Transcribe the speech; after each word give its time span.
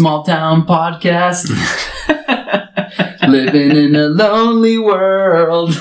small 0.00 0.22
town 0.22 0.66
podcast. 0.66 1.46
Living 3.28 3.76
in 3.76 3.94
a 3.94 4.08
lonely 4.08 4.78
world. 4.78 5.74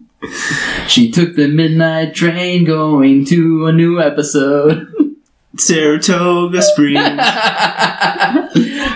she 0.88 1.10
took 1.10 1.36
the 1.36 1.48
midnight 1.48 2.14
train 2.14 2.66
going 2.66 3.24
to 3.24 3.64
a 3.64 3.72
new 3.72 3.98
episode. 3.98 4.92
Saratoga 5.56 6.60
Springs. 6.60 6.98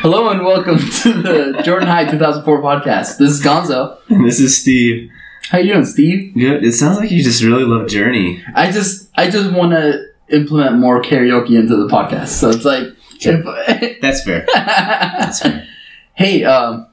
Hello 0.02 0.28
and 0.28 0.44
welcome 0.44 0.78
to 0.78 1.12
the 1.22 1.62
Jordan 1.64 1.88
High 1.88 2.10
2004 2.10 2.60
podcast. 2.62 3.16
This 3.16 3.30
is 3.30 3.42
Gonzo. 3.42 3.96
and 4.10 4.26
this 4.26 4.40
is 4.40 4.60
Steve. 4.60 5.10
How 5.48 5.56
you 5.56 5.72
doing, 5.72 5.86
Steve? 5.86 6.34
Good. 6.34 6.62
It 6.62 6.72
sounds 6.72 6.98
like 6.98 7.10
you 7.10 7.22
just 7.22 7.42
really 7.42 7.64
love 7.64 7.88
Journey. 7.88 8.44
I 8.54 8.70
just 8.70 9.08
I 9.14 9.30
just 9.30 9.54
want 9.54 9.72
to 9.72 10.04
implement 10.28 10.76
more 10.76 11.02
karaoke 11.02 11.58
into 11.58 11.76
the 11.76 11.88
podcast. 11.88 12.28
So 12.28 12.50
it's 12.50 12.66
like 12.66 12.88
if, 13.26 14.00
That's 14.00 14.22
fair. 14.24 14.46
That's 14.54 15.40
fair. 15.40 15.66
Hey, 16.14 16.44
um 16.44 16.86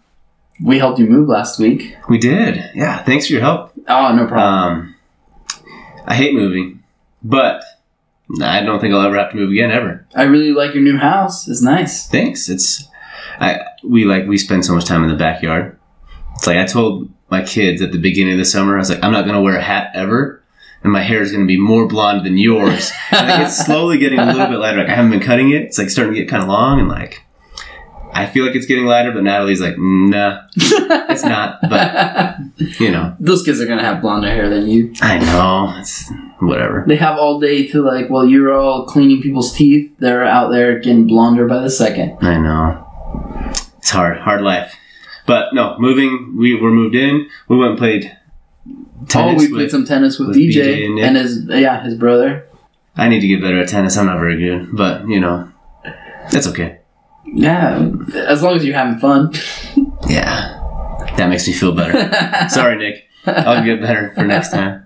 we 0.63 0.79
helped 0.79 0.99
you 0.99 1.05
move 1.05 1.27
last 1.29 1.59
week. 1.59 1.95
We 2.09 2.17
did. 2.17 2.71
Yeah. 2.73 3.03
Thanks 3.03 3.27
for 3.27 3.33
your 3.33 3.41
help. 3.41 3.73
Oh, 3.87 4.13
no 4.15 4.25
problem. 4.25 4.39
Um, 4.41 4.95
I 6.05 6.15
hate 6.15 6.33
moving, 6.33 6.83
but 7.23 7.63
I 8.41 8.61
don't 8.61 8.79
think 8.79 8.93
I'll 8.93 9.01
ever 9.01 9.17
have 9.17 9.31
to 9.31 9.37
move 9.37 9.51
again 9.51 9.71
ever. 9.71 10.05
I 10.15 10.23
really 10.23 10.51
like 10.51 10.73
your 10.73 10.83
new 10.83 10.97
house. 10.97 11.47
It's 11.47 11.61
nice. 11.61 12.07
Thanks. 12.07 12.49
It's 12.49 12.87
I 13.39 13.59
we 13.83 14.05
like 14.05 14.25
we 14.25 14.37
spend 14.37 14.65
so 14.65 14.73
much 14.73 14.85
time 14.85 15.03
in 15.03 15.09
the 15.09 15.15
backyard. 15.15 15.77
It's 16.35 16.47
like 16.47 16.57
I 16.57 16.65
told 16.65 17.09
my 17.29 17.43
kids 17.43 17.81
at 17.81 17.91
the 17.91 17.97
beginning 17.97 18.33
of 18.33 18.39
the 18.39 18.45
summer, 18.45 18.75
I 18.75 18.79
was 18.79 18.89
like, 18.89 19.03
I'm 19.03 19.11
not 19.11 19.25
gonna 19.25 19.41
wear 19.41 19.57
a 19.57 19.61
hat 19.61 19.91
ever. 19.93 20.36
And 20.83 20.93
my 20.93 21.01
hair 21.01 21.21
is 21.21 21.31
going 21.31 21.43
to 21.43 21.47
be 21.47 21.59
more 21.59 21.87
blonde 21.87 22.25
than 22.25 22.37
yours. 22.37 22.91
And 23.11 23.27
like 23.27 23.47
it's 23.47 23.57
slowly 23.65 23.97
getting 23.97 24.19
a 24.19 24.25
little 24.25 24.47
bit 24.47 24.59
lighter. 24.59 24.77
Like 24.77 24.89
I 24.89 24.95
haven't 24.95 25.11
been 25.11 25.19
cutting 25.19 25.51
it. 25.51 25.63
It's 25.63 25.77
like 25.77 25.89
starting 25.89 26.13
to 26.13 26.19
get 26.19 26.29
kind 26.29 26.43
of 26.43 26.49
long, 26.49 26.79
and 26.79 26.87
like 26.87 27.23
I 28.13 28.25
feel 28.25 28.45
like 28.45 28.55
it's 28.55 28.65
getting 28.67 28.85
lighter. 28.85 29.11
But 29.11 29.23
Natalie's 29.23 29.59
like, 29.59 29.75
nah, 29.77 30.41
it's 30.55 31.23
not. 31.23 31.59
But 31.69 32.37
you 32.79 32.91
know, 32.91 33.15
Those 33.19 33.43
kids 33.43 33.59
are 33.59 33.65
gonna 33.65 33.83
have 33.83 34.01
blonder 34.01 34.29
hair 34.29 34.49
than 34.49 34.67
you. 34.67 34.93
I 35.01 35.17
know. 35.19 35.73
It's 35.79 36.09
whatever. 36.39 36.85
They 36.87 36.95
have 36.95 37.17
all 37.17 37.39
day 37.39 37.67
to 37.69 37.81
like. 37.81 38.09
While 38.09 38.25
you're 38.25 38.53
all 38.53 38.85
cleaning 38.85 39.21
people's 39.21 39.53
teeth, 39.53 39.91
they're 39.99 40.23
out 40.23 40.51
there 40.51 40.79
getting 40.79 41.07
blonder 41.07 41.47
by 41.47 41.59
the 41.59 41.69
second. 41.69 42.17
I 42.21 42.37
know. 42.37 42.83
It's 43.79 43.89
hard, 43.89 44.19
hard 44.19 44.41
life. 44.41 44.75
But 45.25 45.53
no, 45.53 45.75
moving. 45.79 46.35
We 46.37 46.55
were 46.55 46.71
moved 46.71 46.95
in. 46.95 47.27
We 47.49 47.57
went 47.57 47.71
and 47.71 47.79
played 47.79 48.15
tennis. 49.07 49.41
oh, 49.43 49.45
we 49.45 49.51
played 49.51 49.71
some 49.71 49.85
tennis 49.85 50.19
with, 50.19 50.29
with 50.29 50.37
BJ 50.37 50.85
and 50.85 50.99
and 50.99 51.17
his 51.17 51.45
yeah 51.47 51.83
his 51.83 51.95
brother. 51.95 52.47
I 52.95 53.07
need 53.09 53.19
to 53.21 53.27
get 53.27 53.41
better 53.41 53.59
at 53.59 53.69
tennis. 53.69 53.97
I'm 53.97 54.07
not 54.07 54.19
very 54.19 54.37
good, 54.37 54.75
but 54.75 55.07
you 55.07 55.19
know, 55.19 55.51
that's 56.31 56.47
okay. 56.47 56.79
Yeah, 57.25 57.91
as 58.15 58.41
long 58.41 58.55
as 58.55 58.65
you're 58.65 58.75
having 58.75 58.99
fun. 58.99 59.33
Yeah, 60.07 61.07
that 61.17 61.27
makes 61.29 61.45
me 61.47 61.53
feel 61.53 61.73
better. 61.73 62.49
Sorry, 62.49 62.77
Nick. 62.77 63.03
I'll 63.25 63.63
get 63.63 63.81
better 63.81 64.13
for 64.15 64.23
next 64.23 64.51
time. 64.51 64.85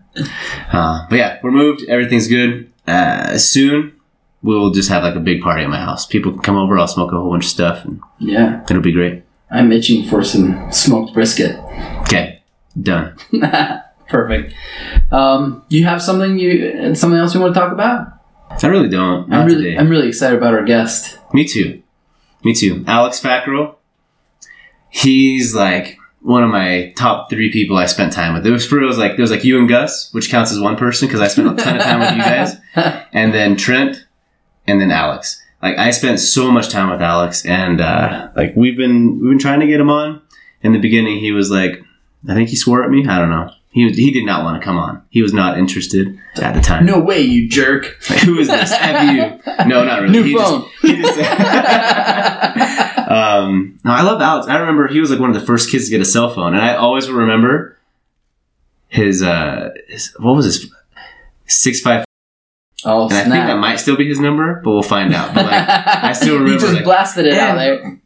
Uh, 0.71 1.05
but 1.09 1.15
yeah, 1.17 1.39
we're 1.43 1.51
moved. 1.51 1.83
Everything's 1.87 2.27
good. 2.27 2.71
Uh, 2.87 3.37
soon 3.37 3.93
we'll 4.43 4.71
just 4.71 4.89
have 4.89 5.03
like 5.03 5.15
a 5.15 5.19
big 5.19 5.41
party 5.41 5.63
at 5.63 5.69
my 5.69 5.79
house. 5.79 6.05
People 6.05 6.31
can 6.31 6.41
come 6.41 6.57
over. 6.57 6.77
I'll 6.77 6.87
smoke 6.87 7.11
a 7.11 7.15
whole 7.19 7.29
bunch 7.29 7.45
of 7.45 7.49
stuff, 7.51 7.85
and 7.85 8.01
Yeah, 8.19 8.63
it'll 8.63 8.81
be 8.81 8.91
great. 8.91 9.23
I'm 9.51 9.71
itching 9.71 10.07
for 10.09 10.23
some 10.23 10.71
smoked 10.71 11.13
brisket. 11.13 11.57
Okay, 12.01 12.41
done. 12.81 13.15
Perfect. 14.11 14.53
Um, 15.11 15.63
you 15.69 15.85
have 15.85 16.01
something 16.01 16.37
you 16.37 16.93
something 16.95 17.17
else 17.17 17.33
you 17.33 17.39
want 17.39 17.53
to 17.53 17.59
talk 17.59 17.71
about? 17.71 18.07
I 18.61 18.67
really 18.67 18.89
don't. 18.89 19.29
Not 19.29 19.41
I'm 19.41 19.47
really 19.47 19.63
today. 19.63 19.77
I'm 19.77 19.89
really 19.89 20.09
excited 20.09 20.37
about 20.37 20.53
our 20.53 20.63
guest. 20.63 21.17
Me 21.33 21.45
too. 21.45 21.81
Me 22.43 22.53
too. 22.53 22.83
Alex 22.87 23.19
Fackrell. 23.21 23.75
He's 24.89 25.55
like 25.55 25.97
one 26.21 26.43
of 26.43 26.49
my 26.49 26.93
top 26.97 27.29
three 27.29 27.51
people 27.51 27.77
I 27.77 27.85
spent 27.85 28.11
time 28.11 28.33
with. 28.33 28.45
It 28.45 28.51
was 28.51 28.67
for 28.67 28.81
it 28.81 28.85
was 28.85 28.97
like 28.97 29.11
there 29.11 29.21
was 29.21 29.31
like 29.31 29.45
you 29.45 29.57
and 29.57 29.69
Gus, 29.69 30.13
which 30.13 30.29
counts 30.29 30.51
as 30.51 30.59
one 30.59 30.75
person 30.75 31.07
because 31.07 31.21
I 31.21 31.27
spent 31.27 31.47
a 31.47 31.63
ton 31.63 31.77
of 31.77 31.83
time 31.83 31.99
with 31.99 32.11
you 32.11 32.17
guys, 32.17 32.55
and 33.13 33.33
then 33.33 33.55
Trent, 33.55 34.05
and 34.67 34.81
then 34.81 34.91
Alex. 34.91 35.41
Like 35.61 35.77
I 35.77 35.91
spent 35.91 36.19
so 36.19 36.51
much 36.51 36.69
time 36.69 36.89
with 36.89 37.01
Alex, 37.01 37.45
and 37.45 37.79
uh, 37.79 38.29
like 38.35 38.53
we've 38.55 38.77
been 38.77 39.19
we've 39.19 39.31
been 39.31 39.39
trying 39.39 39.61
to 39.61 39.67
get 39.67 39.79
him 39.79 39.89
on. 39.89 40.21
In 40.63 40.73
the 40.73 40.79
beginning, 40.79 41.17
he 41.19 41.31
was 41.31 41.49
like, 41.49 41.81
I 42.29 42.35
think 42.35 42.49
he 42.49 42.55
swore 42.55 42.83
at 42.83 42.91
me. 42.91 43.07
I 43.07 43.17
don't 43.17 43.29
know. 43.29 43.51
He 43.73 43.85
was, 43.85 43.95
he 43.95 44.11
did 44.11 44.25
not 44.25 44.43
want 44.43 44.59
to 44.61 44.65
come 44.65 44.77
on. 44.77 45.01
He 45.09 45.21
was 45.21 45.31
not 45.33 45.57
interested 45.57 46.19
at 46.41 46.53
the 46.53 46.59
time. 46.61 46.85
No 46.85 46.99
way, 46.99 47.21
you 47.21 47.47
jerk. 47.47 47.85
Who 48.25 48.37
is 48.37 48.47
this? 48.49 48.71
Have 48.73 49.15
you? 49.15 49.39
No, 49.65 49.85
not 49.85 50.01
really. 50.01 50.11
New 50.11 50.23
He 50.23 50.33
just- 50.33 50.51
phone. 50.51 50.69
he 50.81 51.01
just- 51.01 51.17
um, 53.11 53.79
no, 53.83 53.91
I 53.91 54.01
love 54.01 54.21
Alex. 54.21 54.47
I 54.47 54.57
remember 54.59 54.87
he 54.87 54.99
was 54.99 55.09
like 55.11 55.19
one 55.19 55.29
of 55.29 55.39
the 55.39 55.45
first 55.45 55.69
kids 55.69 55.85
to 55.85 55.91
get 55.91 56.01
a 56.01 56.05
cell 56.05 56.33
phone, 56.33 56.53
and 56.53 56.61
I 56.63 56.75
always 56.75 57.07
will 57.07 57.15
remember 57.19 57.77
his, 58.89 59.21
uh, 59.23 59.69
his 59.87 60.13
what 60.19 60.35
was 60.35 60.45
his 60.45 60.73
six 61.47 61.79
five, 61.81 62.03
oh 62.85 63.05
and 63.05 63.13
I 63.13 63.21
think 63.23 63.33
that 63.33 63.57
might 63.57 63.77
still 63.77 63.95
be 63.95 64.07
his 64.07 64.19
number, 64.19 64.61
but 64.63 64.71
we'll 64.71 64.83
find 64.83 65.13
out. 65.13 65.33
But 65.33 65.45
like, 65.45 65.53
I 65.69 66.11
still 66.13 66.33
remember. 66.39 66.51
he 66.53 66.57
just 66.59 66.73
like- 66.73 66.83
blasted 66.83 67.25
it 67.25 67.33
out 67.37 67.55
there. 67.55 67.99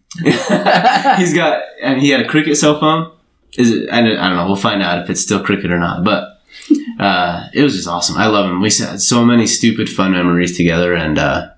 he's 1.18 1.34
got, 1.34 1.62
and 1.82 2.00
he 2.00 2.10
had 2.10 2.22
a 2.22 2.28
cricket 2.28 2.56
cell 2.58 2.80
phone. 2.80 3.12
Is 3.58 3.72
it? 3.72 3.90
I 3.92 4.02
don't, 4.02 4.18
I 4.18 4.28
don't 4.28 4.38
know. 4.38 4.46
We'll 4.48 4.56
find 4.56 4.82
out 4.82 5.04
if 5.04 5.10
it's 5.10 5.22
still 5.22 5.44
cricket 5.44 5.72
or 5.72 5.80
not, 5.80 6.04
but. 6.04 6.32
Uh, 6.98 7.50
it 7.54 7.62
was 7.62 7.76
just 7.76 7.90
awesome. 7.90 8.16
I 8.16 8.28
love 8.28 8.50
him. 8.50 8.62
We 8.62 8.70
had 8.70 9.02
so 9.02 9.26
many 9.26 9.46
stupid 9.48 9.90
fun 9.90 10.14
memories 10.14 10.56
together, 10.56 10.94
and 10.94 11.20
uh, 11.20 11.50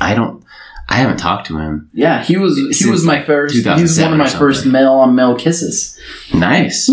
I 0.00 0.14
don't, 0.14 0.42
I 0.88 0.96
haven't 0.96 1.18
talked 1.18 1.46
to 1.48 1.58
him. 1.58 1.90
Yeah, 1.92 2.24
he 2.24 2.38
was 2.38 2.56
he 2.78 2.90
was 2.90 3.04
my 3.04 3.22
first. 3.22 3.54
He 3.54 3.62
was 3.82 4.00
one 4.00 4.12
of 4.12 4.18
my 4.18 4.30
first 4.30 4.64
male 4.64 4.92
on 4.92 5.14
male 5.14 5.36
kisses. 5.36 5.98
Nice. 6.32 6.90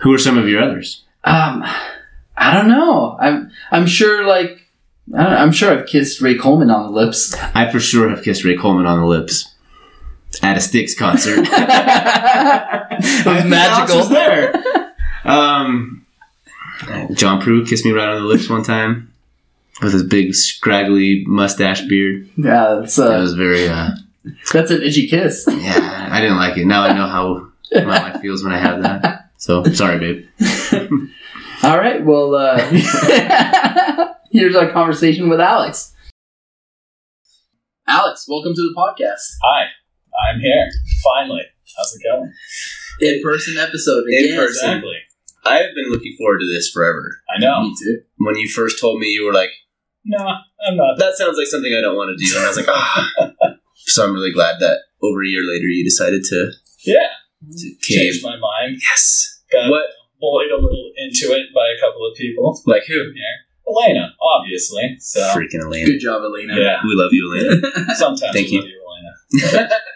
Who 0.00 0.12
are 0.12 0.18
some 0.18 0.36
of 0.36 0.48
your 0.48 0.62
others? 0.62 1.04
Um, 1.24 1.64
I 2.36 2.54
don't 2.54 2.68
know. 2.68 3.16
I'm 3.18 3.50
I'm 3.70 3.86
sure 3.86 4.26
like 4.26 4.60
I 5.16 5.22
don't, 5.22 5.32
I'm 5.32 5.52
sure 5.52 5.72
I've 5.72 5.86
kissed 5.86 6.20
Ray 6.20 6.36
Coleman 6.36 6.70
on 6.70 6.84
the 6.84 6.92
lips. 6.92 7.34
I 7.54 7.70
for 7.70 7.80
sure 7.80 8.10
have 8.10 8.22
kissed 8.22 8.44
Ray 8.44 8.56
Coleman 8.56 8.86
on 8.86 9.00
the 9.00 9.06
lips 9.06 9.54
at 10.42 10.56
a 10.56 10.60
Styx 10.60 10.94
concert. 10.94 11.38
it 11.50 13.26
was 13.26 13.44
magical. 13.44 13.98
was 13.98 14.08
there. 14.08 14.94
Um, 15.24 16.06
John 17.14 17.40
Prue 17.40 17.64
kissed 17.64 17.84
me 17.84 17.92
right 17.92 18.08
on 18.08 18.22
the 18.22 18.26
lips 18.28 18.48
one 18.48 18.62
time 18.62 19.12
with 19.82 19.92
his 19.92 20.02
big 20.02 20.34
scraggly 20.34 21.24
mustache 21.26 21.82
beard. 21.82 22.28
Yeah, 22.36 22.78
that's 22.80 22.96
That 22.96 23.18
uh, 23.18 23.20
was 23.20 23.34
very. 23.34 23.68
Uh, 23.68 23.90
that's 24.52 24.70
an 24.70 24.82
itchy 24.82 25.06
kiss. 25.08 25.44
yeah, 25.48 26.08
I 26.10 26.20
didn't 26.20 26.36
like 26.36 26.56
it. 26.56 26.66
Now 26.66 26.82
I 26.82 26.92
know 26.92 27.06
how 27.06 27.48
my 27.72 27.84
wife 28.10 28.20
feels 28.20 28.42
when 28.44 28.52
I 28.52 28.58
have 28.58 28.82
that. 28.82 29.30
So 29.38 29.64
sorry, 29.64 29.98
babe. 29.98 30.26
All 31.62 31.78
right, 31.78 32.04
well, 32.04 32.34
uh, 32.34 32.58
here's 34.30 34.54
our 34.54 34.70
conversation 34.70 35.28
with 35.28 35.40
Alex. 35.40 35.94
Alex, 37.88 38.26
welcome 38.28 38.52
to 38.54 38.60
the 38.62 38.74
podcast. 38.76 39.36
Hi, 39.42 39.66
I'm 40.28 40.40
here. 40.40 40.68
Finally. 41.04 41.42
How's 41.76 41.94
it 41.96 42.02
going? 42.04 42.32
In 43.00 43.22
person 43.22 43.58
episode 43.58 44.04
In 44.08 44.36
person. 44.36 44.70
Exactly. 44.70 44.96
I've 45.44 45.74
been 45.74 45.90
looking 45.90 46.14
forward 46.18 46.38
to 46.40 46.46
this 46.46 46.70
forever. 46.70 47.20
I 47.34 47.38
know. 47.40 47.62
Me 47.62 47.74
too. 47.78 48.00
When 48.18 48.36
you 48.36 48.48
first 48.48 48.80
told 48.80 48.98
me, 49.00 49.08
you 49.08 49.24
were 49.24 49.32
like, 49.34 49.50
No, 50.04 50.18
I'm 50.18 50.76
not. 50.76 50.98
"That 50.98 51.14
sounds 51.16 51.36
like 51.38 51.46
something 51.46 51.74
I 51.74 51.80
don't 51.80 51.94
want 51.96 52.16
to 52.16 52.24
do," 52.24 52.34
and 52.36 52.44
I 52.44 52.48
was 52.48 52.56
like, 52.56 52.68
"Ah." 52.68 53.10
so 53.76 54.04
I'm 54.04 54.14
really 54.14 54.32
glad 54.32 54.58
that 54.60 54.78
over 55.02 55.22
a 55.22 55.26
year 55.28 55.42
later 55.42 55.66
you 55.68 55.84
decided 55.84 56.22
to, 56.24 56.52
Yeah, 56.84 57.10
to 57.58 57.66
cave. 57.82 57.98
changed 58.14 58.24
my 58.24 58.36
mind. 58.36 58.78
Yes. 58.80 59.42
Got 59.52 59.70
What? 59.70 59.84
bullied 60.18 60.50
a 60.50 60.56
little 60.56 60.90
into 60.96 61.34
it 61.36 61.46
by 61.54 61.66
a 61.76 61.78
couple 61.80 62.06
of 62.10 62.16
people. 62.16 62.60
Like 62.66 62.82
who? 62.88 62.94
Here, 62.94 63.36
Elena, 63.68 64.14
obviously. 64.22 64.96
So 64.98 65.20
Freaking 65.34 65.62
Elena. 65.62 65.86
Good 65.86 66.00
job, 66.00 66.22
Elena. 66.22 66.54
yeah, 66.58 66.80
We 66.82 66.94
love 66.94 67.12
you, 67.12 67.22
Elena. 67.34 67.94
sometimes 67.94 68.32
Thank 68.34 68.48
we 68.50 68.56
you. 68.56 68.60
love 68.62 68.70
you, 68.70 69.50
Elena. 69.52 69.68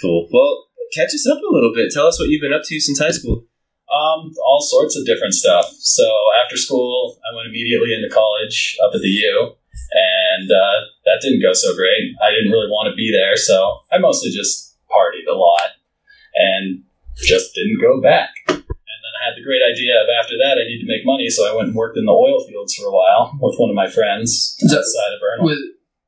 cool. 0.00 0.28
Well, 0.32 0.66
catch 0.94 1.14
us 1.14 1.26
up 1.30 1.38
a 1.38 1.54
little 1.54 1.72
bit. 1.74 1.90
Tell 1.92 2.06
us 2.06 2.18
what 2.18 2.28
you've 2.28 2.42
been 2.42 2.52
up 2.52 2.62
to 2.66 2.80
since 2.80 2.98
high 2.98 3.10
school. 3.10 3.46
Um, 3.92 4.32
all 4.44 4.60
sorts 4.60 4.96
of 4.96 5.04
different 5.04 5.34
stuff. 5.34 5.68
So 5.78 6.08
after 6.42 6.56
school, 6.56 7.18
I 7.20 7.36
went 7.36 7.48
immediately 7.48 7.92
into 7.92 8.08
college 8.08 8.76
up 8.82 8.94
at 8.94 9.02
the 9.02 9.08
U, 9.08 9.52
and 9.92 10.50
uh, 10.50 10.78
that 11.04 11.20
didn't 11.20 11.42
go 11.42 11.52
so 11.52 11.74
great. 11.76 12.16
I 12.24 12.30
didn't 12.30 12.52
really 12.52 12.72
want 12.72 12.88
to 12.90 12.96
be 12.96 13.12
there, 13.12 13.36
so 13.36 13.80
I 13.92 13.98
mostly 13.98 14.30
just 14.30 14.76
partied 14.88 15.28
a 15.28 15.36
lot 15.36 15.76
and 16.34 16.84
just 17.16 17.54
didn't 17.54 17.80
go 17.80 18.00
back. 18.00 18.32
And 18.48 18.64
then 18.64 19.14
I 19.20 19.28
had 19.28 19.36
the 19.36 19.44
great 19.44 19.60
idea 19.60 20.00
of 20.00 20.08
after 20.08 20.40
that 20.40 20.56
I 20.56 20.64
need 20.64 20.80
to 20.80 20.88
make 20.88 21.04
money, 21.04 21.28
so 21.28 21.44
I 21.44 21.54
went 21.54 21.68
and 21.68 21.76
worked 21.76 21.98
in 21.98 22.06
the 22.06 22.16
oil 22.16 22.40
fields 22.48 22.74
for 22.74 22.88
a 22.88 22.92
while 22.92 23.36
with 23.40 23.60
one 23.60 23.68
of 23.68 23.76
my 23.76 23.88
friends 23.88 24.56
outside 24.64 25.12
of. 25.12 25.20
With, 25.44 25.60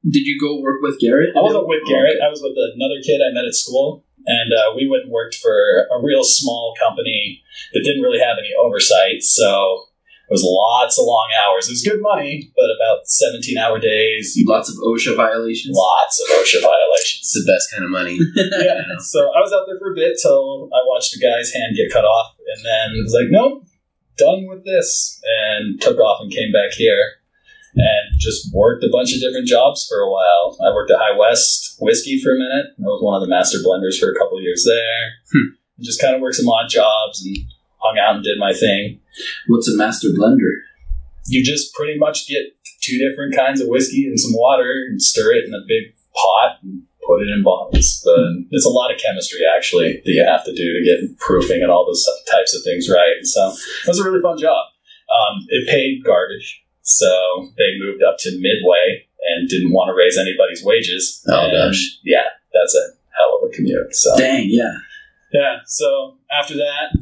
did 0.09 0.27
you 0.27 0.39
go 0.41 0.61
work 0.61 0.81
with 0.83 1.01
Garrett? 1.01 1.37
I 1.37 1.41
wasn't 1.41 1.67
with 1.69 1.85
Garrett. 1.87 2.21
I 2.23 2.29
was 2.29 2.41
with 2.43 2.57
another 2.57 3.01
kid 3.05 3.21
I 3.25 3.33
met 3.33 3.45
at 3.49 3.55
school, 3.55 4.05
and 4.27 4.53
uh, 4.53 4.75
we 4.77 4.89
went 4.89 5.05
and 5.05 5.13
worked 5.13 5.37
for 5.37 5.89
a 5.91 6.01
real 6.03 6.25
small 6.25 6.75
company 6.81 7.43
that 7.73 7.83
didn't 7.85 8.03
really 8.03 8.21
have 8.21 8.37
any 8.39 8.53
oversight. 8.59 9.23
So 9.23 9.89
It 10.29 10.33
was 10.33 10.45
lots 10.45 10.99
of 10.99 11.05
long 11.05 11.29
hours. 11.37 11.69
It 11.69 11.77
was 11.77 11.85
good 11.85 12.01
money, 12.01 12.49
but 12.57 12.65
about 12.73 13.05
17 13.05 13.59
hour 13.59 13.79
days, 13.79 14.33
Lots 14.49 14.71
of 14.71 14.77
OSHA 14.81 15.17
violations. 15.17 15.77
lots 15.77 16.17
of 16.21 16.27
OSHA 16.41 16.61
violations. 16.65 17.21
It's 17.29 17.37
the 17.45 17.49
best 17.53 17.69
kind 17.73 17.85
of 17.85 17.91
money. 17.91 18.17
yeah. 18.65 18.81
So 19.01 19.21
I 19.37 19.41
was 19.45 19.53
out 19.53 19.65
there 19.69 19.77
for 19.79 19.93
a 19.93 19.97
bit 19.97 20.17
till 20.21 20.69
I 20.73 20.81
watched 20.89 21.15
a 21.17 21.21
guy's 21.21 21.53
hand 21.53 21.77
get 21.77 21.93
cut 21.93 22.05
off, 22.05 22.37
and 22.41 22.61
then 22.65 22.87
was 23.05 23.13
like, 23.13 23.29
nope, 23.29 23.65
done 24.17 24.47
with 24.49 24.65
this, 24.65 25.21
and 25.25 25.81
took 25.81 25.99
off 25.99 26.21
and 26.23 26.33
came 26.33 26.53
back 26.53 26.73
here, 26.73 27.21
and 27.77 28.19
just 28.19 28.55
worked 28.55 28.85
a 28.85 28.93
bunch 28.93 29.15
of 29.15 29.21
different 29.21 29.47
jobs 29.47 29.87
for 29.89 29.99
a 29.99 30.11
while. 30.11 30.57
I 30.65 30.73
worked 30.73 30.91
at 30.91 30.99
High 30.99 31.17
West 31.17 31.77
Whiskey 31.81 32.21
for 32.23 32.35
a 32.35 32.39
minute. 32.39 32.67
I 32.79 32.83
was 32.83 33.03
one 33.03 33.21
of 33.21 33.23
the 33.27 33.31
master 33.31 33.59
blenders 33.59 33.99
for 33.99 34.11
a 34.11 34.19
couple 34.19 34.39
of 34.39 34.45
years 34.45 34.65
there. 34.67 35.07
Hmm. 35.33 35.55
Just 35.81 36.01
kind 36.01 36.15
of 36.15 36.21
worked 36.21 36.37
some 36.37 36.49
odd 36.49 36.69
jobs 36.69 37.25
and 37.25 37.37
hung 37.79 37.99
out 37.99 38.17
and 38.17 38.25
did 38.25 38.39
my 38.39 38.53
thing. 38.53 39.01
What's 39.49 39.69
a 39.69 39.77
master 39.77 40.09
blender? 40.19 40.63
You 41.27 41.43
just 41.45 41.75
pretty 41.75 41.99
much 41.99 42.29
get 42.29 42.55
two 42.81 42.99
different 42.99 43.35
kinds 43.35 43.61
of 43.61 43.69
whiskey 43.69 44.07
and 44.07 44.21
some 44.21 44.33
water 44.35 44.87
and 44.89 45.01
stir 45.01 45.33
it 45.33 45.45
in 45.45 45.55
a 45.55 45.65
big 45.67 45.95
pot 46.15 46.59
and 46.63 46.83
put 47.07 47.23
it 47.23 47.29
in 47.29 47.43
bottles. 47.43 48.03
But 48.05 48.19
it's 48.51 48.67
a 48.67 48.71
lot 48.71 48.93
of 48.93 49.01
chemistry 49.01 49.41
actually 49.57 50.03
that 50.05 50.13
you 50.13 50.25
have 50.25 50.45
to 50.45 50.55
do 50.55 50.73
to 50.73 50.85
get 50.85 51.19
proofing 51.19 51.63
and 51.63 51.71
all 51.71 51.87
those 51.87 52.07
types 52.31 52.55
of 52.55 52.63
things 52.65 52.89
right. 52.89 53.17
And 53.19 53.27
so 53.27 53.49
it 53.49 53.89
was 53.89 53.99
a 53.99 54.05
really 54.05 54.23
fun 54.23 54.39
job. 54.39 54.65
Um, 55.09 55.47
it 55.49 55.69
paid 55.69 56.03
garbage, 56.05 56.64
so 56.85 57.49
they 57.57 57.79
moved 57.81 58.03
up 58.03 58.17
to 58.21 58.31
Midway 58.31 59.07
and 59.27 59.49
didn't 59.49 59.73
want 59.73 59.89
to 59.89 59.95
raise 59.97 60.19
anybody's 60.19 60.63
wages. 60.63 61.25
Oh, 61.27 61.41
And, 61.49 61.53
gosh. 61.73 61.99
yeah, 62.05 62.29
that's 62.53 62.75
a 62.77 62.85
hell 63.17 63.41
of 63.43 63.49
a 63.51 63.53
commute. 63.53 63.95
So 63.97 64.17
Dang, 64.19 64.47
yeah. 64.51 64.71
yeah, 65.33 65.57
so 65.67 66.19
after 66.31 66.55
that, 66.55 66.97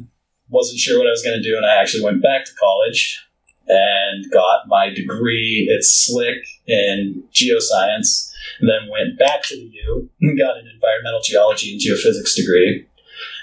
wasn't 0.49 0.79
sure 0.79 0.97
what 0.99 1.07
I 1.07 1.11
was 1.11 1.21
going 1.23 1.37
to 1.41 1.43
do, 1.47 1.57
and 1.57 1.65
I 1.65 1.75
actually 1.81 2.03
went 2.03 2.23
back 2.23 2.45
to 2.45 2.51
college 2.59 3.19
and 3.67 4.29
got 4.31 4.67
my 4.67 4.89
degree 4.89 5.69
at 5.75 5.83
Slick 5.83 6.45
in 6.65 7.23
geoscience, 7.33 8.31
and 8.59 8.69
then 8.69 8.89
went 8.89 9.17
back 9.19 9.43
to 9.43 9.55
the 9.55 9.69
U 9.87 10.09
and 10.21 10.37
got 10.37 10.57
an 10.57 10.67
environmental 10.73 11.21
geology 11.23 11.71
and 11.73 11.81
geophysics 11.81 12.35
degree, 12.35 12.85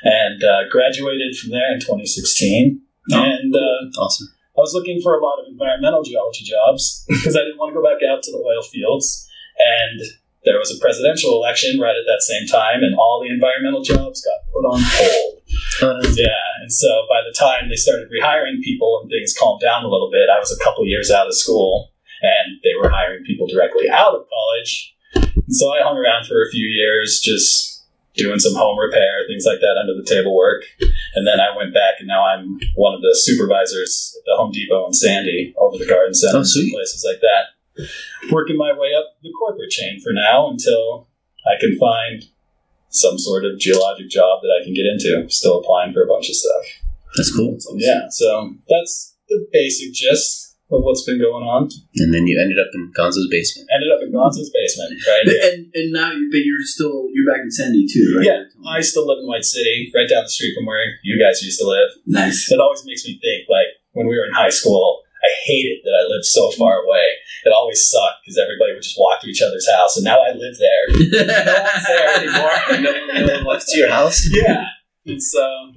and 0.04 0.42
uh, 0.42 0.68
graduated 0.70 1.36
from 1.36 1.50
there 1.50 1.72
in 1.72 1.80
2016. 1.80 2.80
Oh, 3.12 3.22
and 3.22 3.54
uh, 3.54 4.00
Awesome. 4.00 4.28
I 4.60 4.68
was 4.68 4.76
looking 4.76 5.00
for 5.00 5.16
a 5.16 5.24
lot 5.24 5.40
of 5.40 5.48
environmental 5.48 6.04
geology 6.04 6.44
jobs 6.44 7.04
because 7.08 7.32
I 7.32 7.40
didn't 7.40 7.56
want 7.56 7.72
to 7.72 7.80
go 7.80 7.84
back 7.84 8.04
out 8.04 8.20
to 8.20 8.30
the 8.30 8.44
oil 8.44 8.60
fields. 8.60 9.24
And 9.56 10.04
there 10.44 10.60
was 10.60 10.68
a 10.68 10.80
presidential 10.80 11.32
election 11.40 11.80
right 11.80 11.96
at 11.96 12.08
that 12.08 12.20
same 12.20 12.44
time, 12.46 12.84
and 12.84 12.96
all 12.96 13.20
the 13.24 13.32
environmental 13.32 13.80
jobs 13.80 14.24
got 14.24 14.44
put 14.52 14.64
on 14.68 14.80
hold. 14.80 15.40
Yeah, 16.16 16.44
and 16.60 16.72
so 16.72 16.88
by 17.08 17.20
the 17.24 17.32
time 17.32 17.68
they 17.68 17.76
started 17.76 18.08
rehiring 18.08 18.60
people 18.60 19.00
and 19.00 19.10
things 19.10 19.36
calmed 19.36 19.60
down 19.60 19.84
a 19.84 19.88
little 19.88 20.10
bit, 20.12 20.28
I 20.28 20.38
was 20.38 20.52
a 20.52 20.62
couple 20.62 20.84
years 20.86 21.10
out 21.10 21.26
of 21.26 21.36
school, 21.36 21.92
and 22.20 22.60
they 22.64 22.72
were 22.80 22.88
hiring 22.88 23.24
people 23.24 23.46
directly 23.48 23.88
out 23.88 24.14
of 24.14 24.28
college. 24.28 24.96
And 25.14 25.56
so 25.56 25.72
I 25.72 25.82
hung 25.82 25.96
around 25.96 26.26
for 26.26 26.40
a 26.40 26.50
few 26.50 26.66
years, 26.66 27.20
just 27.20 27.79
doing 28.14 28.38
some 28.38 28.54
home 28.54 28.78
repair, 28.78 29.22
things 29.28 29.44
like 29.46 29.60
that, 29.60 29.78
under 29.80 29.94
the 29.94 30.04
table 30.08 30.34
work. 30.34 30.64
And 31.14 31.26
then 31.26 31.40
I 31.40 31.56
went 31.56 31.72
back, 31.74 31.94
and 31.98 32.08
now 32.08 32.24
I'm 32.26 32.58
one 32.76 32.94
of 32.94 33.00
the 33.02 33.14
supervisors 33.14 34.14
at 34.18 34.24
the 34.26 34.36
Home 34.36 34.52
Depot 34.52 34.86
in 34.86 34.92
Sandy 34.92 35.54
over 35.58 35.78
the 35.78 35.86
garden 35.86 36.14
center, 36.14 36.38
Oh, 36.38 36.42
sweet. 36.42 36.72
places 36.72 37.04
like 37.06 37.20
that. 37.20 37.54
Working 38.32 38.56
my 38.56 38.72
way 38.72 38.90
up 38.98 39.16
the 39.22 39.30
corporate 39.38 39.70
chain 39.70 40.00
for 40.00 40.12
now 40.12 40.50
until 40.50 41.08
I 41.46 41.58
can 41.58 41.78
find 41.78 42.24
some 42.90 43.18
sort 43.18 43.44
of 43.44 43.58
geologic 43.58 44.08
job 44.10 44.42
that 44.42 44.50
I 44.60 44.64
can 44.64 44.74
get 44.74 44.84
into. 44.86 45.30
Still 45.30 45.60
applying 45.60 45.92
for 45.92 46.02
a 46.02 46.06
bunch 46.06 46.28
of 46.28 46.34
stuff. 46.34 46.64
That's 47.16 47.34
cool. 47.34 47.56
Yeah, 47.76 48.08
so 48.10 48.54
that's 48.68 49.16
the 49.28 49.46
basic 49.52 49.92
gist 49.94 50.49
of 50.70 50.82
what's 50.86 51.02
been 51.04 51.18
going 51.18 51.42
on. 51.42 51.68
And 51.98 52.14
then 52.14 52.26
you 52.26 52.38
ended 52.40 52.58
up 52.62 52.70
in 52.74 52.92
Gonzo's 52.94 53.26
basement. 53.30 53.68
Ended 53.74 53.90
up 53.90 54.00
in 54.02 54.12
Gonzo's 54.14 54.50
basement, 54.54 54.94
right? 55.06 55.26
And 55.52 55.66
and 55.74 55.92
now, 55.92 56.12
you, 56.12 56.30
but 56.30 56.42
you're 56.46 56.62
still 56.62 57.10
you're 57.12 57.26
back 57.26 57.42
in 57.42 57.50
Sandy 57.50 57.86
too, 57.90 58.14
right? 58.16 58.26
Yeah, 58.26 58.44
I 58.70 58.80
still 58.80 59.06
live 59.06 59.18
in 59.18 59.26
White 59.26 59.44
City, 59.44 59.90
right 59.94 60.08
down 60.08 60.22
the 60.24 60.30
street 60.30 60.54
from 60.56 60.66
where 60.66 60.82
you 61.02 61.18
guys 61.18 61.42
used 61.42 61.58
to 61.60 61.66
live. 61.66 61.90
nice. 62.06 62.50
It 62.50 62.60
always 62.60 62.84
makes 62.86 63.04
me 63.04 63.18
think, 63.20 63.48
like, 63.50 63.74
when 63.92 64.06
we 64.06 64.14
were 64.14 64.26
in 64.26 64.32
high 64.34 64.50
school, 64.54 65.02
I 65.22 65.28
hated 65.44 65.82
that 65.84 65.92
I 66.00 66.08
lived 66.08 66.24
so 66.24 66.50
far 66.52 66.80
away. 66.84 67.04
It 67.44 67.52
always 67.52 67.82
sucked 67.90 68.22
because 68.24 68.38
everybody 68.38 68.72
would 68.72 68.82
just 68.82 68.96
walk 68.98 69.20
to 69.20 69.28
each 69.28 69.42
other's 69.42 69.68
house, 69.68 69.96
and 69.96 70.04
now 70.04 70.22
I 70.22 70.32
live 70.32 70.56
there. 70.56 70.84
No 71.44 71.62
one's 71.62 71.86
there 71.86 72.08
anymore. 72.16 72.56
no, 72.80 72.92
one- 72.92 73.26
no 73.26 73.34
one 73.34 73.44
walks 73.44 73.66
to 73.72 73.78
your 73.78 73.90
house. 73.90 74.22
yeah. 74.30 74.64
It's, 75.04 75.34
um, 75.34 75.74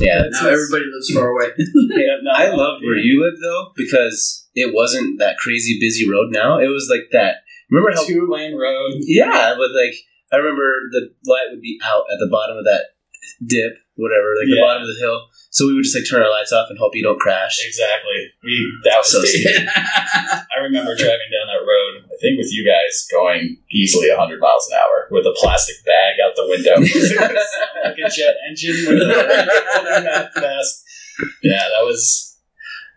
Yeah, 0.00 0.24
now 0.30 0.48
everybody 0.48 0.84
lives 0.92 1.12
far 1.14 1.28
away. 1.28 1.52
yeah, 1.58 2.16
no, 2.22 2.30
I 2.32 2.48
loved 2.48 2.84
where 2.84 2.96
you 2.96 3.22
lived 3.22 3.42
though 3.42 3.72
because 3.76 4.48
it 4.54 4.74
wasn't 4.74 5.18
that 5.18 5.36
crazy 5.36 5.78
busy 5.80 6.08
road. 6.08 6.30
Now 6.30 6.58
it 6.58 6.68
was 6.68 6.88
like 6.90 7.10
that. 7.12 7.44
Remember 7.70 7.92
how? 7.94 8.06
two 8.06 8.28
lane 8.30 8.56
road. 8.56 8.92
Yeah, 9.00 9.54
but 9.56 9.70
like 9.70 9.94
I 10.32 10.36
remember 10.36 10.88
the 10.90 11.10
light 11.26 11.50
would 11.50 11.60
be 11.60 11.78
out 11.84 12.04
at 12.12 12.18
the 12.18 12.28
bottom 12.30 12.56
of 12.56 12.64
that 12.64 12.96
dip, 13.44 13.78
whatever, 13.96 14.34
like 14.38 14.48
the 14.48 14.60
bottom 14.60 14.82
of 14.82 14.88
the 14.88 15.00
hill. 15.00 15.28
So 15.54 15.66
we 15.70 15.74
would 15.78 15.84
just 15.86 15.94
like 15.94 16.02
turn 16.10 16.18
our 16.20 16.30
lights 16.34 16.50
off 16.50 16.66
and 16.68 16.76
hope 16.78 16.96
you 16.98 17.02
don't 17.06 17.18
crash. 17.22 17.62
Exactly. 17.64 18.26
We 18.42 18.58
that 18.84 18.98
was 18.98 19.06
So 19.12 19.22
stupid. 19.22 19.68
I 20.50 20.58
remember 20.66 20.96
driving 20.98 21.30
down 21.30 21.46
that 21.46 21.62
road, 21.62 22.10
I 22.10 22.16
think 22.20 22.38
with 22.42 22.50
you 22.50 22.66
guys 22.66 23.06
going 23.06 23.56
easily 23.70 24.10
100 24.10 24.40
miles 24.40 24.66
an 24.70 24.78
hour 24.82 25.06
with 25.14 25.26
a 25.26 25.34
plastic 25.38 25.76
bag 25.86 26.18
out 26.18 26.34
the 26.34 26.48
window. 26.50 26.74
Like 27.84 27.98
a 27.98 28.08
jet 28.08 28.34
engine 28.48 28.76
when 28.86 28.98
they 28.98 29.04
were 29.06 29.12
going 29.14 30.04
that 30.04 30.32
fast. 30.34 30.82
Yeah, 31.44 31.58
that 31.62 31.84
was. 31.84 32.36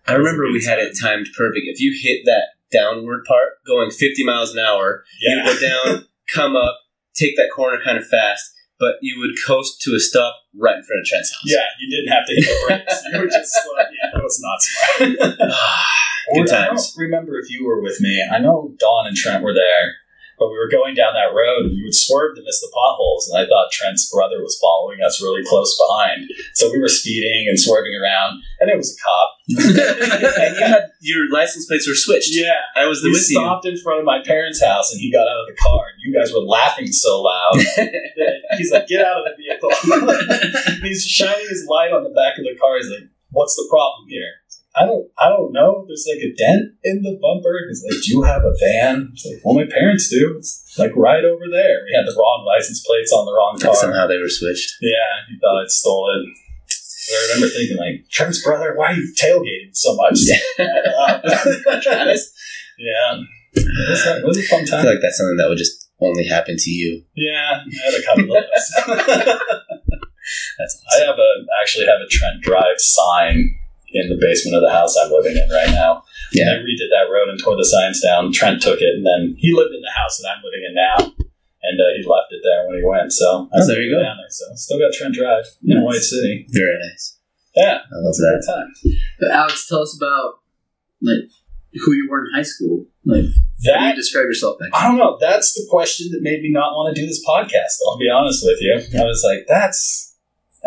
I 0.08 0.14
remember 0.14 0.44
we 0.52 0.64
had 0.64 0.80
it 0.80 0.98
timed 1.00 1.28
perfect. 1.38 1.66
If 1.68 1.80
you 1.82 1.94
hit 2.02 2.24
that 2.26 2.56
downward 2.72 3.26
part 3.26 3.50
going 3.68 3.92
50 3.92 4.24
miles 4.24 4.56
an 4.56 4.60
hour, 4.66 5.04
you 5.22 5.30
Yeah. 5.38 5.44
would 5.46 5.60
go 5.60 5.68
down, 5.68 6.06
come 6.34 6.56
up, 6.56 6.80
take 7.16 7.36
that 7.36 7.52
corner 7.56 7.78
kind 7.84 7.98
of 7.98 8.08
fast, 8.08 8.44
but 8.80 8.96
you 9.02 9.20
would 9.20 9.32
coast 9.46 9.82
to 9.82 9.96
a 9.96 10.00
stop 10.00 10.36
right 10.56 10.78
in 10.78 10.84
front 10.84 11.02
of 11.02 11.06
Trent's 11.06 11.32
house. 11.34 11.44
Yeah, 11.46 11.66
you 11.80 11.90
didn't 11.96 12.14
have 12.14 12.26
to 12.28 12.36
hit 12.36 12.46
the 12.46 12.66
brakes. 12.68 13.04
You 13.12 13.20
were 13.20 13.28
just 13.28 13.52
slow. 13.54 13.74
Yeah, 13.78 14.10
that 14.14 14.24
was 14.24 14.42
not 14.42 14.62
smart. 14.62 15.38
Good 16.34 16.54
I 16.54 16.68
times. 16.68 16.94
don't 16.94 17.04
remember 17.04 17.40
if 17.40 17.50
you 17.50 17.66
were 17.66 17.82
with 17.82 18.02
me. 18.02 18.22
I 18.30 18.40
know 18.40 18.74
Dawn 18.80 19.08
and 19.08 19.16
Trent 19.16 19.44
were 19.44 19.54
there, 19.54 19.96
but 20.38 20.50
we 20.50 20.58
were 20.58 20.70
going 20.70 20.94
down 20.94 21.14
that 21.14 21.34
road 21.34 21.66
and 21.66 21.74
we 21.76 21.84
would 21.84 21.96
swerve 21.96 22.36
to 22.36 22.44
miss 22.46 22.62
the 22.62 22.72
potholes. 22.74 23.30
And 23.30 23.42
I 23.42 23.46
thought 23.50 23.72
Trent's 23.72 24.10
brother 24.10 24.42
was 24.42 24.58
following 24.62 25.02
us 25.02 25.22
really 25.22 25.44
close 25.44 25.78
behind. 25.78 26.30
So 26.54 26.72
we 26.72 26.80
were 26.80 26.88
speeding 26.88 27.48
and 27.50 27.60
swerving 27.60 27.94
around, 27.98 28.42
and 28.60 28.70
it 28.70 28.78
was 28.78 28.94
a 28.94 28.98
cop. 29.02 29.30
and 29.50 30.56
you 30.56 30.66
had 30.66 30.92
your 31.00 31.32
license 31.32 31.66
plates 31.68 31.88
were 31.88 31.96
switched. 31.96 32.36
Yeah. 32.36 32.60
I 32.76 32.86
was 32.86 33.02
the 33.02 33.08
He 33.10 33.14
with 33.14 33.30
you. 33.32 33.40
stopped 33.40 33.66
in 33.66 33.78
front 33.78 34.00
of 34.00 34.06
my 34.06 34.22
parents' 34.22 34.62
house 34.62 34.92
and 34.92 35.00
he 35.00 35.10
got 35.12 35.24
out 35.24 35.40
of 35.42 35.48
the 35.48 35.56
car 35.56 35.86
and 35.88 35.98
you 36.04 36.12
guys 36.14 36.34
were 36.34 36.44
laughing 36.44 36.92
so 36.92 37.22
loud. 37.22 37.56
He's 38.58 38.72
like, 38.72 38.88
get 38.88 39.06
out 39.06 39.24
of 39.24 39.26
the 39.26 39.36
vehicle. 39.40 39.72
He's 40.84 41.06
shining 41.06 41.48
his 41.48 41.66
light 41.70 41.94
on 41.94 42.04
the 42.04 42.10
back 42.10 42.38
of 42.38 42.44
the 42.44 42.58
car. 42.60 42.78
He's 42.78 42.90
like, 42.90 43.08
what's 43.32 43.56
the 43.56 43.68
problem 43.70 44.10
here? 44.10 44.32
I 44.78 44.86
don't, 44.86 45.10
I 45.18 45.30
don't 45.30 45.52
know. 45.54 45.86
There's 45.88 46.06
like 46.06 46.22
a 46.22 46.34
dent 46.38 46.78
in 46.84 47.02
the 47.02 47.18
bumper. 47.18 47.66
He's 47.68 47.84
like, 47.84 48.04
do 48.04 48.12
you 48.14 48.22
have 48.24 48.44
a 48.46 48.54
van? 48.62 49.10
It's 49.14 49.26
like, 49.26 49.42
well, 49.44 49.56
my 49.56 49.66
parents 49.66 50.10
do. 50.10 50.36
It's 50.38 50.78
like 50.78 50.96
right 50.96 51.26
over 51.26 51.46
there. 51.52 51.82
We 51.86 51.98
had 51.98 52.06
the 52.06 52.16
wrong 52.18 52.46
license 52.46 52.86
plates 52.86 53.12
on 53.12 53.26
the 53.26 53.34
wrong 53.34 53.58
car. 53.60 53.76
Somehow 53.76 54.06
they 54.06 54.20
were 54.20 54.30
switched. 54.30 54.78
Yeah, 54.82 55.26
he 55.30 55.40
thought 55.40 55.62
I'd 55.64 55.72
stole 55.72 56.10
it. 56.14 56.30
I 57.10 57.34
remember 57.34 57.48
thinking, 57.56 57.78
like, 57.78 58.10
Trent's 58.12 58.44
brother, 58.44 58.76
why 58.76 58.92
are 58.92 58.94
you 58.94 59.14
tailgating 59.18 59.74
so 59.74 59.96
much? 59.96 60.20
yeah. 62.78 63.24
It 63.54 63.90
was, 63.90 64.06
a, 64.06 64.18
it 64.18 64.26
was 64.26 64.38
a 64.38 64.44
fun 64.44 64.62
I 64.62 64.66
feel 64.66 64.92
like 64.92 65.00
that's 65.02 65.18
something 65.18 65.38
that 65.38 65.48
would 65.48 65.58
just 65.58 65.90
only 66.02 66.28
happen 66.28 66.58
to 66.58 66.70
you. 66.70 67.04
yeah, 67.16 67.62
I 67.64 67.92
had 67.92 68.00
a 68.00 68.04
couple 68.06 68.24
of 68.26 68.44
those. 68.44 69.40
That's 70.60 70.84
I 70.94 71.06
have 71.06 71.16
a 71.18 71.32
actually 71.62 71.86
have 71.86 72.02
a 72.02 72.10
Trent 72.10 72.42
Drive 72.42 72.80
sign 72.80 73.56
in 73.98 74.10
the 74.10 74.20
basement 74.22 74.56
of 74.56 74.64
the 74.64 74.72
house 74.72 74.96
I'm 74.98 75.12
living 75.12 75.36
in 75.36 75.48
right 75.50 75.72
now. 75.74 76.04
Yeah. 76.34 76.52
I 76.54 76.62
redid 76.62 76.90
that 76.94 77.10
road 77.12 77.30
and 77.30 77.40
tore 77.42 77.56
the 77.58 77.66
signs 77.66 78.02
down. 78.02 78.32
Trent 78.32 78.62
took 78.62 78.80
it, 78.82 78.94
and 78.96 79.06
then 79.06 79.36
he 79.38 79.54
lived 79.56 79.74
in 79.74 79.82
the 79.82 79.94
house 79.98 80.18
that 80.22 80.30
I'm 80.30 80.44
living 80.44 80.64
in 80.68 80.74
now, 80.76 80.98
and 81.64 81.76
uh, 81.80 81.90
he 81.98 82.04
left 82.08 82.32
it 82.32 82.42
there 82.44 82.68
when 82.68 82.78
he 82.80 82.84
went. 82.86 83.12
So 83.14 83.50
I 83.54 83.60
Oh, 83.60 83.64
still 83.64 83.76
there 83.76 83.84
you 83.84 83.92
go 83.92 84.00
go. 84.00 84.04
down 84.04 84.18
there. 84.18 84.30
So 84.30 84.46
still 84.56 84.80
got 84.80 84.94
Trent 84.94 85.16
Drive 85.16 85.46
in 85.64 85.78
Nice. 85.80 85.86
White 85.86 86.06
City. 86.06 86.46
Very 86.52 86.76
nice. 86.90 87.18
Yeah, 87.56 87.82
I 87.82 87.96
love 88.04 88.14
it's 88.14 88.20
a 88.20 88.22
that. 88.22 88.36
good 88.38 88.48
time. 88.54 88.70
But 89.20 89.32
Alex, 89.32 89.68
tell 89.68 89.82
us 89.82 89.98
about 89.98 90.40
like 91.02 91.26
who 91.86 91.94
you 91.94 92.08
were 92.10 92.26
in 92.26 92.34
high 92.36 92.44
school. 92.46 92.86
Like, 93.06 93.24
how 93.24 93.26
do 93.26 93.32
you 93.32 93.74
That 93.92 93.96
describe 93.96 94.26
yourself 94.26 94.60
back? 94.60 94.70
I 94.74 94.88
don't 94.88 94.98
know. 94.98 95.18
That's 95.20 95.54
the 95.54 95.66
question 95.70 96.10
that 96.12 96.22
made 96.22 96.42
me 96.42 96.52
not 96.52 96.74
want 96.76 96.94
to 96.96 97.02
do 97.02 97.08
this 97.08 97.24
podcast. 97.26 97.80
I'll 97.88 97.98
be 97.98 98.10
honest 98.10 98.44
with 98.46 98.60
you. 98.62 98.76
I 99.00 99.04
was 99.06 99.24
like, 99.26 99.46
that's 99.48 100.16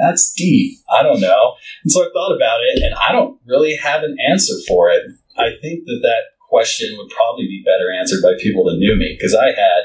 that's 0.02 0.33
deep. 0.33 0.78
I 0.90 1.02
don't 1.02 1.21
know. 1.21 1.54
And 1.85 1.90
so 1.92 2.02
I 2.02 2.09
thought 2.12 2.35
about 2.35 2.61
it, 2.62 2.83
and 2.83 2.95
I 2.95 3.12
don't 3.12 3.38
really 3.47 3.76
have 3.76 4.02
an 4.02 4.16
answer 4.30 4.54
for 4.66 4.90
it. 4.90 5.02
I 5.37 5.50
think 5.61 5.85
that 5.85 6.00
that 6.02 6.23
question 6.49 6.97
would 6.99 7.11
probably 7.11 7.47
be 7.47 7.62
better 7.64 7.92
answered 7.92 8.23
by 8.23 8.35
people 8.40 8.64
that 8.64 8.76
knew 8.76 8.97
me 8.97 9.16
because 9.19 9.35
I 9.35 9.49
had 9.49 9.83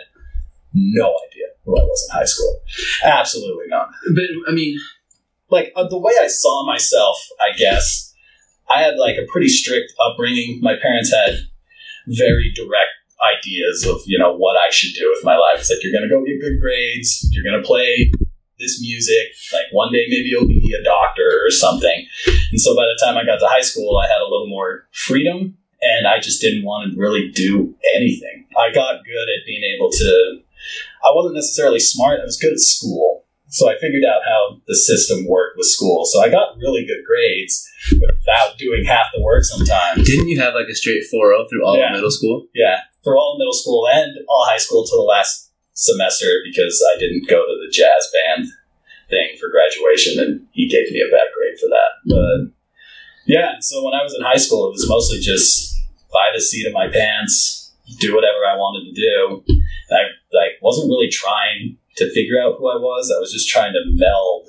no 0.74 1.14
idea 1.28 1.46
who 1.64 1.78
I 1.78 1.84
was 1.84 2.10
in 2.10 2.18
high 2.18 2.26
school. 2.26 2.62
Absolutely 3.04 3.66
not. 3.68 3.90
But 4.14 4.26
I 4.48 4.52
mean, 4.52 4.78
Like 5.50 5.72
uh, 5.76 5.88
the 5.88 6.00
way 6.00 6.14
I 6.20 6.28
saw 6.28 6.66
myself, 6.66 7.18
I 7.40 7.56
guess 7.58 8.14
I 8.74 8.82
had 8.82 8.96
like 8.98 9.18
a 9.18 9.26
pretty 9.32 9.48
strict 9.48 9.94
upbringing. 10.06 10.60
My 10.62 10.76
parents 10.82 11.14
had 11.14 11.36
very 12.08 12.52
direct 12.56 12.92
ideas 13.38 13.86
of 13.88 14.02
you 14.06 14.18
know 14.20 14.36
what 14.36 14.58
I 14.58 14.70
should 14.72 14.94
do 14.96 15.10
with 15.16 15.24
my 15.24 15.38
life. 15.38 15.60
It's 15.60 15.70
like 15.70 15.84
you're 15.84 15.94
gonna 15.94 16.10
go 16.10 16.26
get 16.26 16.42
good 16.42 16.60
grades, 16.60 17.28
you're 17.32 17.44
gonna 17.44 17.64
play 17.64 18.12
this 18.60 18.80
music, 18.82 19.28
like 19.54 19.66
one 19.72 19.92
day 19.92 20.06
maybe 20.10 20.30
you'll 20.30 20.48
be 20.48 20.76
a 20.80 20.84
doctor 20.84 21.28
or 21.46 21.52
something. 21.52 22.06
And 22.52 22.60
so 22.62 22.76
by 22.76 22.84
the 22.84 23.00
time 23.04 23.18
I 23.18 23.26
got 23.26 23.40
to 23.40 23.48
high 23.48 23.62
school, 23.62 23.98
I 23.98 24.08
had 24.08 24.22
a 24.22 24.30
little 24.30 24.48
more 24.48 24.88
freedom 24.92 25.58
and 25.82 26.08
I 26.08 26.20
just 26.20 26.42
didn't 26.42 26.64
want 26.64 26.92
to 26.92 27.00
really 27.00 27.32
do 27.32 27.76
anything. 27.96 28.46
I 28.58 28.74
got 28.74 29.04
good 29.04 29.28
at 29.36 29.46
being 29.46 29.64
able 29.76 29.90
to 29.92 30.40
I 31.06 31.12
wasn't 31.14 31.36
necessarily 31.36 31.80
smart, 31.80 32.20
I 32.22 32.24
was 32.26 32.40
good 32.42 32.54
at 32.54 32.60
school. 32.60 33.26
So 33.50 33.70
I 33.70 33.78
figured 33.80 34.04
out 34.04 34.22
how 34.28 34.58
the 34.68 34.76
system 34.76 35.28
worked 35.28 35.56
with 35.58 35.68
school. 35.68 36.04
So 36.06 36.20
I 36.22 36.30
got 36.30 36.58
really 36.58 36.86
good 36.86 37.06
grades 37.06 37.64
without 37.92 38.58
doing 38.58 38.84
half 38.86 39.08
the 39.16 39.22
work 39.22 39.44
sometimes. 39.44 40.06
Didn't 40.08 40.28
you 40.28 40.40
have 40.42 40.56
like 40.56 40.68
a 40.68 40.74
straight 40.76 41.04
4 41.12 41.46
through 41.50 41.64
all 41.64 41.78
Yeah. 41.78 41.90
of 41.90 41.94
middle 41.94 42.10
school? 42.12 42.48
Yeah, 42.56 42.80
for 43.04 43.16
all 43.16 43.38
middle 43.38 43.54
school 43.54 43.88
and 43.88 44.18
all 44.28 44.46
high 44.50 44.58
school 44.58 44.84
till 44.86 44.98
the 44.98 45.04
last 45.08 45.45
semester 45.76 46.42
because 46.44 46.82
I 46.96 46.98
didn't 46.98 47.30
go 47.30 47.46
to 47.46 47.56
the 47.62 47.72
jazz 47.72 48.10
band 48.12 48.48
thing 49.10 49.38
for 49.40 49.52
graduation, 49.52 50.18
and 50.18 50.48
he 50.52 50.68
gave 50.68 50.90
me 50.92 51.04
a 51.04 51.12
bad 51.12 51.30
grade 51.36 51.60
for 51.60 51.70
that. 51.70 51.92
But 52.08 52.56
yeah, 53.28 53.60
so 53.60 53.84
when 53.84 53.94
I 53.94 54.02
was 54.02 54.16
in 54.16 54.26
high 54.26 54.40
school, 54.40 54.68
it 54.68 54.74
was 54.74 54.90
mostly 54.90 55.20
just 55.20 55.76
buy 56.12 56.32
the 56.34 56.42
seat 56.42 56.66
of 56.66 56.74
my 56.74 56.88
pants, 56.88 57.76
do 58.00 58.16
whatever 58.16 58.42
I 58.48 58.56
wanted 58.56 58.90
to 58.90 58.96
do. 58.96 59.44
And 59.48 60.00
I 60.00 60.04
like 60.34 60.58
wasn't 60.62 60.90
really 60.90 61.10
trying 61.10 61.78
to 61.98 62.12
figure 62.14 62.42
out 62.42 62.56
who 62.58 62.68
I 62.70 62.78
was. 62.78 63.14
I 63.16 63.20
was 63.20 63.32
just 63.32 63.50
trying 63.50 63.74
to 63.74 63.84
meld 63.86 64.48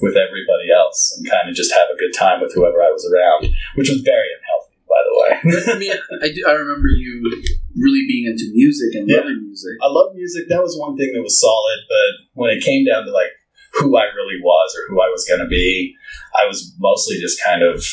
with 0.00 0.16
everybody 0.16 0.70
else 0.74 1.14
and 1.16 1.28
kind 1.28 1.48
of 1.48 1.54
just 1.54 1.72
have 1.72 1.88
a 1.92 1.98
good 1.98 2.12
time 2.12 2.40
with 2.40 2.52
whoever 2.54 2.82
I 2.82 2.90
was 2.90 3.06
around, 3.06 3.54
which 3.76 3.88
was 3.88 4.00
very 4.00 4.28
unhealthy, 4.34 4.76
by 4.88 5.00
the 5.06 5.14
way. 5.18 5.30
I 5.72 5.78
mean, 5.78 5.92
I, 6.22 6.28
do, 6.34 6.44
I 6.46 6.52
remember 6.52 6.88
you 6.88 7.42
really 7.76 8.04
being 8.06 8.26
into 8.26 8.50
music 8.52 8.94
and 8.94 9.08
Yeah. 9.08 9.18
loving 9.24 9.42
music. 9.46 9.74
I 9.82 9.88
love 9.88 10.14
music. 10.14 10.48
That 10.48 10.62
was 10.62 10.76
one 10.78 10.96
thing 10.96 11.12
that 11.14 11.22
was 11.22 11.40
solid, 11.40 11.78
but 11.88 12.10
when 12.34 12.50
it 12.56 12.62
came 12.62 12.84
down 12.84 13.04
to 13.04 13.10
like 13.10 13.32
who 13.74 13.96
I 13.96 14.04
really 14.12 14.40
was 14.42 14.76
or 14.76 14.88
who 14.88 15.00
I 15.00 15.08
was 15.08 15.24
going 15.24 15.40
to 15.40 15.48
be, 15.48 15.94
I 16.38 16.46
was 16.46 16.74
mostly 16.78 17.18
just 17.18 17.42
kind 17.42 17.62
of 17.62 17.84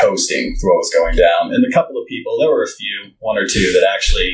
coasting 0.00 0.56
through 0.56 0.70
what 0.74 0.84
was 0.84 0.92
going 0.92 1.16
down. 1.16 1.52
And 1.54 1.64
a 1.64 1.72
couple 1.72 1.96
of 1.96 2.06
people, 2.08 2.38
there 2.38 2.50
were 2.50 2.62
a 2.64 2.76
few, 2.76 3.12
one 3.20 3.38
or 3.38 3.46
two, 3.46 3.72
that 3.72 3.88
actually 3.88 4.32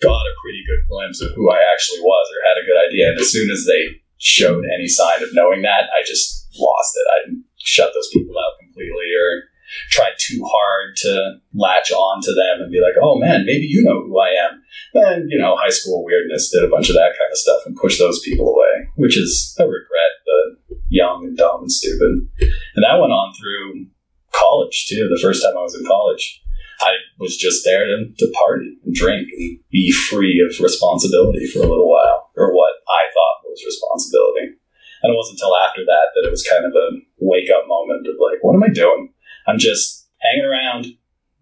got 0.00 0.16
a 0.28 0.34
pretty 0.42 0.62
good 0.66 0.84
glimpse 0.88 1.20
of 1.20 1.32
who 1.34 1.50
I 1.50 1.60
actually 1.72 2.00
was 2.00 2.26
or 2.32 2.40
had 2.48 2.60
a 2.60 2.66
good 2.66 2.76
idea. 2.88 3.10
And 3.10 3.20
as 3.20 3.32
soon 3.32 3.50
as 3.50 3.64
they 3.64 4.00
showed 4.18 4.64
any 4.72 4.88
sign 4.88 5.22
of 5.22 5.34
knowing 5.34 5.62
that, 5.62 5.88
I 5.92 6.04
just 6.06 6.48
lost 6.58 6.96
it. 6.96 7.06
I 7.12 7.18
shut 7.58 7.92
those 7.94 8.08
people 8.12 8.36
out 8.38 8.58
completely 8.60 9.08
or 9.12 9.44
tried 9.90 10.14
too 10.18 10.42
hard 10.44 10.96
to 10.96 11.40
latch 11.54 11.90
on 11.92 12.22
to 12.22 12.32
them 12.32 12.62
and 12.62 12.72
be 12.72 12.80
like, 12.80 12.94
oh 13.00 13.18
man, 13.18 13.44
maybe 13.46 13.66
you 13.66 13.82
know 13.82 14.02
who 14.02 14.18
I 14.20 14.30
am. 14.48 14.62
And, 14.94 15.30
you 15.30 15.38
know, 15.38 15.56
high 15.56 15.70
school 15.70 16.04
weirdness 16.04 16.50
did 16.50 16.64
a 16.64 16.68
bunch 16.68 16.88
of 16.88 16.96
that 16.96 17.14
kind 17.18 17.30
of 17.30 17.38
stuff 17.38 17.62
and 17.66 17.76
pushed 17.76 17.98
those 17.98 18.20
people 18.20 18.48
away, 18.48 18.88
which 18.96 19.18
is 19.18 19.54
a 19.58 19.64
regret, 19.64 20.14
but 20.24 20.78
young 20.88 21.24
and 21.24 21.36
dumb 21.36 21.62
and 21.62 21.72
stupid. 21.72 22.28
And 22.40 22.82
that 22.84 23.00
went 23.00 23.12
on 23.12 23.34
through 23.34 23.86
college 24.32 24.86
too. 24.88 25.08
The 25.08 25.20
first 25.20 25.42
time 25.42 25.56
I 25.56 25.62
was 25.62 25.74
in 25.74 25.84
college, 25.84 26.42
I 26.80 26.92
was 27.18 27.36
just 27.36 27.64
there 27.64 27.86
to, 27.86 28.12
to 28.18 28.32
party 28.36 28.76
and 28.84 28.94
drink 28.94 29.28
and 29.32 29.58
be 29.70 29.90
free 29.92 30.44
of 30.44 30.60
responsibility 30.60 31.46
for 31.46 31.60
a 31.60 31.68
little 31.68 31.88
while, 31.88 32.30
or 32.36 32.54
what 32.54 32.74
I 32.88 33.08
thought 33.08 33.48
was 33.48 33.64
responsibility. 33.64 34.60
And 35.02 35.12
it 35.12 35.16
wasn't 35.16 35.40
until 35.40 35.56
after 35.56 35.84
that 35.84 36.12
that 36.14 36.28
it 36.28 36.30
was 36.30 36.44
kind 36.44 36.64
of 36.64 36.72
a 36.72 37.00
wake 37.20 37.48
up 37.48 37.64
moment 37.68 38.06
of 38.06 38.16
like, 38.20 38.42
what 38.42 38.54
am 38.54 38.64
I 38.64 38.68
doing? 38.68 39.12
I'm 39.46 39.58
just 39.58 40.08
hanging 40.20 40.44
around, 40.44 40.86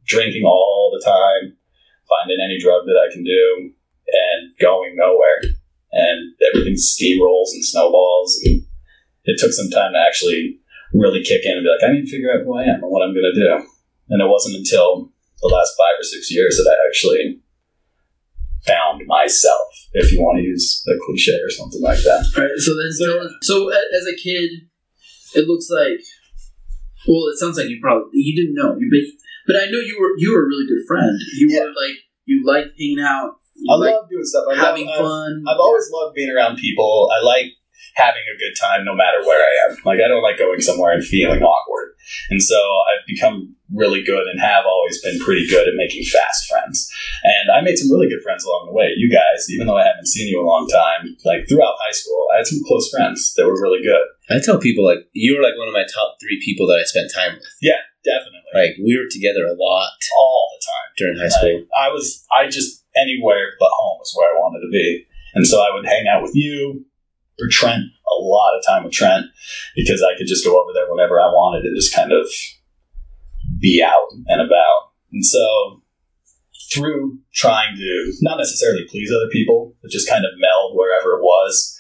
drinking 0.07 0.45
all 0.45 0.91
the 0.93 1.05
time, 1.05 1.57
finding 2.09 2.39
any 2.45 2.59
drug 2.61 2.85
that 2.87 3.01
I 3.01 3.13
can 3.13 3.25
do, 3.25 3.73
and 4.07 4.53
going 4.61 4.95
nowhere. 4.97 5.57
And 5.93 6.35
everything 6.51 6.75
steamrolls 6.75 7.55
and 7.55 7.65
snowballs. 7.65 8.41
And 8.45 8.63
it 9.25 9.39
took 9.39 9.53
some 9.53 9.71
time 9.71 9.93
to 9.93 9.99
actually 10.07 10.59
really 10.93 11.23
kick 11.23 11.43
in 11.45 11.57
and 11.57 11.65
be 11.65 11.71
like, 11.71 11.89
I 11.89 11.93
need 11.93 12.05
to 12.07 12.11
figure 12.11 12.33
out 12.35 12.45
who 12.45 12.59
I 12.59 12.65
am 12.65 12.83
and 12.83 12.91
what 12.91 13.03
I'm 13.07 13.15
going 13.15 13.31
to 13.33 13.41
do. 13.41 13.67
And 14.11 14.21
it 14.21 14.29
wasn't 14.29 14.57
until 14.57 15.13
the 15.41 15.49
last 15.49 15.73
five 15.79 15.99
or 15.99 16.03
six 16.03 16.31
years 16.35 16.57
that 16.57 16.69
I 16.71 16.77
actually 16.89 17.41
found 18.67 19.03
myself, 19.07 19.69
if 19.93 20.11
you 20.13 20.21
want 20.21 20.39
to 20.39 20.43
use 20.43 20.83
a 20.89 20.99
cliche 21.07 21.39
or 21.43 21.51
something 21.51 21.83
like 21.83 21.99
that. 21.99 22.25
All 22.37 22.43
right. 22.43 22.51
So 22.59 22.75
then, 22.77 22.91
So- 22.93 23.29
so, 23.43 23.69
so 23.69 23.69
as 23.71 24.07
a 24.13 24.17
kid, 24.21 24.51
it 25.35 25.47
looks 25.47 25.69
like. 25.71 26.01
Well, 27.07 27.29
it 27.33 27.37
sounds 27.39 27.57
like 27.59 27.69
you 27.69 27.79
probably 27.81 28.09
you 28.13 28.35
didn't 28.35 28.55
know, 28.57 28.77
you 28.79 28.89
but 28.91 29.05
but 29.47 29.57
I 29.61 29.67
know 29.71 29.81
you 29.81 29.97
were 30.01 30.15
you 30.17 30.33
were 30.35 30.43
a 30.45 30.49
really 30.49 30.67
good 30.67 30.85
friend. 30.87 31.13
You 31.39 31.49
Yeah. 31.51 31.61
were 31.69 31.75
like 31.77 31.97
you 32.25 32.43
liked 32.47 32.73
hanging 32.79 33.01
out. 33.05 33.37
You 33.57 33.73
I 33.73 33.77
liked 33.77 33.95
love 33.97 34.09
doing 34.11 34.25
stuff. 34.25 34.45
I 34.51 34.55
having 34.57 34.87
love, 34.87 34.95
I've- 34.99 35.05
fun. 35.05 35.45
I've 35.49 35.61
always 35.61 35.89
loved 35.93 36.15
being 36.15 36.33
around 36.35 36.57
people. 36.57 37.09
I 37.13 37.23
like 37.25 37.47
having 37.95 38.25
a 38.27 38.39
good 38.39 38.55
time 38.59 38.85
no 38.85 38.95
matter 38.95 39.23
where 39.23 39.41
I 39.41 39.71
am. 39.71 39.77
Like 39.85 40.01
I 40.01 40.09
don't 40.09 40.23
like 40.23 40.39
going 40.39 40.61
somewhere 40.61 40.93
and 40.93 41.05
feeling 41.05 41.43
awkward. 41.43 41.95
And 42.31 42.43
so 42.43 42.57
I've 42.57 43.07
become 43.07 43.57
really 43.73 44.03
good 44.05 44.27
and 44.29 44.41
have 44.41 44.65
always 44.67 45.01
been 45.03 45.19
pretty 45.21 45.49
good 45.49 45.67
at 45.67 45.75
making 45.77 46.05
fast 46.05 46.49
friends. 46.49 46.89
And 47.25 47.51
I 47.51 47.61
made 47.61 47.79
some 47.79 47.91
really 47.91 48.09
good 48.09 48.23
friends 48.23 48.45
along 48.45 48.69
the 48.69 48.77
way. 48.77 48.93
You 48.97 49.11
guys, 49.11 49.49
even 49.51 49.67
though 49.67 49.79
I 49.79 49.87
haven't 49.87 50.09
seen 50.09 50.29
you 50.29 50.41
a 50.41 50.47
long 50.47 50.69
time, 50.69 51.17
like 51.25 51.49
throughout 51.49 51.81
high 51.81 51.97
school, 51.97 52.29
I 52.35 52.39
had 52.39 52.47
some 52.47 52.61
close 52.67 52.91
friends 52.91 53.35
that 53.37 53.47
were 53.47 53.61
really 53.61 53.83
good. 53.83 54.05
I 54.31 54.41
tell 54.41 54.59
people 54.59 54.85
like 54.85 55.09
you 55.13 55.37
were 55.37 55.43
like 55.43 55.57
one 55.57 55.69
of 55.69 55.75
my 55.75 55.85
top 55.85 56.17
three 56.21 56.41
people 56.45 56.67
that 56.69 56.81
I 56.81 56.85
spent 56.85 57.13
time 57.13 57.35
with. 57.37 57.49
Yeah, 57.61 57.81
definitely. 58.05 58.53
Like 58.53 58.77
we 58.81 58.97
were 58.97 59.09
together 59.11 59.45
a 59.45 59.57
lot 59.57 59.93
all 60.17 60.49
the 60.53 60.63
time. 60.65 60.89
during 60.97 61.17
high 61.19 61.33
school. 61.33 61.61
Like, 61.61 61.69
I 61.77 61.89
was, 61.89 62.25
I 62.33 62.49
just 62.49 62.85
anywhere 62.97 63.57
but 63.59 63.73
home 63.73 63.99
was 63.99 64.13
where 64.17 64.31
I 64.31 64.39
wanted 64.39 64.61
to 64.65 64.71
be, 64.71 65.07
and 65.35 65.47
so 65.47 65.61
I 65.61 65.75
would 65.75 65.85
hang 65.85 66.07
out 66.07 66.23
with 66.23 66.33
you 66.35 66.85
or 67.41 67.49
Trent 67.51 67.83
a 67.83 68.23
lot 68.23 68.57
of 68.57 68.65
time 68.67 68.85
with 68.85 68.93
Trent 68.93 69.27
because 69.75 70.03
I 70.03 70.17
could 70.17 70.27
just 70.27 70.45
go 70.45 70.61
over 70.61 70.73
there 70.73 70.87
whenever 70.89 71.21
I 71.21 71.27
wanted 71.27 71.65
and 71.65 71.77
just 71.77 71.95
kind 71.95 72.13
of 72.13 72.27
be 73.61 73.83
out 73.85 74.09
and 74.27 74.41
about. 74.41 74.93
And 75.13 75.25
so 75.25 75.81
through 76.73 77.19
trying 77.33 77.77
to 77.77 78.13
not 78.23 78.39
necessarily 78.39 78.85
please 78.89 79.11
other 79.11 79.31
people, 79.31 79.75
but 79.83 79.91
just 79.91 80.09
kind 80.09 80.25
of 80.25 80.31
meld 80.39 80.77
wherever 80.77 81.19
it 81.19 81.23
was, 81.23 81.79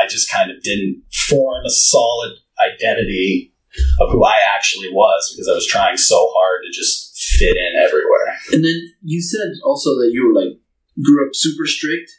I 0.00 0.06
just 0.06 0.30
kind 0.30 0.50
of 0.50 0.62
didn't 0.62 1.02
form 1.28 1.64
a 1.64 1.70
solid 1.70 2.32
identity 2.58 3.52
of 4.00 4.10
who 4.10 4.24
I 4.24 4.34
actually 4.54 4.88
was 4.90 5.32
because 5.32 5.48
I 5.48 5.54
was 5.54 5.66
trying 5.66 5.96
so 5.96 6.30
hard 6.34 6.62
to 6.64 6.72
just 6.72 7.16
fit 7.16 7.56
in 7.56 7.82
everywhere. 7.82 8.38
and 8.52 8.64
then 8.64 8.80
you 9.02 9.20
said 9.20 9.52
also 9.64 9.90
that 9.90 10.10
you 10.12 10.26
were 10.26 10.40
like 10.40 10.58
grew 11.02 11.26
up 11.26 11.34
super 11.34 11.66
strict. 11.66 12.10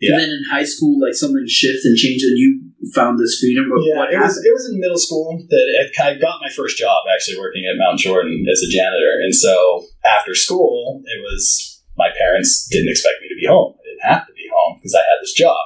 Yeah. 0.00 0.12
And 0.12 0.20
then 0.20 0.28
in 0.28 0.42
high 0.50 0.64
school, 0.64 1.00
like 1.00 1.14
something 1.14 1.44
shifted 1.48 1.88
and 1.88 1.96
changed, 1.96 2.24
and 2.24 2.36
you 2.36 2.72
found 2.92 3.18
this 3.18 3.40
freedom. 3.40 3.72
But 3.72 3.80
Yeah, 3.80 4.04
it 4.12 4.20
was 4.20 4.36
it 4.44 4.52
was 4.52 4.68
in 4.68 4.80
middle 4.80 5.00
school 5.00 5.40
that 5.48 5.66
I 5.98 6.14
got 6.14 6.44
my 6.44 6.52
first 6.52 6.76
job 6.76 7.08
actually 7.08 7.38
working 7.38 7.64
at 7.64 7.80
Mount 7.80 7.98
Jordan 7.98 8.44
as 8.50 8.60
a 8.60 8.68
janitor, 8.68 9.16
and 9.24 9.34
so 9.34 9.86
after 10.04 10.34
school, 10.34 11.00
it 11.04 11.20
was 11.24 11.82
my 11.96 12.10
parents 12.16 12.68
didn't 12.70 12.90
expect 12.90 13.22
me 13.22 13.28
to 13.28 13.40
be 13.40 13.48
home. 13.48 13.72
I 13.80 13.82
didn't 13.88 14.08
have 14.12 14.26
to 14.26 14.34
be 14.34 14.44
home 14.52 14.78
because 14.78 14.94
I 14.94 15.00
had 15.00 15.20
this 15.22 15.32
job, 15.32 15.56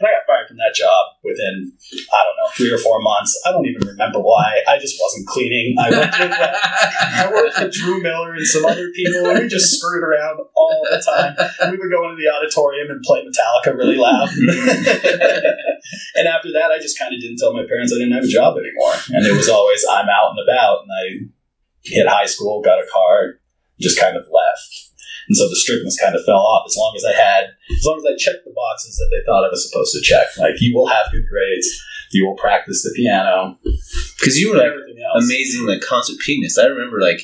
and 0.00 0.08
I 0.08 0.18
got 0.18 0.26
fired 0.26 0.48
from 0.48 0.58
that 0.58 0.74
job 0.74 1.14
within 1.22 1.72
I 2.10 2.20
don't 2.24 2.36
know 2.38 2.50
three 2.56 2.72
or 2.72 2.78
four 2.78 3.00
months. 3.00 3.38
I 3.46 3.52
don't 3.52 3.66
even 3.66 3.86
remember 3.86 4.18
why. 4.20 4.62
I 4.66 4.78
just 4.78 4.98
wasn't 5.00 5.26
cleaning. 5.26 5.76
I 5.78 5.90
worked 5.90 6.18
with, 6.18 6.32
uh, 6.32 6.52
I 6.54 7.30
worked 7.30 7.58
with 7.60 7.72
Drew 7.72 8.02
Miller 8.02 8.34
and 8.34 8.46
some 8.46 8.64
other 8.64 8.90
people, 8.90 9.26
and 9.30 9.38
we 9.40 9.48
just 9.48 9.78
screwed 9.78 10.02
around 10.02 10.40
all 10.54 10.86
the 10.90 10.98
time. 10.98 11.36
We 11.70 11.78
would 11.78 11.90
go 11.90 12.10
into 12.10 12.18
the 12.18 12.30
auditorium 12.30 12.90
and 12.90 13.02
play 13.02 13.22
Metallica 13.22 13.76
really 13.76 13.96
loud. 13.96 14.28
and 16.16 16.28
after 16.28 16.52
that, 16.52 16.70
I 16.70 16.78
just 16.80 16.98
kind 16.98 17.14
of 17.14 17.20
didn't 17.20 17.38
tell 17.38 17.52
my 17.52 17.64
parents 17.66 17.92
I 17.92 17.98
didn't 17.98 18.14
have 18.14 18.24
a 18.24 18.28
job 18.28 18.56
anymore. 18.58 18.94
And 19.10 19.26
it 19.26 19.32
was 19.32 19.48
always, 19.48 19.84
I'm 19.88 20.08
out 20.08 20.34
and 20.34 20.40
about. 20.48 20.82
And 20.82 20.90
I 20.90 21.04
hit 21.82 22.08
high 22.08 22.26
school, 22.26 22.62
got 22.62 22.78
a 22.78 22.86
car, 22.92 23.40
just 23.80 23.98
kind 23.98 24.16
of 24.16 24.24
left. 24.32 24.83
And 25.28 25.36
so 25.36 25.48
the 25.48 25.56
strictness 25.56 25.98
kind 26.00 26.14
of 26.14 26.24
fell 26.24 26.40
off 26.40 26.64
as 26.66 26.76
long 26.76 26.92
as 26.96 27.04
I 27.04 27.14
had, 27.16 27.44
as 27.70 27.84
long 27.84 27.98
as 27.98 28.04
I 28.04 28.16
checked 28.16 28.44
the 28.44 28.52
boxes 28.54 28.96
that 28.96 29.08
they 29.10 29.24
thought 29.24 29.44
I 29.44 29.48
was 29.48 29.68
supposed 29.68 29.94
to 29.94 30.02
check. 30.02 30.26
Like, 30.36 30.60
you 30.60 30.74
will 30.74 30.86
have 30.86 31.12
good 31.12 31.24
grades, 31.28 31.68
you 32.12 32.26
will 32.26 32.36
practice 32.36 32.82
the 32.82 32.92
piano, 32.94 33.58
Because 34.18 34.38
you 34.38 34.52
were 34.52 34.58
like 34.58 34.72
amazing 35.16 35.66
like 35.66 35.80
concert 35.80 36.16
pianist. 36.24 36.58
I 36.58 36.66
remember 36.66 37.00
like 37.00 37.20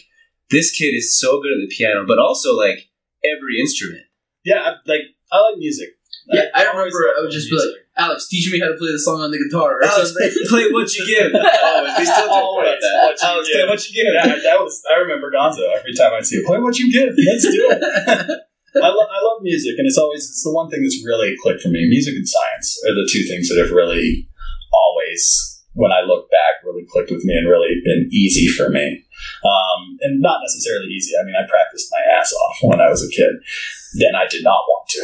this 0.50 0.72
kid 0.72 0.94
is 0.94 1.18
so 1.18 1.40
good 1.40 1.52
at 1.52 1.60
the 1.60 1.74
piano, 1.74 2.04
but 2.06 2.18
also 2.18 2.56
like 2.56 2.90
every 3.24 3.60
instrument. 3.60 4.02
Yeah, 4.44 4.60
I, 4.60 4.70
like, 4.86 5.02
I 5.30 5.40
like 5.40 5.58
music. 5.58 5.90
Yeah, 6.26 6.44
I 6.54 6.66
always 6.66 6.92
remember 6.92 7.18
I 7.18 7.22
would 7.22 7.30
just 7.30 7.50
be 7.50 7.56
like, 7.56 7.76
Alex, 8.00 8.26
teach 8.32 8.48
me 8.50 8.56
how 8.58 8.72
to 8.72 8.78
play 8.80 8.88
the 8.88 8.98
song 8.98 9.20
on 9.20 9.28
the 9.30 9.36
guitar 9.36 9.76
or 9.76 9.84
Alex, 9.84 10.16
something. 10.16 10.32
play 10.48 10.72
what 10.72 10.88
you 10.96 11.04
give. 11.04 11.30
Always, 11.36 11.92
they 12.00 12.06
still 12.08 12.24
joke 12.24 12.40
Always 12.40 12.72
about 12.72 12.80
that. 12.80 12.96
what 13.04 13.16
you 13.20 13.28
Alex, 13.28 13.44
give. 13.44 13.54
play 13.60 13.66
what 13.68 13.80
you 13.84 13.92
give. 14.00 14.10
yeah, 14.16 14.26
that 14.48 14.58
was. 14.64 14.74
I 14.88 14.94
remember 15.04 15.28
Gonzo 15.30 15.62
every 15.76 15.92
time 15.92 16.16
I'd 16.16 16.24
see 16.24 16.40
it. 16.40 16.46
Play 16.48 16.58
what 16.64 16.78
you 16.80 16.88
give. 16.88 17.12
Let's 17.12 17.44
do 17.44 17.60
it. 17.68 17.80
I, 18.80 18.86
lo- 18.86 19.10
I 19.10 19.18
love 19.26 19.42
music, 19.42 19.74
and 19.78 19.84
it's 19.86 19.98
always 19.98 20.24
it's 20.30 20.42
the 20.46 20.54
one 20.54 20.70
thing 20.70 20.80
that's 20.82 21.02
really 21.04 21.34
clicked 21.42 21.60
for 21.60 21.68
me. 21.74 21.84
Music 21.90 22.14
and 22.14 22.26
science 22.26 22.78
are 22.86 22.94
the 22.94 23.08
two 23.12 23.26
things 23.26 23.50
that 23.50 23.58
have 23.60 23.74
really 23.74 24.30
always, 24.72 25.60
when 25.74 25.90
I 25.92 26.02
look 26.06 26.30
back, 26.30 26.62
really 26.64 26.86
clicked 26.86 27.10
with 27.10 27.24
me 27.24 27.34
and 27.34 27.48
really 27.50 27.82
been 27.84 28.08
easy 28.12 28.46
for 28.48 28.70
me. 28.70 29.04
um, 29.44 29.98
and 30.02 30.20
not 30.22 30.40
necessarily 30.42 30.86
easy. 30.86 31.12
I 31.20 31.24
mean, 31.26 31.34
I 31.34 31.44
practiced 31.50 31.90
my 31.90 32.00
ass 32.18 32.32
off 32.32 32.56
when 32.62 32.80
I 32.80 32.88
was 32.88 33.02
a 33.02 33.10
kid. 33.10 33.42
Then 33.94 34.14
I 34.14 34.26
did 34.30 34.44
not 34.44 34.62
want 34.70 34.84
to. 34.94 35.00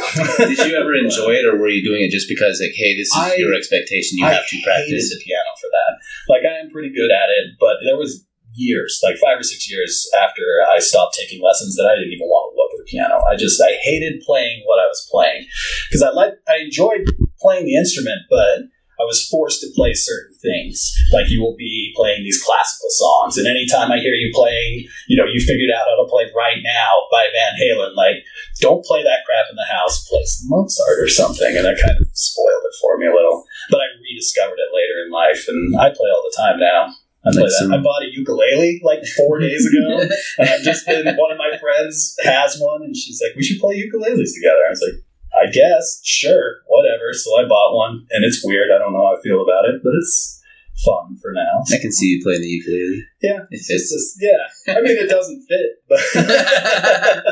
Did 0.54 0.58
you 0.70 0.76
ever 0.78 0.94
enjoy 0.94 1.34
it, 1.34 1.44
or 1.44 1.58
were 1.58 1.68
you 1.68 1.82
doing 1.82 2.02
it 2.06 2.10
just 2.14 2.28
because, 2.28 2.62
like, 2.62 2.74
hey, 2.74 2.94
this 2.96 3.08
is 3.08 3.18
I- 3.18 3.34
your 3.34 3.54
expectation, 3.54 4.18
you 4.18 4.26
I 4.26 4.34
have 4.34 4.46
to 4.48 4.58
practice? 4.62 5.10
the 5.10 5.18
piano 5.24 5.50
for 5.60 5.70
that. 5.74 5.92
Like 6.30 6.42
I 6.46 6.58
am 6.62 6.70
pretty 6.70 6.90
good 6.94 7.10
at 7.10 7.28
it, 7.34 7.58
but 7.58 7.82
there 7.84 7.96
was 7.98 8.24
years, 8.54 9.00
like 9.02 9.16
five 9.18 9.38
or 9.38 9.42
six 9.42 9.70
years 9.70 10.08
after 10.22 10.42
I 10.70 10.78
stopped 10.78 11.18
taking 11.18 11.42
lessons, 11.42 11.76
that 11.76 11.86
I 11.90 11.94
didn't 11.98 12.12
even 12.14 12.26
want 12.26 12.52
to 12.52 12.56
look 12.56 12.70
at 12.72 12.78
the 12.78 12.88
piano. 12.90 13.22
I 13.26 13.36
just 13.36 13.60
I 13.60 13.74
hated 13.82 14.22
playing 14.24 14.62
what 14.66 14.78
I 14.78 14.86
was 14.86 15.06
playing 15.10 15.46
because 15.88 16.02
I 16.02 16.10
like 16.10 16.34
I 16.48 16.58
enjoyed 16.58 17.04
playing 17.40 17.66
the 17.66 17.76
instrument, 17.76 18.22
but 18.30 18.70
I 18.98 19.04
was 19.04 19.28
forced 19.28 19.60
to 19.60 19.68
play 19.76 19.92
certain 19.92 20.34
things. 20.40 20.94
Like 21.12 21.28
you 21.28 21.40
will 21.42 21.56
be 21.56 21.92
playing 21.96 22.24
these 22.24 22.42
classical 22.42 22.88
songs, 22.90 23.36
and 23.36 23.46
anytime 23.46 23.92
I 23.92 23.98
hear 23.98 24.14
you 24.14 24.32
playing, 24.34 24.88
you 25.08 25.16
know, 25.16 25.28
you 25.28 25.40
figured 25.40 25.70
out 25.74 25.84
how 25.84 26.02
to 26.02 26.08
play 26.08 26.24
"Right 26.34 26.62
Now" 26.64 27.06
by 27.10 27.28
Van 27.32 27.60
Halen. 27.60 27.94
Like, 27.94 28.24
don't 28.60 28.84
play 28.84 29.02
that 29.02 29.24
crap 29.26 29.46
in 29.50 29.56
the 29.56 29.68
house. 29.68 30.08
Play 30.08 30.24
some 30.24 30.48
Mozart 30.48 30.98
or 30.98 31.08
something, 31.08 31.56
and 31.56 31.64
that 31.64 31.76
kind 31.76 32.00
of 32.00 32.08
spoiled 32.12 32.64
it 32.64 32.76
for 32.80 32.96
me 32.98 33.06
a 33.06 33.14
little. 33.14 33.44
But 33.70 33.80
I 33.80 33.86
rediscovered 34.00 34.58
it 34.58 34.74
later 34.74 35.04
in 35.04 35.10
life, 35.12 35.44
and 35.48 35.76
I 35.76 35.90
play 35.90 36.08
all 36.08 36.24
the 36.24 36.36
time 36.36 36.58
now. 36.58 36.94
I 37.26 37.32
play 37.32 37.42
that. 37.42 37.70
I 37.74 37.82
bought 37.82 38.02
a 38.02 38.10
ukulele 38.12 38.80
like 38.84 39.04
four 39.16 39.38
days 39.44 39.66
ago, 39.66 40.08
and 40.38 40.48
I've 40.48 40.62
just 40.62 40.86
been. 40.86 41.04
One 41.04 41.32
of 41.32 41.38
my 41.38 41.58
friends 41.58 42.16
has 42.22 42.56
one, 42.58 42.82
and 42.82 42.96
she's 42.96 43.20
like, 43.20 43.36
"We 43.36 43.42
should 43.42 43.60
play 43.60 43.76
ukuleles 43.76 44.32
together." 44.34 44.62
I 44.66 44.70
was 44.70 44.82
like, 44.82 45.02
"I 45.34 45.50
guess, 45.50 46.00
sure, 46.04 46.62
whatever." 46.76 47.12
So 47.16 47.32
I 47.40 47.48
bought 47.48 47.72
one, 47.74 48.04
and 48.12 48.24
it's 48.24 48.44
weird. 48.44 48.68
I 48.68 48.78
don't 48.78 48.92
know 48.92 49.00
how 49.08 49.16
I 49.16 49.22
feel 49.24 49.40
about 49.40 49.64
it, 49.72 49.80
but 49.82 49.96
it's 49.96 50.36
fun 50.84 51.16
for 51.22 51.32
now. 51.32 51.64
I 51.72 51.78
can 51.80 51.90
see 51.92 52.06
you 52.06 52.20
playing 52.22 52.42
the 52.42 52.52
ukulele. 52.52 53.00
Yeah, 53.22 53.40
It 53.50 53.64
it's 53.64 53.88
just 53.88 54.20
yeah. 54.20 54.44
I 54.76 54.80
mean, 54.84 54.96
it 55.00 55.08
doesn't 55.08 55.40
fit, 55.48 55.70
but 55.88 56.00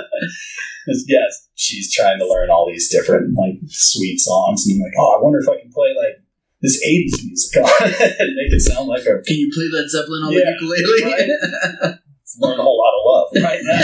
it's, 0.87 1.05
yes, 1.07 1.49
she's 1.55 1.93
trying 1.93 2.19
to 2.19 2.27
learn 2.27 2.51
all 2.51 2.67
these 2.67 2.89
different 2.91 3.37
like 3.37 3.61
sweet 3.69 4.19
songs, 4.19 4.67
and 4.67 4.77
I'm 4.77 4.83
like, 4.83 4.97
oh, 4.99 5.17
I 5.19 5.23
wonder 5.23 5.39
if 5.41 5.49
I 5.49 5.61
can 5.61 5.71
play 5.73 5.93
like 5.97 6.25
this 6.63 6.81
'80s 6.87 7.25
music 7.27 7.63
on 7.63 7.69
it 7.89 8.21
and 8.21 8.35
make 8.41 8.53
it 8.53 8.61
sound 8.61 8.89
like 8.89 9.03
a 9.03 9.21
Can 9.23 9.37
you 9.37 9.51
play 9.53 9.69
Led 9.71 9.91
Zeppelin 9.91 10.23
on 10.25 10.33
Yeah, 10.33 10.41
the 10.41 10.53
ukulele? 10.61 11.99
learn 12.39 12.59
a 12.59 12.63
whole 12.63 12.79
lot 12.79 12.95
of 12.95 13.03
love 13.05 13.29
right 13.45 13.61
now. 13.63 13.81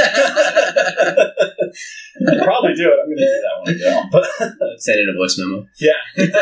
I'd 2.28 2.42
probably 2.45 2.75
do 2.75 2.88
it. 2.88 2.99
I'm 3.00 3.07
going 3.07 3.19
to 3.19 3.25
do 3.25 3.40
that 3.42 3.59
one 3.59 3.75
again. 3.75 4.09
But 4.11 4.25
Send 4.80 5.00
in 5.00 5.09
a 5.09 5.16
voice 5.16 5.38
memo. 5.38 5.66
yeah, 5.78 6.00
but 6.16 6.35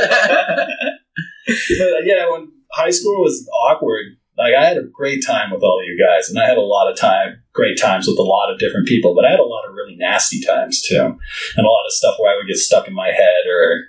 uh, 1.80 2.00
yeah, 2.04 2.30
when 2.30 2.52
high 2.72 2.90
school 2.90 3.20
was 3.20 3.48
awkward, 3.68 4.16
like 4.36 4.54
I 4.54 4.64
had 4.64 4.76
a 4.76 4.84
great 4.84 5.24
time 5.26 5.50
with 5.50 5.62
all 5.62 5.80
of 5.80 5.86
you 5.86 5.98
guys, 5.98 6.28
and 6.28 6.38
I 6.38 6.46
had 6.46 6.58
a 6.58 6.62
lot 6.62 6.90
of 6.90 6.98
time, 6.98 7.42
great 7.52 7.78
times 7.78 8.06
with 8.06 8.18
a 8.18 8.22
lot 8.22 8.52
of 8.52 8.58
different 8.58 8.86
people. 8.86 9.14
But 9.14 9.24
I 9.24 9.30
had 9.30 9.40
a 9.40 9.44
lot 9.44 9.68
of 9.68 9.74
really 9.74 9.96
nasty 9.96 10.40
times 10.40 10.82
too, 10.82 11.00
and 11.00 11.66
a 11.66 11.70
lot 11.70 11.86
of 11.86 11.92
stuff 11.92 12.16
where 12.18 12.32
I 12.32 12.36
would 12.36 12.48
get 12.48 12.56
stuck 12.58 12.86
in 12.88 12.94
my 12.94 13.08
head, 13.08 13.46
or 13.48 13.84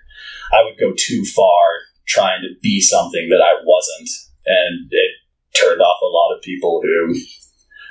I 0.51 0.63
would 0.63 0.79
go 0.79 0.93
too 0.97 1.23
far 1.25 1.63
trying 2.07 2.41
to 2.41 2.49
be 2.61 2.81
something 2.81 3.29
that 3.29 3.41
I 3.41 3.61
wasn't, 3.63 4.09
and 4.45 4.87
it 4.89 5.11
turned 5.59 5.81
off 5.81 6.01
a 6.01 6.05
lot 6.05 6.35
of 6.35 6.41
people 6.41 6.81
who 6.83 7.13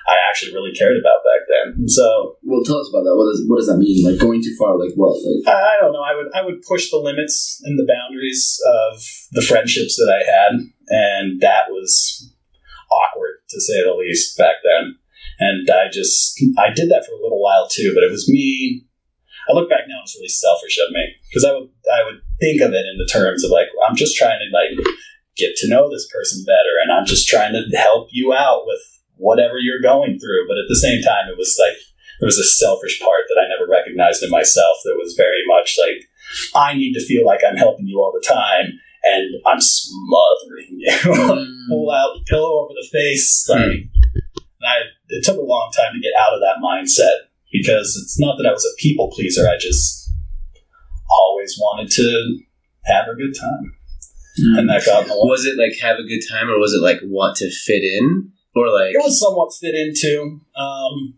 I 0.08 0.16
actually 0.24 0.56
really 0.56 0.72
cared 0.72 0.96
about 0.96 1.20
back 1.20 1.44
then. 1.44 1.84
Hmm. 1.84 1.86
So 1.86 2.40
well, 2.40 2.64
tell 2.64 2.80
us 2.80 2.88
about 2.88 3.04
that. 3.04 3.12
What 3.12 3.28
does 3.28 3.44
what 3.44 3.60
does 3.60 3.68
that 3.68 3.76
mean? 3.76 4.00
Like 4.00 4.16
going 4.16 4.40
too 4.40 4.56
far? 4.56 4.80
Like 4.80 4.96
what? 4.96 5.20
Like 5.20 5.52
I 5.52 5.76
don't 5.80 5.92
know. 5.92 6.00
I 6.00 6.16
would 6.16 6.32
I 6.32 6.40
would 6.40 6.64
push 6.64 6.90
the 6.90 6.96
limits 6.96 7.60
and 7.64 7.78
the 7.78 7.84
boundaries 7.84 8.56
of 8.64 9.04
the 9.36 9.44
friendships 9.44 9.96
that 10.00 10.08
I 10.08 10.24
had, 10.24 10.52
and 10.88 11.40
that 11.44 11.68
was 11.68 11.92
awkward 12.88 13.44
to 13.52 13.60
say 13.60 13.84
the 13.84 13.92
least 13.92 14.36
back 14.38 14.64
then. 14.64 14.96
And 15.38 15.68
I 15.68 15.92
just 15.92 16.40
I 16.56 16.72
did 16.72 16.88
that 16.88 17.04
for 17.04 17.12
a 17.12 17.22
little 17.22 17.40
while 17.42 17.68
too, 17.68 17.92
but 17.94 18.02
it 18.02 18.10
was 18.10 18.28
me. 18.28 18.84
I 19.48 19.52
look 19.52 19.68
back 19.68 19.84
now; 19.88 20.00
it's 20.02 20.16
really 20.16 20.28
selfish 20.28 20.78
of 20.80 20.92
me 20.92 21.04
because 21.28 21.44
I 21.44 21.52
would 21.52 21.68
I 21.92 22.00
would 22.04 22.20
think 22.40 22.62
of 22.62 22.72
it 22.72 22.88
in 22.88 22.96
the 22.96 23.08
terms 23.12 23.44
of 23.44 23.50
like 23.50 23.68
I'm 23.86 23.96
just 23.96 24.16
trying 24.16 24.40
to 24.40 24.48
like 24.56 24.72
get 25.36 25.54
to 25.56 25.68
know 25.68 25.88
this 25.88 26.08
person 26.08 26.44
better, 26.48 26.80
and 26.82 26.90
I'm 26.90 27.04
just 27.04 27.28
trying 27.28 27.52
to 27.52 27.76
help 27.76 28.08
you 28.10 28.32
out 28.32 28.64
with 28.64 28.80
whatever 29.18 29.58
you're 29.58 29.82
going 29.82 30.18
through. 30.18 30.48
But 30.48 30.58
at 30.58 30.68
the 30.68 30.78
same 30.78 31.02
time, 31.02 31.28
it 31.28 31.36
was 31.36 31.58
like 31.58 31.76
there 32.20 32.26
was 32.26 32.38
a 32.38 32.44
selfish 32.46 32.98
part 33.00 33.28
that 33.28 33.40
I 33.40 33.48
never 33.48 33.70
recognized 33.70 34.22
in 34.22 34.30
myself 34.30 34.78
that 34.84 34.98
was 34.98 35.14
very 35.14 35.42
much 35.46 35.78
like 35.78 36.08
I 36.54 36.74
need 36.74 36.94
to 36.94 37.04
feel 37.04 37.24
like 37.24 37.40
I'm 37.46 37.56
helping 37.56 37.86
you 37.86 37.98
all 37.98 38.12
the 38.12 38.26
time 38.26 38.78
and 39.04 39.34
I'm 39.46 39.60
smothering 39.60 40.78
you. 40.78 40.92
mm, 40.92 41.68
Pull 41.68 41.90
out 41.90 42.24
pillow 42.26 42.64
over 42.64 42.74
the 42.74 42.88
face. 42.90 43.46
Like 43.48 43.60
and 44.60 44.66
I 44.66 44.76
it 45.08 45.24
took 45.24 45.38
a 45.38 45.40
long 45.40 45.70
time 45.76 45.94
to 45.94 46.00
get 46.00 46.12
out 46.18 46.34
of 46.34 46.40
that 46.40 46.62
mindset 46.62 47.28
because 47.52 47.98
it's 48.02 48.18
not 48.20 48.36
that 48.36 48.48
I 48.48 48.52
was 48.52 48.64
a 48.64 48.80
people 48.80 49.10
pleaser, 49.10 49.48
I 49.48 49.56
just 49.58 50.10
always 51.08 51.56
wanted 51.58 51.90
to 51.92 52.38
have 52.84 53.06
a 53.08 53.16
good 53.16 53.34
time. 53.38 53.74
mm. 54.40 54.58
And 54.58 54.68
that 54.68 54.84
got 54.84 55.02
in 55.02 55.08
the 55.08 55.14
way. 55.14 55.30
Was 55.30 55.46
it 55.46 55.56
like 55.58 55.78
have 55.80 55.98
a 55.98 56.06
good 56.06 56.22
time, 56.28 56.48
or 56.48 56.58
was 56.58 56.74
it 56.74 56.82
like 56.82 57.00
want 57.04 57.36
to 57.38 57.50
fit 57.50 57.82
in, 57.82 58.32
or 58.58 58.72
like 58.72 58.94
It 58.94 59.02
was 59.02 59.20
somewhat 59.20 59.54
fit 59.54 59.74
into. 59.74 60.40
Um, 60.56 61.14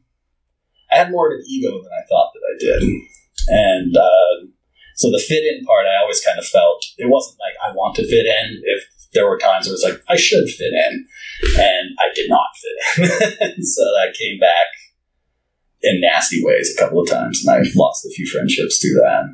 I 0.92 0.96
had 0.96 1.10
more 1.10 1.28
of 1.28 1.38
an 1.38 1.44
ego 1.46 1.70
than 1.70 1.92
I 1.92 2.04
thought 2.08 2.32
that 2.34 2.44
I 2.44 2.54
did, 2.58 2.82
and 3.48 3.96
uh, 3.96 4.46
so 4.96 5.10
the 5.10 5.22
fit 5.22 5.44
in 5.46 5.64
part, 5.64 5.86
I 5.86 6.02
always 6.02 6.20
kind 6.20 6.38
of 6.38 6.46
felt 6.46 6.84
it 6.98 7.08
wasn't 7.08 7.38
like 7.38 7.54
I 7.64 7.74
want 7.74 7.96
to 7.96 8.08
fit 8.08 8.26
in. 8.26 8.60
If 8.64 8.84
there 9.14 9.28
were 9.28 9.38
times 9.38 9.66
where 9.66 9.72
it 9.72 9.80
was 9.80 9.84
like 9.84 10.02
I 10.08 10.16
should 10.16 10.48
fit 10.48 10.72
in, 10.72 11.06
and 11.58 11.88
I 11.98 12.12
did 12.14 12.28
not 12.28 12.50
fit 12.58 12.76
in, 13.40 13.62
so 13.64 13.82
that 13.96 14.18
came 14.18 14.38
back 14.38 14.68
in 15.82 16.00
nasty 16.00 16.44
ways 16.44 16.74
a 16.74 16.80
couple 16.80 17.00
of 17.00 17.08
times, 17.08 17.44
and 17.44 17.56
I 17.56 17.62
lost 17.76 18.04
a 18.04 18.10
few 18.10 18.26
friendships 18.26 18.80
through 18.82 19.00
that. 19.00 19.24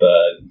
but 0.00 0.48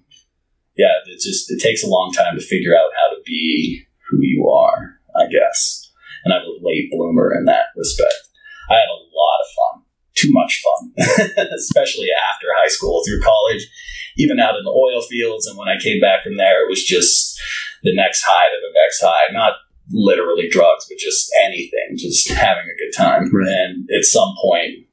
yeah, 0.78 0.94
it 1.08 1.20
just 1.20 1.52
it 1.52 1.60
takes 1.60 1.84
a 1.84 1.90
long 1.90 2.14
time 2.14 2.38
to 2.38 2.46
figure 2.46 2.76
out 2.76 2.92
how 2.96 3.16
to 3.16 3.22
be 3.26 3.84
who 4.10 4.20
you 4.22 4.48
are, 4.48 5.00
I 5.16 5.28
guess 5.28 5.89
and 6.26 6.34
I'm 6.34 6.44
a 6.44 6.60
late 6.62 6.90
bloomer 6.92 7.34
in 7.36 7.46
that 7.46 7.76
respect. 7.76 8.16
I 8.70 8.76
had 8.76 8.90
a 8.90 9.04
lot 9.10 9.40
of 9.42 9.50
fun, 9.58 9.76
too 10.16 10.32
much 10.32 10.62
fun, 10.62 10.94
especially 11.56 12.10
after 12.14 12.48
high 12.56 12.70
school, 12.70 13.04
through 13.04 13.22
college, 13.22 13.68
even 14.18 14.40
out 14.40 14.56
in 14.56 14.64
the 14.64 14.76
oil 14.76 15.02
fields. 15.10 15.48
And 15.48 15.58
when 15.58 15.70
I 15.70 15.82
came 15.82 16.00
back 16.00 16.24
from 16.24 16.38
there, 16.38 16.66
it 16.66 16.70
was 16.70 16.84
just 16.84 17.40
the 17.84 17.96
next 17.96 18.24
high 18.24 18.50
to 18.50 18.60
the 18.62 18.74
next 18.80 19.02
high, 19.02 19.34
not 19.34 19.54
literally 19.92 20.48
drugs, 20.50 20.86
but 20.88 20.98
just 20.98 21.32
anything, 21.46 21.98
just 21.98 22.30
having 22.30 22.66
a 22.66 22.78
good 22.78 22.96
time. 22.96 23.34
Right. 23.34 23.48
And 23.48 23.90
at 23.96 24.06
some 24.06 24.36
point, 24.42 24.86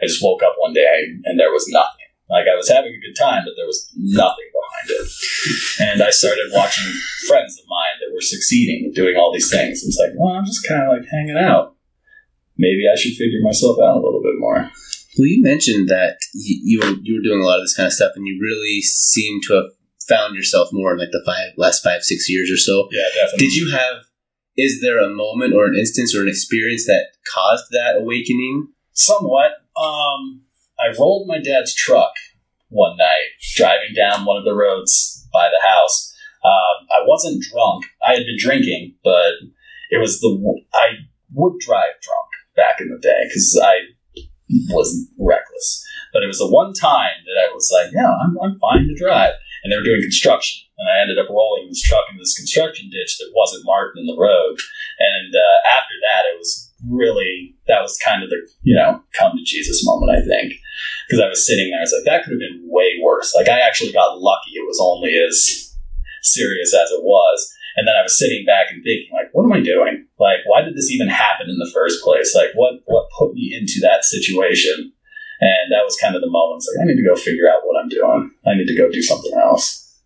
I 0.00 0.06
just 0.06 0.22
woke 0.22 0.42
up 0.42 0.54
one 0.58 0.72
day 0.72 1.18
and 1.24 1.38
there 1.38 1.52
was 1.52 1.66
nothing. 1.68 2.05
Like 2.28 2.46
I 2.50 2.56
was 2.56 2.68
having 2.68 2.92
a 2.92 3.04
good 3.04 3.14
time, 3.14 3.42
but 3.44 3.54
there 3.56 3.66
was 3.66 3.90
nothing 3.94 4.50
behind 4.50 4.86
it. 4.90 5.08
And 5.80 6.02
I 6.02 6.10
started 6.10 6.50
watching 6.52 6.92
friends 7.28 7.58
of 7.58 7.66
mine 7.68 7.96
that 8.00 8.12
were 8.12 8.20
succeeding 8.20 8.86
and 8.86 8.94
doing 8.94 9.16
all 9.16 9.32
these 9.32 9.50
things. 9.50 9.82
It's 9.84 9.98
like, 9.98 10.12
well, 10.18 10.34
I'm 10.34 10.44
just 10.44 10.66
kind 10.66 10.82
of 10.82 10.88
like 10.88 11.08
hanging 11.08 11.38
out. 11.38 11.76
Maybe 12.58 12.84
I 12.90 12.98
should 12.98 13.12
figure 13.12 13.40
myself 13.42 13.78
out 13.78 13.96
a 13.96 14.02
little 14.02 14.22
bit 14.22 14.38
more. 14.38 14.70
Well, 15.18 15.28
you 15.28 15.42
mentioned 15.42 15.88
that 15.88 16.18
you, 16.34 16.60
you 16.64 16.80
were 16.80 16.96
you 17.02 17.14
were 17.14 17.22
doing 17.22 17.40
a 17.40 17.44
lot 17.44 17.58
of 17.58 17.64
this 17.64 17.76
kind 17.76 17.86
of 17.86 17.92
stuff, 17.92 18.12
and 18.16 18.26
you 18.26 18.38
really 18.40 18.82
seem 18.82 19.40
to 19.46 19.54
have 19.54 19.70
found 20.08 20.34
yourself 20.34 20.68
more 20.72 20.92
in 20.92 20.98
like 20.98 21.10
the 21.10 21.22
five 21.24 21.52
last 21.56 21.82
five 21.82 22.02
six 22.02 22.28
years 22.28 22.50
or 22.50 22.56
so. 22.56 22.88
Yeah, 22.90 23.04
definitely. 23.14 23.46
Did 23.46 23.54
you 23.54 23.70
have? 23.72 24.02
Is 24.56 24.80
there 24.80 24.98
a 24.98 25.08
moment 25.08 25.54
or 25.54 25.66
an 25.66 25.76
instance 25.76 26.16
or 26.16 26.22
an 26.22 26.28
experience 26.28 26.86
that 26.86 27.08
caused 27.32 27.64
that 27.72 27.96
awakening? 27.98 28.68
Somewhat. 28.92 29.52
Um, 29.76 30.45
I 30.78 30.94
rolled 30.98 31.26
my 31.26 31.38
dad's 31.40 31.74
truck 31.74 32.12
one 32.68 32.96
night 32.96 33.30
driving 33.54 33.94
down 33.94 34.24
one 34.24 34.36
of 34.36 34.44
the 34.44 34.54
roads 34.54 35.26
by 35.32 35.48
the 35.48 35.66
house. 35.66 36.12
Um, 36.44 36.86
I 36.90 37.04
wasn't 37.06 37.42
drunk. 37.50 37.84
I 38.06 38.14
had 38.14 38.26
been 38.26 38.38
drinking, 38.38 38.94
but 39.02 39.32
it 39.90 39.98
was 39.98 40.20
the 40.20 40.62
I 40.74 41.06
would 41.32 41.58
drive 41.60 42.00
drunk 42.02 42.30
back 42.54 42.80
in 42.80 42.88
the 42.88 42.98
day 42.98 43.24
because 43.28 43.60
I 43.62 43.80
was 44.70 45.08
reckless. 45.18 45.84
But 46.12 46.22
it 46.22 46.28
was 46.28 46.38
the 46.38 46.50
one 46.50 46.72
time 46.72 47.24
that 47.26 47.48
I 47.48 47.52
was 47.52 47.70
like, 47.74 47.92
yeah, 47.92 48.14
I'm, 48.24 48.36
I'm 48.42 48.58
fine 48.58 48.86
to 48.86 48.94
drive. 48.94 49.34
And 49.66 49.74
they 49.74 49.82
were 49.82 49.82
doing 49.82 49.98
construction, 49.98 50.62
and 50.78 50.86
I 50.86 51.02
ended 51.02 51.18
up 51.18 51.26
rolling 51.26 51.66
this 51.66 51.82
truck 51.82 52.06
in 52.06 52.22
this 52.22 52.38
construction 52.38 52.86
ditch 52.86 53.18
that 53.18 53.34
wasn't 53.34 53.66
marked 53.66 53.98
in 53.98 54.06
the 54.06 54.14
road. 54.14 54.62
And 55.02 55.34
uh, 55.34 55.58
after 55.74 55.98
that, 56.06 56.30
it 56.30 56.38
was 56.38 56.70
really 56.86 57.58
that 57.66 57.82
was 57.82 57.98
kind 57.98 58.22
of 58.22 58.30
the 58.30 58.46
you 58.62 58.78
know 58.78 59.02
come 59.18 59.34
to 59.34 59.42
Jesus 59.42 59.82
moment, 59.82 60.14
I 60.14 60.22
think, 60.22 60.54
because 61.02 61.18
I 61.18 61.26
was 61.26 61.42
sitting 61.42 61.74
there. 61.74 61.82
I 61.82 61.82
was 61.82 61.90
like, 61.98 62.06
that 62.06 62.22
could 62.22 62.38
have 62.38 62.46
been 62.46 62.62
way 62.70 62.94
worse. 63.02 63.34
Like 63.34 63.48
I 63.48 63.58
actually 63.58 63.90
got 63.90 64.22
lucky; 64.22 64.54
it 64.54 64.66
was 64.70 64.78
only 64.78 65.18
as 65.18 65.74
serious 66.22 66.74
as 66.74 66.90
it 66.94 67.02
was. 67.02 67.52
And 67.76 67.86
then 67.86 67.94
I 67.94 68.02
was 68.02 68.16
sitting 68.16 68.46
back 68.46 68.70
and 68.70 68.82
thinking, 68.82 69.12
like, 69.12 69.28
what 69.32 69.44
am 69.44 69.52
I 69.52 69.60
doing? 69.60 70.06
Like, 70.18 70.40
why 70.46 70.62
did 70.62 70.74
this 70.76 70.90
even 70.90 71.08
happen 71.08 71.50
in 71.50 71.58
the 71.58 71.70
first 71.74 72.02
place? 72.02 72.34
Like, 72.34 72.54
what 72.54 72.80
what 72.86 73.10
put 73.18 73.34
me 73.34 73.52
into 73.52 73.80
that 73.82 74.04
situation? 74.04 74.92
And 75.40 75.72
that 75.72 75.84
was 75.84 75.96
kind 76.00 76.16
of 76.16 76.22
the 76.22 76.30
moment. 76.30 76.58
It's 76.58 76.72
like, 76.74 76.84
I 76.84 76.86
need 76.88 76.96
to 76.96 77.06
go 77.06 77.14
figure 77.14 77.48
out 77.48 77.62
what 77.64 77.80
I'm 77.80 77.88
doing. 77.88 78.30
I 78.46 78.54
need 78.54 78.66
to 78.66 78.76
go 78.76 78.90
do 78.90 79.02
something 79.02 79.32
else. 79.34 80.00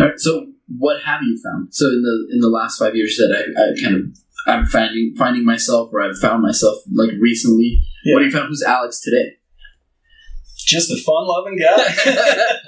All 0.00 0.06
right, 0.06 0.18
so 0.18 0.46
what 0.78 1.02
have 1.02 1.22
you 1.22 1.40
found? 1.42 1.74
So 1.74 1.86
in 1.88 2.02
the 2.02 2.34
in 2.34 2.40
the 2.40 2.48
last 2.48 2.78
five 2.78 2.96
years 2.96 3.16
that 3.16 3.30
I, 3.30 3.60
I 3.60 3.80
kind 3.80 3.96
of 3.96 4.02
I'm 4.46 4.66
finding 4.66 5.14
finding 5.16 5.44
myself 5.44 5.90
or 5.92 6.00
I've 6.02 6.18
found 6.18 6.42
myself 6.42 6.78
like 6.92 7.10
recently. 7.20 7.82
Yeah. 8.04 8.14
What 8.14 8.20
do 8.20 8.26
you 8.26 8.32
found? 8.32 8.48
Who's 8.48 8.62
Alex 8.62 9.00
today? 9.00 9.36
Just 10.58 10.90
a 10.90 10.96
fun 10.96 11.26
loving 11.26 11.58
guy. 11.58 11.84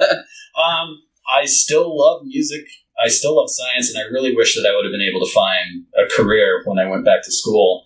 um, 0.63 1.03
I 1.35 1.45
still 1.47 1.97
love 1.97 2.23
music. 2.25 2.67
I 3.03 3.09
still 3.09 3.37
love 3.37 3.51
science, 3.51 3.91
and 3.91 3.99
I 3.99 4.09
really 4.09 4.35
wish 4.35 4.55
that 4.55 4.67
I 4.69 4.75
would 4.75 4.85
have 4.85 4.93
been 4.93 5.03
able 5.03 5.25
to 5.27 5.33
find 5.33 5.85
a 5.97 6.09
career 6.15 6.63
when 6.65 6.79
I 6.79 6.89
went 6.89 7.05
back 7.05 7.23
to 7.25 7.33
school. 7.33 7.85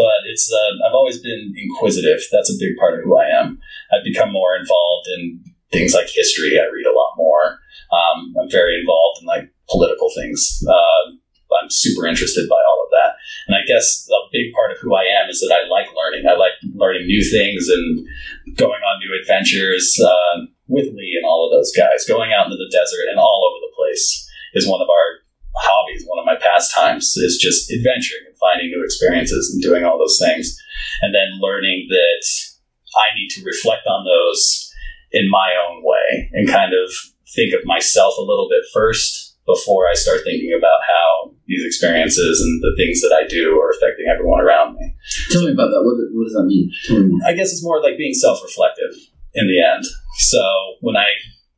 But 0.00 0.24
it's 0.32 0.48
uh, 0.48 0.88
I've 0.88 0.96
always 0.96 1.20
been 1.20 1.52
inquisitive. 1.52 2.24
That's 2.32 2.48
a 2.48 2.56
big 2.56 2.80
part 2.80 2.96
of 2.96 3.04
who 3.04 3.20
I 3.20 3.28
am. 3.28 3.60
I've 3.92 4.04
become 4.04 4.32
more 4.32 4.56
involved 4.56 5.08
in 5.12 5.44
things 5.68 5.92
like 5.92 6.08
history. 6.08 6.56
I 6.56 6.72
read 6.72 6.88
a 6.88 6.96
lot 6.96 7.20
more. 7.20 7.60
Um, 7.92 8.32
I'm 8.40 8.48
very 8.48 8.80
involved 8.80 9.20
in 9.20 9.26
like 9.26 9.52
political 9.68 10.08
things. 10.16 10.64
Uh, 10.64 11.20
I'm 11.60 11.68
super 11.68 12.06
interested 12.06 12.48
by 12.48 12.56
all 12.56 12.80
of 12.80 12.90
that. 12.96 13.20
And 13.44 13.56
I 13.58 13.66
guess 13.68 14.08
a 14.08 14.32
big 14.32 14.54
part 14.56 14.72
of 14.72 14.78
who 14.78 14.96
I 14.96 15.04
am 15.04 15.28
is 15.28 15.44
that 15.44 15.52
I 15.52 15.68
like 15.68 15.92
learning. 15.92 16.24
I 16.24 16.38
like 16.38 16.56
learning 16.72 17.04
new 17.04 17.20
things 17.20 17.68
and 17.68 18.06
going 18.56 18.80
on 18.80 19.02
new 19.04 19.12
adventures 19.20 19.98
uh, 20.00 20.46
with 20.68 20.94
Lee 20.94 21.18
and 21.20 21.26
all 21.28 21.44
of 21.44 21.52
those 21.52 21.74
guys. 21.76 22.08
Going 22.08 22.32
out 22.32 22.46
into 22.46 22.56
the 22.56 22.72
desert 22.72 23.10
and 23.10 23.18
all 23.18 23.44
over 23.44 23.60
the 23.60 23.76
place 23.76 24.24
is 24.54 24.64
one 24.64 24.80
of 24.80 24.88
our 24.88 25.26
hobbies, 25.60 26.06
one 26.06 26.18
of 26.18 26.24
my 26.24 26.38
pastimes 26.38 27.18
is 27.18 27.36
just 27.36 27.70
adventuring 27.70 28.29
experiences 28.90 29.50
and 29.52 29.62
doing 29.62 29.84
all 29.84 29.98
those 29.98 30.18
things. 30.18 30.58
And 31.02 31.14
then 31.14 31.38
learning 31.40 31.86
that 31.88 32.22
I 32.98 33.14
need 33.14 33.30
to 33.38 33.44
reflect 33.44 33.86
on 33.86 34.04
those 34.04 34.70
in 35.12 35.30
my 35.30 35.54
own 35.68 35.82
way 35.82 36.30
and 36.32 36.48
kind 36.48 36.72
of 36.74 36.90
think 37.34 37.54
of 37.54 37.64
myself 37.64 38.14
a 38.18 38.26
little 38.26 38.48
bit 38.50 38.64
first 38.74 39.38
before 39.46 39.88
I 39.88 39.94
start 39.94 40.20
thinking 40.22 40.54
about 40.56 40.80
how 40.86 41.34
these 41.46 41.64
experiences 41.64 42.40
and 42.40 42.62
the 42.62 42.74
things 42.76 43.00
that 43.02 43.14
I 43.14 43.26
do 43.26 43.58
are 43.58 43.70
affecting 43.70 44.06
everyone 44.06 44.40
around 44.40 44.76
me. 44.76 44.94
Tell 45.30 45.42
me 45.42 45.52
about 45.52 45.70
that. 45.70 45.82
What, 45.82 45.98
what 46.14 46.24
does 46.24 46.34
that 46.34 46.46
mean? 46.46 46.70
Tell 46.86 47.00
me 47.00 47.06
more. 47.06 47.20
I 47.26 47.32
guess 47.32 47.50
it's 47.52 47.64
more 47.64 47.82
like 47.82 47.98
being 47.98 48.14
self-reflective 48.14 48.94
in 49.34 49.48
the 49.48 49.62
end. 49.62 49.84
So 50.18 50.42
when 50.80 50.96
I 50.96 51.06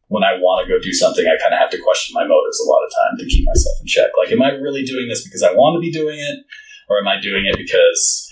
when 0.09 0.25
I 0.25 0.37
want 0.37 0.61
to 0.61 0.69
go 0.69 0.79
do 0.79 0.93
something, 0.93 1.25
I 1.25 1.41
kind 1.41 1.57
of 1.57 1.61
have 1.61 1.73
to 1.73 1.81
question 1.81 2.13
my 2.13 2.29
motives 2.29 2.61
a 2.61 2.69
lot 2.69 2.85
of 2.85 2.93
time 2.93 3.17
to 3.17 3.25
keep 3.25 3.49
myself 3.49 3.81
in 3.81 3.87
check. 3.89 4.11
Like, 4.21 4.31
am 4.31 4.43
I 4.43 4.53
really 4.61 4.85
doing 4.85 5.09
this 5.09 5.25
because 5.25 5.43
I 5.43 5.57
want 5.57 5.77
to 5.77 5.81
be 5.81 5.91
doing 5.91 6.21
it, 6.21 6.45
or 6.93 7.01
am 7.01 7.09
I 7.09 7.17
doing 7.21 7.49
it 7.49 7.57
because 7.57 8.29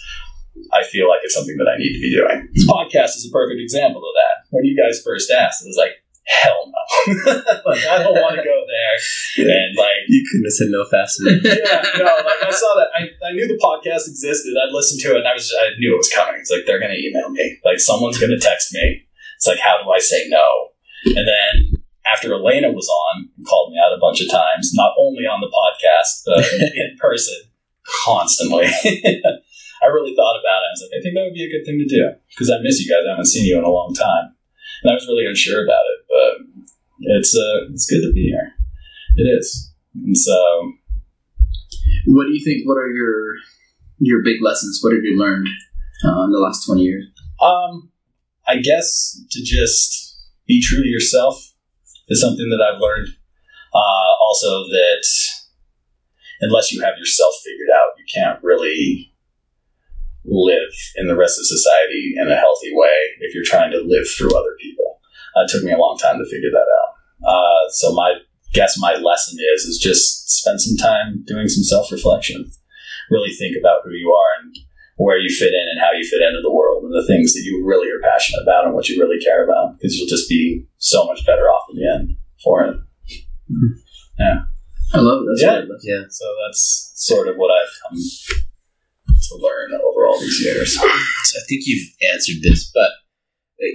I 0.76 0.84
feel 0.84 1.08
like 1.08 1.24
it's 1.24 1.32
something 1.34 1.56
that 1.56 1.68
I 1.68 1.80
need 1.80 1.96
to 1.96 2.02
be 2.04 2.12
doing? 2.12 2.48
This 2.52 2.68
podcast 2.68 3.16
is 3.16 3.24
a 3.24 3.32
perfect 3.32 3.60
example 3.60 4.04
of 4.04 4.12
that. 4.12 4.44
When 4.52 4.64
you 4.64 4.76
guys 4.76 5.00
first 5.00 5.30
asked, 5.32 5.64
it 5.64 5.72
was 5.72 5.80
like, 5.80 5.96
hell 6.28 6.68
no, 6.68 7.32
like 7.66 7.86
I 7.88 8.04
don't 8.04 8.20
want 8.20 8.36
to 8.36 8.44
go 8.44 8.58
there, 8.68 8.96
and 9.48 9.74
like 9.74 10.04
You 10.06 10.22
couldn't 10.30 10.46
have 10.46 10.52
said 10.52 10.68
no 10.70 10.84
faster. 10.84 11.24
yeah, 11.42 11.82
no, 11.98 12.12
like 12.22 12.44
I 12.44 12.52
saw 12.52 12.76
that. 12.76 12.92
I, 12.94 13.08
I 13.26 13.32
knew 13.32 13.48
the 13.48 13.58
podcast 13.58 14.06
existed. 14.06 14.54
I'd 14.54 14.70
listened 14.70 15.00
to 15.02 15.16
it, 15.16 15.24
and 15.24 15.28
I 15.28 15.34
was 15.34 15.50
I 15.50 15.74
knew 15.78 15.94
it 15.94 15.96
was 15.96 16.12
coming. 16.12 16.38
It's 16.38 16.50
like 16.50 16.66
they're 16.66 16.78
gonna 16.78 17.00
email 17.00 17.30
me. 17.30 17.58
Like 17.64 17.80
someone's 17.80 18.20
gonna 18.20 18.38
text 18.38 18.72
me. 18.74 19.08
It's 19.36 19.46
like 19.46 19.58
how 19.58 19.82
do 19.82 19.90
I 19.90 19.98
say 19.98 20.28
no? 20.28 20.44
And 21.06 21.26
then 21.26 21.82
after 22.06 22.32
Elena 22.32 22.70
was 22.70 22.88
on 22.88 23.30
and 23.36 23.46
called 23.46 23.72
me 23.72 23.78
out 23.78 23.96
a 23.96 24.00
bunch 24.00 24.20
of 24.20 24.30
times, 24.30 24.72
not 24.74 24.92
only 24.98 25.24
on 25.24 25.40
the 25.40 25.50
podcast 25.50 26.22
but 26.26 26.44
in 26.74 26.96
person, 27.00 27.49
constantly. 28.04 28.66
I 29.82 29.86
really 29.86 30.14
thought 30.14 30.36
about 30.40 30.60
it. 30.60 30.68
I 30.68 30.72
was 30.76 30.82
like, 30.84 30.98
I 30.98 31.02
think 31.02 31.14
that 31.14 31.24
would 31.24 31.34
be 31.34 31.44
a 31.44 31.50
good 31.50 31.64
thing 31.64 31.78
to 31.78 31.88
do 31.88 32.10
because 32.28 32.50
I 32.50 32.60
miss 32.62 32.80
you 32.80 32.88
guys. 32.90 33.04
I 33.06 33.10
haven't 33.12 33.26
seen 33.26 33.46
you 33.46 33.58
in 33.58 33.64
a 33.64 33.70
long 33.70 33.94
time, 33.94 34.36
and 34.82 34.90
I 34.90 34.94
was 34.94 35.06
really 35.08 35.26
unsure 35.26 35.64
about 35.64 35.84
it. 35.88 35.98
But 36.08 36.32
it's 37.16 37.34
uh, 37.34 37.72
it's 37.72 37.88
good 37.88 38.02
to 38.02 38.12
be 38.12 38.28
here. 38.28 38.52
It 39.16 39.24
is, 39.24 39.72
and 39.94 40.16
so 40.16 40.72
What 42.06 42.26
do 42.26 42.32
you 42.32 42.44
think? 42.44 42.66
What 42.66 42.78
are 42.78 42.90
your 42.90 43.34
your 43.98 44.22
big 44.22 44.42
lessons? 44.42 44.80
What 44.82 44.92
have 44.94 45.04
you 45.04 45.18
learned 45.18 45.48
uh, 46.04 46.24
in 46.24 46.32
the 46.32 46.38
last 46.38 46.66
twenty 46.66 46.82
years? 46.82 47.04
Um, 47.40 47.90
I 48.46 48.58
guess 48.58 49.22
to 49.30 49.42
just 49.42 50.18
be 50.46 50.60
true 50.62 50.82
to 50.82 50.88
yourself 50.88 51.54
is 52.08 52.20
something 52.20 52.48
that 52.50 52.60
I've 52.62 52.80
learned. 52.80 53.08
Uh, 53.72 54.10
also, 54.26 54.64
that 54.68 55.06
unless 56.40 56.72
you 56.72 56.82
have 56.82 56.98
yourself 56.98 57.34
figured 57.44 57.68
out, 57.74 57.98
you 57.98 58.04
can't 58.12 58.42
really 58.42 59.12
live 60.24 60.72
in 60.96 61.06
the 61.06 61.16
rest 61.16 61.38
of 61.38 61.46
society 61.46 62.14
in 62.16 62.30
a 62.30 62.36
healthy 62.36 62.70
way 62.72 62.98
if 63.20 63.34
you're 63.34 63.44
trying 63.44 63.70
to 63.70 63.80
live 63.84 64.08
through 64.08 64.36
other 64.36 64.56
people. 64.60 65.00
Uh, 65.36 65.42
it 65.42 65.50
took 65.50 65.64
me 65.64 65.72
a 65.72 65.78
long 65.78 65.96
time 65.98 66.18
to 66.18 66.30
figure 66.30 66.50
that 66.50 66.58
out. 66.58 66.90
Uh, 67.26 67.70
so 67.70 67.92
my 67.92 68.14
guess 68.52 68.76
my 68.78 68.94
lesson 68.94 69.38
is 69.54 69.62
is 69.62 69.78
just 69.78 70.28
spend 70.28 70.60
some 70.60 70.76
time 70.76 71.22
doing 71.26 71.48
some 71.48 71.64
self 71.64 71.90
reflection. 71.92 72.50
Really 73.10 73.32
think 73.32 73.56
about 73.58 73.80
who 73.84 73.92
you 73.92 74.12
are 74.12 74.42
and 74.42 74.56
where 74.96 75.18
you 75.18 75.34
fit 75.34 75.54
in 75.54 75.66
and 75.70 75.80
how 75.80 75.92
you 75.96 76.04
fit 76.04 76.20
into 76.20 76.40
the 76.42 76.52
world 76.52 76.84
and 76.84 76.92
the 76.92 77.06
things 77.06 77.32
that 77.32 77.42
you 77.42 77.64
really 77.64 77.90
are 77.90 78.02
passionate 78.02 78.42
about 78.42 78.66
and 78.66 78.74
what 78.74 78.88
you 78.88 79.00
really 79.00 79.22
care 79.22 79.44
about 79.44 79.78
because 79.78 79.96
you'll 79.96 80.08
just 80.08 80.28
be 80.28 80.66
so 80.76 81.06
much 81.06 81.24
better 81.24 81.48
off 81.48 81.66
in 81.70 81.76
the 81.76 81.88
end 81.88 82.16
for 82.44 82.64
it. 82.64 82.76
I 84.92 84.98
love 85.00 85.22
it. 85.22 85.26
That's 85.30 85.42
Yeah. 85.42 85.58
what 85.60 85.68
love. 85.68 85.80
Yeah. 85.84 86.04
So 86.10 86.24
that's 86.46 86.92
sort 86.96 87.28
of 87.28 87.36
what 87.36 87.50
I've 87.50 87.70
come 87.82 87.98
to 87.98 89.34
learn 89.36 89.72
over 89.74 90.06
all 90.06 90.20
these 90.20 90.40
years. 90.44 90.74
So 90.74 90.84
I 90.86 91.42
think 91.48 91.62
you've 91.66 91.88
answered 92.12 92.42
this, 92.42 92.70
but 92.74 92.90
uh, 93.62 93.66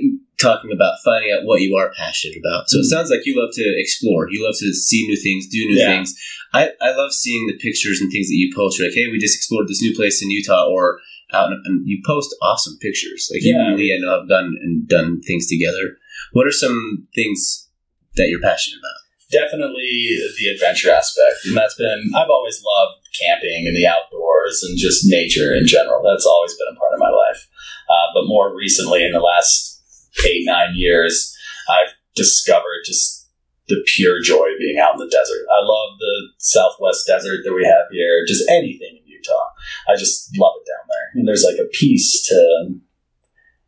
talking 0.42 0.72
about 0.74 0.96
finding 1.06 1.32
out 1.32 1.46
what 1.46 1.62
you 1.62 1.76
are 1.76 1.94
passionate 1.96 2.38
about. 2.38 2.70
So 2.70 2.80
it 2.80 2.86
sounds 2.86 3.10
like 3.10 3.26
you 3.26 3.40
love 3.40 3.54
to 3.54 3.64
explore. 3.78 4.28
You 4.30 4.44
love 4.44 4.56
to 4.60 4.74
see 4.74 5.08
new 5.08 5.16
things, 5.16 5.48
do 5.48 5.60
new 5.66 5.78
Yeah. 5.80 5.96
things. 5.96 6.14
I, 6.54 6.72
I 6.82 6.92
love 6.96 7.14
seeing 7.14 7.48
the 7.48 7.58
pictures 7.58 8.00
and 8.02 8.12
things 8.12 8.28
that 8.28 8.36
you 8.36 8.52
post. 8.56 8.78
You're 8.80 8.88
like, 8.90 8.96
hey, 8.96 9.08
we 9.12 9.20
just 9.20 9.38
explored 9.38 9.68
this 9.68 9.82
new 9.82 9.96
place 9.96 10.22
in 10.24 10.30
Utah, 10.32 10.68
or 10.70 11.00
out, 11.34 11.52
in, 11.52 11.62
and 11.66 11.88
you 11.88 12.02
post 12.06 12.36
awesome 12.42 12.78
pictures. 12.82 13.30
Like 13.32 13.44
you 13.44 13.56
Yeah. 13.56 13.68
and 13.70 13.78
Lee, 13.78 13.96
I 13.96 14.00
know 14.04 14.20
have 14.20 14.28
done 14.30 14.58
and 14.62 14.88
done 14.88 15.22
things 15.22 15.48
together. 15.48 15.98
What 16.34 16.48
are 16.48 16.52
some 16.52 17.08
things 17.16 17.70
that 18.16 18.28
you're 18.30 18.42
passionate 18.42 18.80
about? 18.80 19.05
Definitely 19.32 20.20
the 20.38 20.48
adventure 20.50 20.92
aspect. 20.92 21.46
And 21.46 21.58
that's 21.58 21.76
been, 21.76 22.12
I've 22.16 22.30
always 22.30 22.62
loved 22.64 23.08
camping 23.20 23.66
and 23.66 23.76
the 23.76 23.88
outdoors 23.88 24.62
and 24.64 24.78
just 24.78 25.10
nature 25.10 25.54
in 25.54 25.66
general. 25.66 26.04
That's 26.04 26.26
always 26.26 26.54
been 26.54 26.72
a 26.72 26.80
part 26.80 26.94
of 26.94 27.00
my 27.00 27.10
life. 27.10 27.48
Uh, 27.90 28.14
but 28.14 28.28
more 28.28 28.56
recently, 28.56 29.04
in 29.04 29.12
the 29.12 29.20
last 29.20 29.82
eight, 30.26 30.44
nine 30.46 30.74
years, 30.76 31.36
I've 31.70 31.94
discovered 32.16 32.86
just 32.86 33.30
the 33.68 33.84
pure 33.96 34.22
joy 34.22 34.54
of 34.54 34.60
being 34.60 34.78
out 34.78 34.94
in 34.94 35.00
the 35.00 35.10
desert. 35.10 35.46
I 35.50 35.66
love 35.66 35.98
the 36.00 36.30
Southwest 36.38 37.08
desert 37.08 37.42
that 37.44 37.54
we 37.54 37.66
have 37.66 37.90
here, 37.92 38.24
just 38.28 38.48
anything 38.50 39.02
in 39.02 39.08
Utah. 39.08 39.50
I 39.90 39.96
just 39.98 40.30
love 40.38 40.54
it 40.62 40.70
down 40.70 40.86
there. 40.88 41.08
And 41.16 41.28
there's 41.28 41.44
like 41.44 41.60
a 41.60 41.70
peace 41.74 42.22
to 42.30 42.76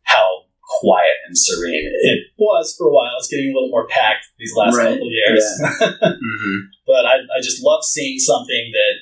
how 0.02 0.44
quiet 0.68 1.16
and 1.26 1.36
serene 1.36 1.88
it 1.88 2.18
was 2.38 2.74
for 2.76 2.88
a 2.88 2.92
while. 2.92 3.16
It's 3.18 3.28
getting 3.28 3.50
a 3.50 3.54
little 3.54 3.70
more 3.70 3.86
packed 3.88 4.26
these 4.38 4.52
last 4.54 4.76
Right. 4.76 4.92
couple 4.92 5.06
of 5.06 5.12
years. 5.12 5.44
Mm-hmm. 6.18 6.56
but 6.86 7.06
I, 7.06 7.14
I 7.36 7.40
just 7.42 7.62
love 7.64 7.82
seeing 7.84 8.18
something 8.18 8.70
that 8.72 8.94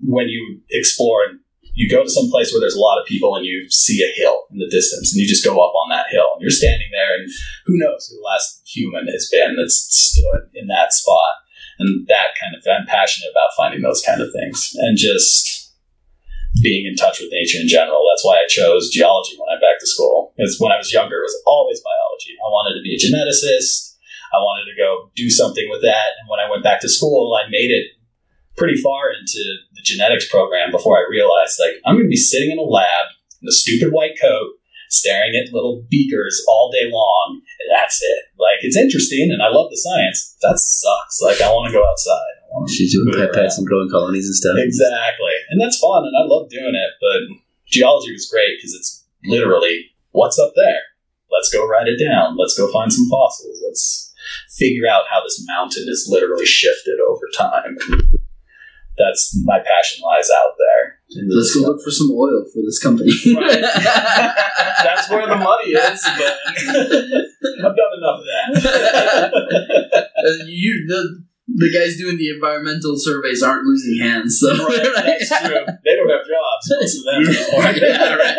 when 0.00 0.28
you 0.28 0.60
explore 0.70 1.24
and 1.28 1.40
you 1.74 1.88
go 1.90 2.02
to 2.02 2.10
some 2.10 2.30
place 2.30 2.52
where 2.52 2.60
there's 2.60 2.74
a 2.74 2.80
lot 2.80 3.00
of 3.00 3.06
people 3.06 3.36
and 3.36 3.44
you 3.46 3.66
see 3.70 4.02
a 4.02 4.10
hill 4.20 4.44
in 4.50 4.58
the 4.58 4.68
distance 4.70 5.12
and 5.12 5.20
you 5.20 5.26
just 5.28 5.44
go 5.44 5.52
up 5.54 5.72
on 5.74 5.90
that 5.90 6.06
hill 6.10 6.26
and 6.34 6.42
you're 6.42 6.50
standing 6.50 6.88
there 6.92 7.14
and 7.18 7.28
who 7.66 7.74
knows 7.78 8.06
who 8.08 8.16
the 8.16 8.22
last 8.26 8.62
human 8.66 9.06
has 9.08 9.28
been 9.30 9.56
that's 9.56 9.86
stood 9.90 10.50
in 10.54 10.66
that 10.68 10.92
spot 10.92 11.34
and 11.78 12.06
that 12.08 12.34
kind 12.40 12.54
of 12.56 12.62
I'm 12.66 12.86
passionate 12.86 13.30
about 13.30 13.54
finding 13.56 13.82
those 13.82 14.02
kind 14.04 14.20
of 14.20 14.28
things 14.32 14.72
and 14.76 14.96
just 14.96 15.67
being 16.62 16.86
in 16.86 16.96
touch 16.96 17.20
with 17.20 17.30
nature 17.30 17.60
in 17.60 17.68
general. 17.68 18.02
That's 18.08 18.24
why 18.24 18.40
I 18.40 18.46
chose 18.48 18.90
geology 18.90 19.36
when 19.38 19.52
I 19.52 19.60
back 19.60 19.78
to 19.80 19.86
school. 19.86 20.34
Because 20.36 20.56
when 20.58 20.72
I 20.72 20.78
was 20.78 20.92
younger, 20.92 21.20
it 21.20 21.28
was 21.28 21.42
always 21.46 21.80
biology. 21.80 22.34
I 22.40 22.48
wanted 22.50 22.78
to 22.78 22.82
be 22.82 22.96
a 22.96 23.00
geneticist. 23.00 23.94
I 24.32 24.38
wanted 24.44 24.68
to 24.68 24.76
go 24.76 25.10
do 25.14 25.30
something 25.30 25.66
with 25.70 25.82
that. 25.82 26.18
And 26.20 26.28
when 26.28 26.40
I 26.40 26.50
went 26.50 26.64
back 26.64 26.80
to 26.82 26.88
school, 26.88 27.32
I 27.32 27.48
made 27.48 27.70
it 27.70 27.96
pretty 28.56 28.76
far 28.76 29.12
into 29.14 29.40
the 29.72 29.82
genetics 29.84 30.28
program 30.28 30.70
before 30.70 30.98
I 30.98 31.06
realized, 31.08 31.60
like, 31.60 31.80
I'm 31.86 31.94
going 31.94 32.10
to 32.10 32.12
be 32.12 32.18
sitting 32.18 32.50
in 32.50 32.58
a 32.58 32.62
lab 32.62 33.14
in 33.40 33.48
a 33.48 33.52
stupid 33.52 33.92
white 33.92 34.18
coat, 34.20 34.58
staring 34.90 35.38
at 35.38 35.54
little 35.54 35.86
beakers 35.88 36.42
all 36.48 36.72
day 36.72 36.90
long, 36.90 37.40
and 37.60 37.68
that's 37.70 38.02
it. 38.02 38.24
Like, 38.36 38.58
it's 38.62 38.76
interesting, 38.76 39.30
and 39.30 39.40
I 39.40 39.48
love 39.48 39.70
the 39.70 39.78
science. 39.78 40.36
That 40.42 40.58
sucks. 40.58 41.22
Like, 41.22 41.40
I 41.40 41.48
want 41.50 41.70
to 41.70 41.78
go 41.78 41.86
outside. 41.86 42.37
She's 42.68 42.92
doing 42.92 43.12
pipettes 43.14 43.36
around. 43.36 43.58
and 43.58 43.66
growing 43.66 43.90
colonies 43.90 44.26
and 44.26 44.34
stuff. 44.34 44.56
Exactly. 44.58 45.32
And 45.50 45.60
that's 45.60 45.78
fun, 45.78 46.04
and 46.04 46.14
I 46.16 46.26
love 46.26 46.48
doing 46.48 46.74
it, 46.74 46.92
but 47.00 47.36
geology 47.66 48.12
was 48.12 48.28
great 48.28 48.58
because 48.58 48.74
it's 48.74 49.04
literally 49.24 49.90
what's 50.12 50.38
up 50.38 50.52
there? 50.56 50.80
Let's 51.30 51.52
go 51.52 51.66
write 51.66 51.86
it 51.88 52.02
down. 52.02 52.36
Let's 52.36 52.56
go 52.56 52.70
find 52.72 52.92
some 52.92 53.08
fossils. 53.10 53.60
Let's 53.66 54.14
figure 54.56 54.88
out 54.90 55.04
how 55.10 55.22
this 55.22 55.44
mountain 55.46 55.84
is 55.88 56.08
literally 56.10 56.46
shifted 56.46 56.98
over 57.00 57.28
time. 57.36 57.76
That's 58.98 59.40
my 59.44 59.58
passion 59.60 60.02
lies 60.04 60.28
out 60.30 60.54
there. 60.58 60.98
Let's 61.28 61.54
go 61.54 61.60
look 61.68 61.82
for 61.82 61.90
some 61.90 62.10
oil 62.10 62.44
for 62.52 62.60
this 62.64 62.82
company. 62.82 63.12
Right. 63.34 63.60
That's 64.82 65.08
where 65.08 65.26
the 65.26 65.36
money 65.36 65.70
is. 65.70 66.02
But 66.02 66.38
I've 67.64 67.76
done 67.76 67.94
enough 67.98 68.20
of 68.20 68.24
that. 68.26 70.08
You 70.48 70.84
the 70.88 71.24
the 71.48 71.72
guys 71.72 71.96
doing 71.96 72.20
the 72.20 72.28
environmental 72.28 72.92
surveys 73.00 73.42
aren't 73.42 73.64
losing 73.64 73.96
hands. 74.04 74.36
So 74.36 74.52
Right, 74.52 74.84
that's 74.84 75.32
true. 75.40 75.64
They 75.80 75.94
don't 75.96 76.12
have 76.12 76.26
jobs, 76.28 76.64
most 76.68 76.98
of 77.00 77.04
them 77.08 77.24
anymore. 77.24 77.72
Yeah, 77.72 78.14
right. 78.20 78.36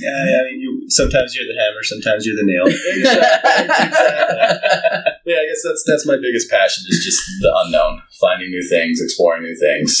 Yeah, 0.00 0.20
yeah, 0.24 0.38
I 0.40 0.44
mean, 0.48 0.60
you 0.64 0.88
sometimes 0.88 1.36
you're 1.36 1.44
the 1.44 1.60
hammer, 1.60 1.84
sometimes 1.84 2.24
you're 2.24 2.40
the 2.40 2.48
nail. 2.48 2.66
exactly, 2.72 3.84
exactly. 3.84 5.12
Yeah, 5.28 5.38
I 5.40 5.46
guess 5.46 5.60
that's 5.60 5.84
that's 5.86 6.06
my 6.08 6.16
biggest 6.16 6.48
passion 6.48 6.88
is 6.88 7.04
just 7.04 7.20
the 7.40 7.52
unknown, 7.64 8.00
finding 8.20 8.48
new 8.48 8.64
things, 8.64 9.00
exploring 9.02 9.42
new 9.42 9.56
things, 9.56 9.92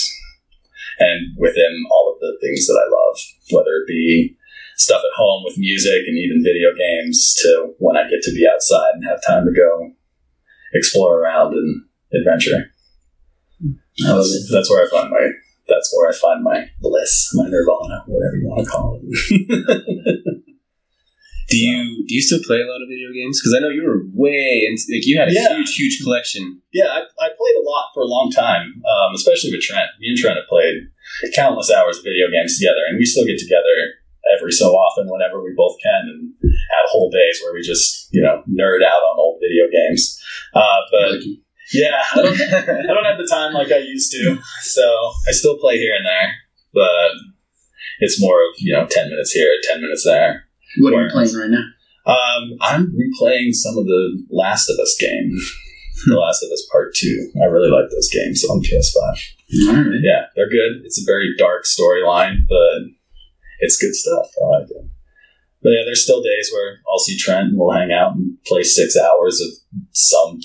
and 0.98 1.36
within 1.36 1.84
all 1.92 2.12
of 2.14 2.20
the 2.20 2.36
things 2.40 2.66
that 2.66 2.80
I 2.80 2.86
love, 2.88 3.16
whether 3.52 3.76
it 3.84 3.88
be 3.88 4.36
stuff 4.76 5.04
at 5.04 5.16
home 5.16 5.44
with 5.44 5.58
music 5.58 6.08
and 6.08 6.16
even 6.16 6.42
video 6.42 6.72
games, 6.72 7.36
to 7.42 7.74
when 7.78 7.96
I 7.96 8.08
get 8.08 8.22
to 8.22 8.32
be 8.32 8.48
outside 8.48 8.96
and 8.96 9.04
have 9.04 9.20
time 9.26 9.44
to 9.44 9.52
go 9.52 9.92
explore 10.72 11.20
around 11.20 11.52
and 11.52 11.84
adventure. 12.12 12.72
I 14.04 14.12
love 14.12 14.18
That's, 14.18 14.34
it. 14.34 14.52
that's 14.52 14.70
where 14.70 14.86
I 14.86 14.88
find 14.90 15.10
my 15.10 15.30
that's 15.68 15.94
where 15.94 16.08
I 16.10 16.14
find 16.14 16.42
my 16.42 16.66
bliss, 16.80 17.30
my 17.34 17.44
nirvana, 17.48 18.02
whatever 18.06 18.36
you 18.36 18.48
want 18.48 18.64
to 18.64 18.70
call 18.70 19.00
it. 19.02 20.44
Do 21.50 21.58
you 21.58 22.06
do 22.06 22.14
you 22.14 22.22
still 22.22 22.38
play 22.46 22.62
a 22.62 22.66
lot 22.70 22.78
of 22.78 22.86
video 22.86 23.10
games? 23.10 23.42
Because 23.42 23.58
I 23.58 23.60
know 23.60 23.74
you 23.74 23.82
were 23.82 24.06
way 24.14 24.70
into 24.70 24.86
like 24.86 25.02
you 25.02 25.18
had 25.18 25.26
a 25.26 25.34
Yeah. 25.34 25.50
huge, 25.58 25.74
huge 25.74 25.98
collection. 25.98 26.62
Yeah, 26.72 26.86
I, 26.86 27.02
I 27.02 27.28
played 27.34 27.56
a 27.58 27.66
lot 27.66 27.90
for 27.92 28.06
a 28.06 28.06
long 28.06 28.30
time, 28.30 28.70
um, 28.86 29.10
especially 29.18 29.50
with 29.50 29.60
Trent. 29.66 29.90
Me 29.98 30.14
and 30.14 30.16
Trent 30.18 30.38
have 30.38 30.46
played 30.46 30.86
countless 31.34 31.66
hours 31.74 31.98
of 31.98 32.04
video 32.06 32.30
games 32.30 32.54
together, 32.56 32.78
and 32.88 32.98
we 32.98 33.04
still 33.04 33.26
get 33.26 33.38
together 33.42 33.98
every 34.38 34.52
so 34.52 34.70
often 34.78 35.10
whenever 35.10 35.42
we 35.42 35.50
both 35.56 35.74
can 35.82 36.06
and 36.06 36.54
have 36.70 36.86
whole 36.86 37.10
days 37.10 37.40
where 37.42 37.52
we 37.52 37.62
just, 37.66 38.06
you 38.14 38.22
know, 38.22 38.44
nerd 38.46 38.86
out 38.86 39.02
on 39.10 39.18
old 39.18 39.42
video 39.42 39.66
games. 39.74 40.22
Uh, 40.54 40.80
but 40.92 41.18
Lucky. 41.18 41.42
Yeah, 41.72 42.02
I 42.12 42.22
don't, 42.22 42.40
I 42.40 42.94
don't 42.94 43.04
have 43.04 43.18
the 43.18 43.28
time 43.30 43.52
like 43.52 43.72
I 43.72 43.78
used 43.78 44.12
to, 44.12 44.38
so 44.62 44.82
I 45.28 45.32
still 45.32 45.58
play 45.58 45.78
here 45.78 45.94
and 45.96 46.06
there, 46.06 46.34
but 46.74 47.10
it's 48.00 48.20
more 48.20 48.42
of, 48.42 48.54
you 48.58 48.72
know, 48.72 48.86
10 48.88 49.10
minutes 49.10 49.32
here, 49.32 49.50
10 49.70 49.80
minutes 49.80 50.04
there. 50.04 50.44
What 50.78 50.94
are 50.94 51.04
you 51.04 51.10
playing 51.10 51.34
right 51.34 51.50
now? 51.50 51.64
Um, 52.06 52.56
I'm 52.60 52.92
replaying 52.92 53.52
some 53.52 53.76
of 53.76 53.84
the 53.84 54.24
Last 54.30 54.68
of 54.70 54.78
Us 54.78 54.96
game. 54.98 55.38
the 56.06 56.16
Last 56.16 56.42
of 56.42 56.50
Us 56.50 56.66
Part 56.72 56.94
2. 56.94 57.32
I 57.42 57.46
really 57.46 57.70
like 57.70 57.90
those 57.90 58.10
games 58.10 58.44
on 58.44 58.62
PS5. 58.62 59.68
All 59.68 59.74
right. 59.74 60.00
Yeah, 60.02 60.26
they're 60.34 60.48
good. 60.48 60.82
It's 60.84 61.00
a 61.00 61.04
very 61.04 61.34
dark 61.36 61.64
storyline, 61.64 62.46
but 62.48 62.88
it's 63.60 63.76
good 63.76 63.94
stuff. 63.94 64.26
I 64.42 64.46
like 64.46 64.70
it. 64.70 64.86
But 65.62 65.70
yeah, 65.70 65.82
there's 65.84 66.02
still 66.02 66.22
days 66.22 66.50
where 66.52 66.78
I'll 66.90 66.98
see 66.98 67.18
Trent 67.18 67.50
and 67.50 67.58
we'll 67.58 67.76
hang 67.76 67.92
out 67.92 68.16
and 68.16 68.38
play 68.46 68.62
six 68.62 68.96
hours 68.96 69.40
of 69.40 69.48
some 69.92 70.40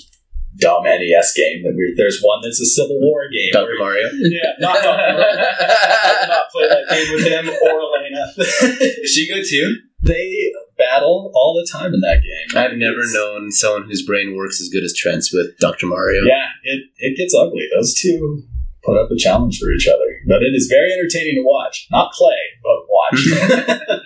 dumb 0.58 0.84
NES 0.84 1.32
game. 1.36 1.62
That 1.62 1.74
we 1.76 1.94
there's 1.96 2.20
one 2.22 2.40
that's 2.42 2.60
a 2.60 2.66
Civil 2.66 2.98
War 3.00 3.28
game. 3.32 3.50
Dr. 3.52 3.66
where- 3.66 3.78
Mario. 3.78 4.08
yeah, 4.30 4.52
not 4.58 4.82
Dr. 4.82 4.96
Mario. 4.96 5.22
I 5.22 6.16
will 6.20 6.28
not 6.28 6.50
play 6.52 6.68
that 6.68 6.84
game 6.90 7.08
with 7.14 7.24
him 7.26 7.44
or 7.48 7.80
Elena. 7.80 8.24
Is 9.02 9.10
she 9.12 9.28
good 9.28 9.44
too? 9.48 9.76
they 10.02 10.52
battle 10.78 11.32
all 11.34 11.54
the 11.54 11.66
time 11.72 11.92
in 11.94 12.00
that 12.00 12.20
game. 12.22 12.56
I've 12.56 12.76
never 12.76 13.00
It's- 13.00 13.14
known 13.14 13.50
someone 13.50 13.84
whose 13.88 14.04
brain 14.06 14.36
works 14.36 14.60
as 14.60 14.68
good 14.68 14.84
as 14.84 14.94
Trent's 14.94 15.32
with 15.32 15.56
Dr. 15.58 15.86
Mario. 15.86 16.22
Yeah, 16.24 16.46
it, 16.62 16.80
it 16.98 17.16
gets 17.16 17.34
ugly. 17.34 17.66
Those 17.74 17.94
two 17.98 18.42
put 18.84 18.96
up 18.96 19.10
a 19.10 19.16
challenge 19.16 19.58
for 19.58 19.72
each 19.72 19.88
other. 19.88 20.04
But 20.28 20.42
it 20.42 20.54
is 20.54 20.68
very 20.70 20.92
entertaining 20.92 21.34
to 21.36 21.42
watch. 21.44 21.88
Not 21.90 22.12
play, 22.12 22.36
but 22.62 22.86
watch. 22.86 23.90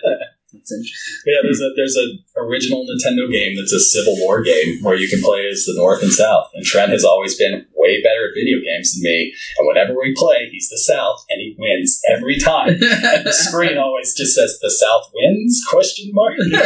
That's 0.61 0.71
interesting. 0.77 1.25
yeah, 1.25 1.41
there's 1.41 1.59
a 1.61 1.69
there's 1.75 1.97
a 1.97 2.05
original 2.37 2.85
Nintendo 2.85 3.25
game 3.31 3.57
that's 3.57 3.73
a 3.73 3.79
Civil 3.81 4.13
War 4.21 4.41
game 4.45 4.77
where 4.85 4.93
you 4.95 5.09
can 5.09 5.21
play 5.21 5.49
as 5.49 5.65
the 5.65 5.73
North 5.75 6.03
and 6.03 6.11
South. 6.13 6.49
And 6.53 6.63
Trent 6.63 6.91
has 6.91 7.03
always 7.03 7.35
been 7.37 7.65
way 7.73 7.97
better 8.03 8.29
at 8.29 8.35
video 8.37 8.59
games 8.61 8.93
than 8.93 9.01
me. 9.03 9.33
And 9.57 9.67
whenever 9.67 9.97
we 9.97 10.13
play, 10.15 10.49
he's 10.51 10.69
the 10.69 10.77
South 10.77 11.25
and 11.29 11.41
he 11.41 11.55
wins 11.57 11.99
every 12.13 12.37
time. 12.37 12.77
And 12.81 13.25
the 13.25 13.33
screen 13.33 13.77
always 13.77 14.13
just 14.13 14.35
says 14.35 14.59
the 14.61 14.69
South 14.69 15.09
wins 15.13 15.59
question 15.69 16.11
mark. 16.13 16.33
Who 16.37 16.49
made 16.49 16.61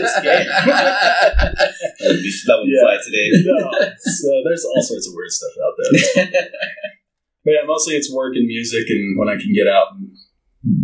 this 0.00 0.16
game? 0.24 0.46
That 0.48 2.08
would, 2.08 2.22
be, 2.22 2.32
that 2.46 2.56
would 2.56 2.68
Yeah. 2.72 2.82
fly 2.82 2.96
today. 3.04 3.30
no. 3.44 3.88
So 4.00 4.28
there's 4.48 4.64
all 4.64 4.82
sorts 4.82 5.06
of 5.08 5.14
weird 5.14 5.30
stuff 5.30 5.52
out 5.60 5.74
there. 5.78 6.48
But 7.44 7.50
yeah, 7.52 7.66
mostly 7.66 7.94
it's 7.94 8.10
work 8.12 8.34
and 8.36 8.46
music, 8.46 8.84
and 8.88 9.18
when 9.18 9.28
I 9.28 9.36
can 9.36 9.52
get 9.54 9.68
out 9.68 9.88
and 9.92 10.08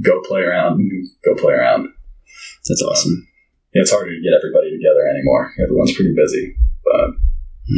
go 0.04 0.20
play 0.28 0.42
around, 0.42 0.82
go 1.24 1.34
play 1.34 1.54
around. 1.54 1.88
That's 2.70 2.82
awesome. 2.86 3.26
Yeah, 3.74 3.82
it's 3.82 3.90
harder 3.90 4.14
to 4.14 4.22
get 4.22 4.34
everybody 4.34 4.70
together 4.70 5.02
anymore. 5.10 5.50
Everyone's 5.58 5.94
pretty 5.94 6.14
busy. 6.14 6.54
But 6.86 7.18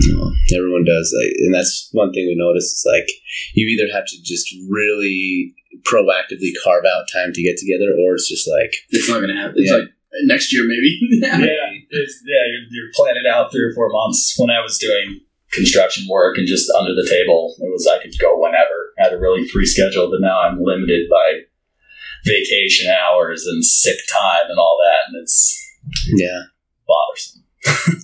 No, 0.09 0.33
everyone 0.57 0.85
does, 0.85 1.09
like, 1.13 1.33
and 1.45 1.53
that's 1.55 1.89
one 1.93 2.13
thing 2.13 2.25
we 2.29 2.37
notice. 2.37 2.65
Is 2.73 2.85
like 2.85 3.09
you 3.57 3.67
either 3.69 3.89
have 3.93 4.05
to 4.07 4.17
just 4.23 4.49
really 4.69 5.53
proactively 5.89 6.53
carve 6.65 6.85
out 6.85 7.09
time 7.13 7.33
to 7.33 7.43
get 7.43 7.57
together, 7.57 7.93
or 8.05 8.15
it's 8.15 8.29
just 8.29 8.49
like 8.49 8.73
It's 8.91 9.09
not 9.09 9.21
gonna 9.21 9.37
happen. 9.37 9.57
It's 9.57 9.71
Yeah. 9.71 9.79
like 9.85 9.89
next 10.25 10.53
year, 10.53 10.65
maybe. 10.69 10.93
yeah, 11.21 11.73
it's, 11.89 12.21
yeah, 12.29 12.45
you're, 12.53 12.67
you're 12.71 12.93
planning 12.95 13.25
out 13.29 13.51
three 13.53 13.65
or 13.65 13.73
four 13.75 13.89
months. 13.89 14.35
When 14.37 14.51
I 14.51 14.61
was 14.61 14.79
doing 14.79 15.21
construction 15.53 16.07
work 16.09 16.39
and 16.39 16.47
just 16.47 16.71
under 16.73 16.95
the 16.95 17.07
table, 17.09 17.55
it 17.61 17.69
was 17.73 17.87
I 17.89 18.01
could 18.03 18.13
go 18.19 18.41
whenever. 18.41 18.93
I 18.99 19.05
had 19.05 19.13
a 19.13 19.19
really 19.21 19.47
free 19.49 19.67
schedule, 19.67 20.11
but 20.11 20.21
now 20.21 20.41
I'm 20.41 20.61
limited 20.63 21.09
by 21.11 21.45
vacation 22.25 22.89
hours 22.91 23.47
and 23.47 23.65
sick 23.65 23.99
time 24.13 24.49
and 24.49 24.59
all 24.59 24.79
that, 24.83 25.09
and 25.09 25.23
it's 25.23 25.59
yeah. 26.15 26.43
bothersome. 26.87 27.43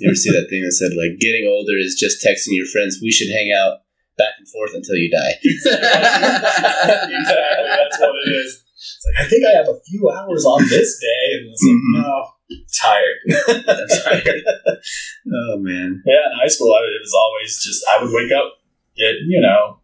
You 0.01 0.09
ever 0.09 0.15
see 0.15 0.31
that 0.31 0.47
thing 0.51 0.63
that 0.63 0.73
said 0.73 0.93
like 0.95 1.19
getting 1.19 1.47
older 1.51 1.77
is 1.79 1.97
just 1.99 2.25
texting 2.25 2.55
your 2.55 2.67
friends 2.67 3.01
we 3.03 3.11
should 3.11 3.31
hang 3.31 3.51
out 3.53 3.83
back 4.17 4.35
and 4.39 4.49
forth 4.49 4.75
until 4.75 4.97
you 4.97 5.11
die. 5.11 5.35
exactly, 5.43 5.75
that's 7.67 7.99
what 7.99 8.15
it 8.27 8.33
is. 8.33 8.65
It's 8.79 9.05
like, 9.07 9.27
I 9.27 9.29
think 9.29 9.45
I 9.47 9.57
have 9.59 9.69
a 9.69 9.81
few 9.87 10.11
hours 10.11 10.45
on 10.45 10.63
this 10.69 10.99
day, 11.01 11.33
and 11.35 11.51
it's 11.51 11.63
like, 11.63 11.75
Mhm. 11.75 11.95
no, 11.99 12.31
tired. 12.79 13.19
I'm 13.69 13.89
tired. 13.89 14.45
oh 15.27 15.57
man. 15.59 16.03
Yeah, 16.07 16.31
in 16.31 16.39
high 16.39 16.47
school, 16.47 16.73
I, 16.73 16.79
it 16.87 17.03
was 17.03 17.15
always 17.15 17.63
just 17.63 17.85
I 17.93 18.03
would 18.03 18.13
wake 18.13 18.31
up 18.33 18.55
get 18.97 19.15
you 19.27 19.41
know 19.41 19.79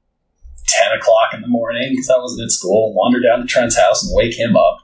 ten 0.67 0.93
o'clock 0.99 1.35
in 1.35 1.41
the 1.41 1.49
morning 1.49 1.91
because 1.91 2.11
I 2.11 2.19
wasn't 2.19 2.45
at 2.45 2.51
school. 2.51 2.95
Wander 2.95 3.21
down 3.21 3.41
to 3.41 3.47
Trent's 3.47 3.79
house 3.79 4.05
and 4.05 4.15
wake 4.17 4.39
him 4.39 4.57
up. 4.57 4.79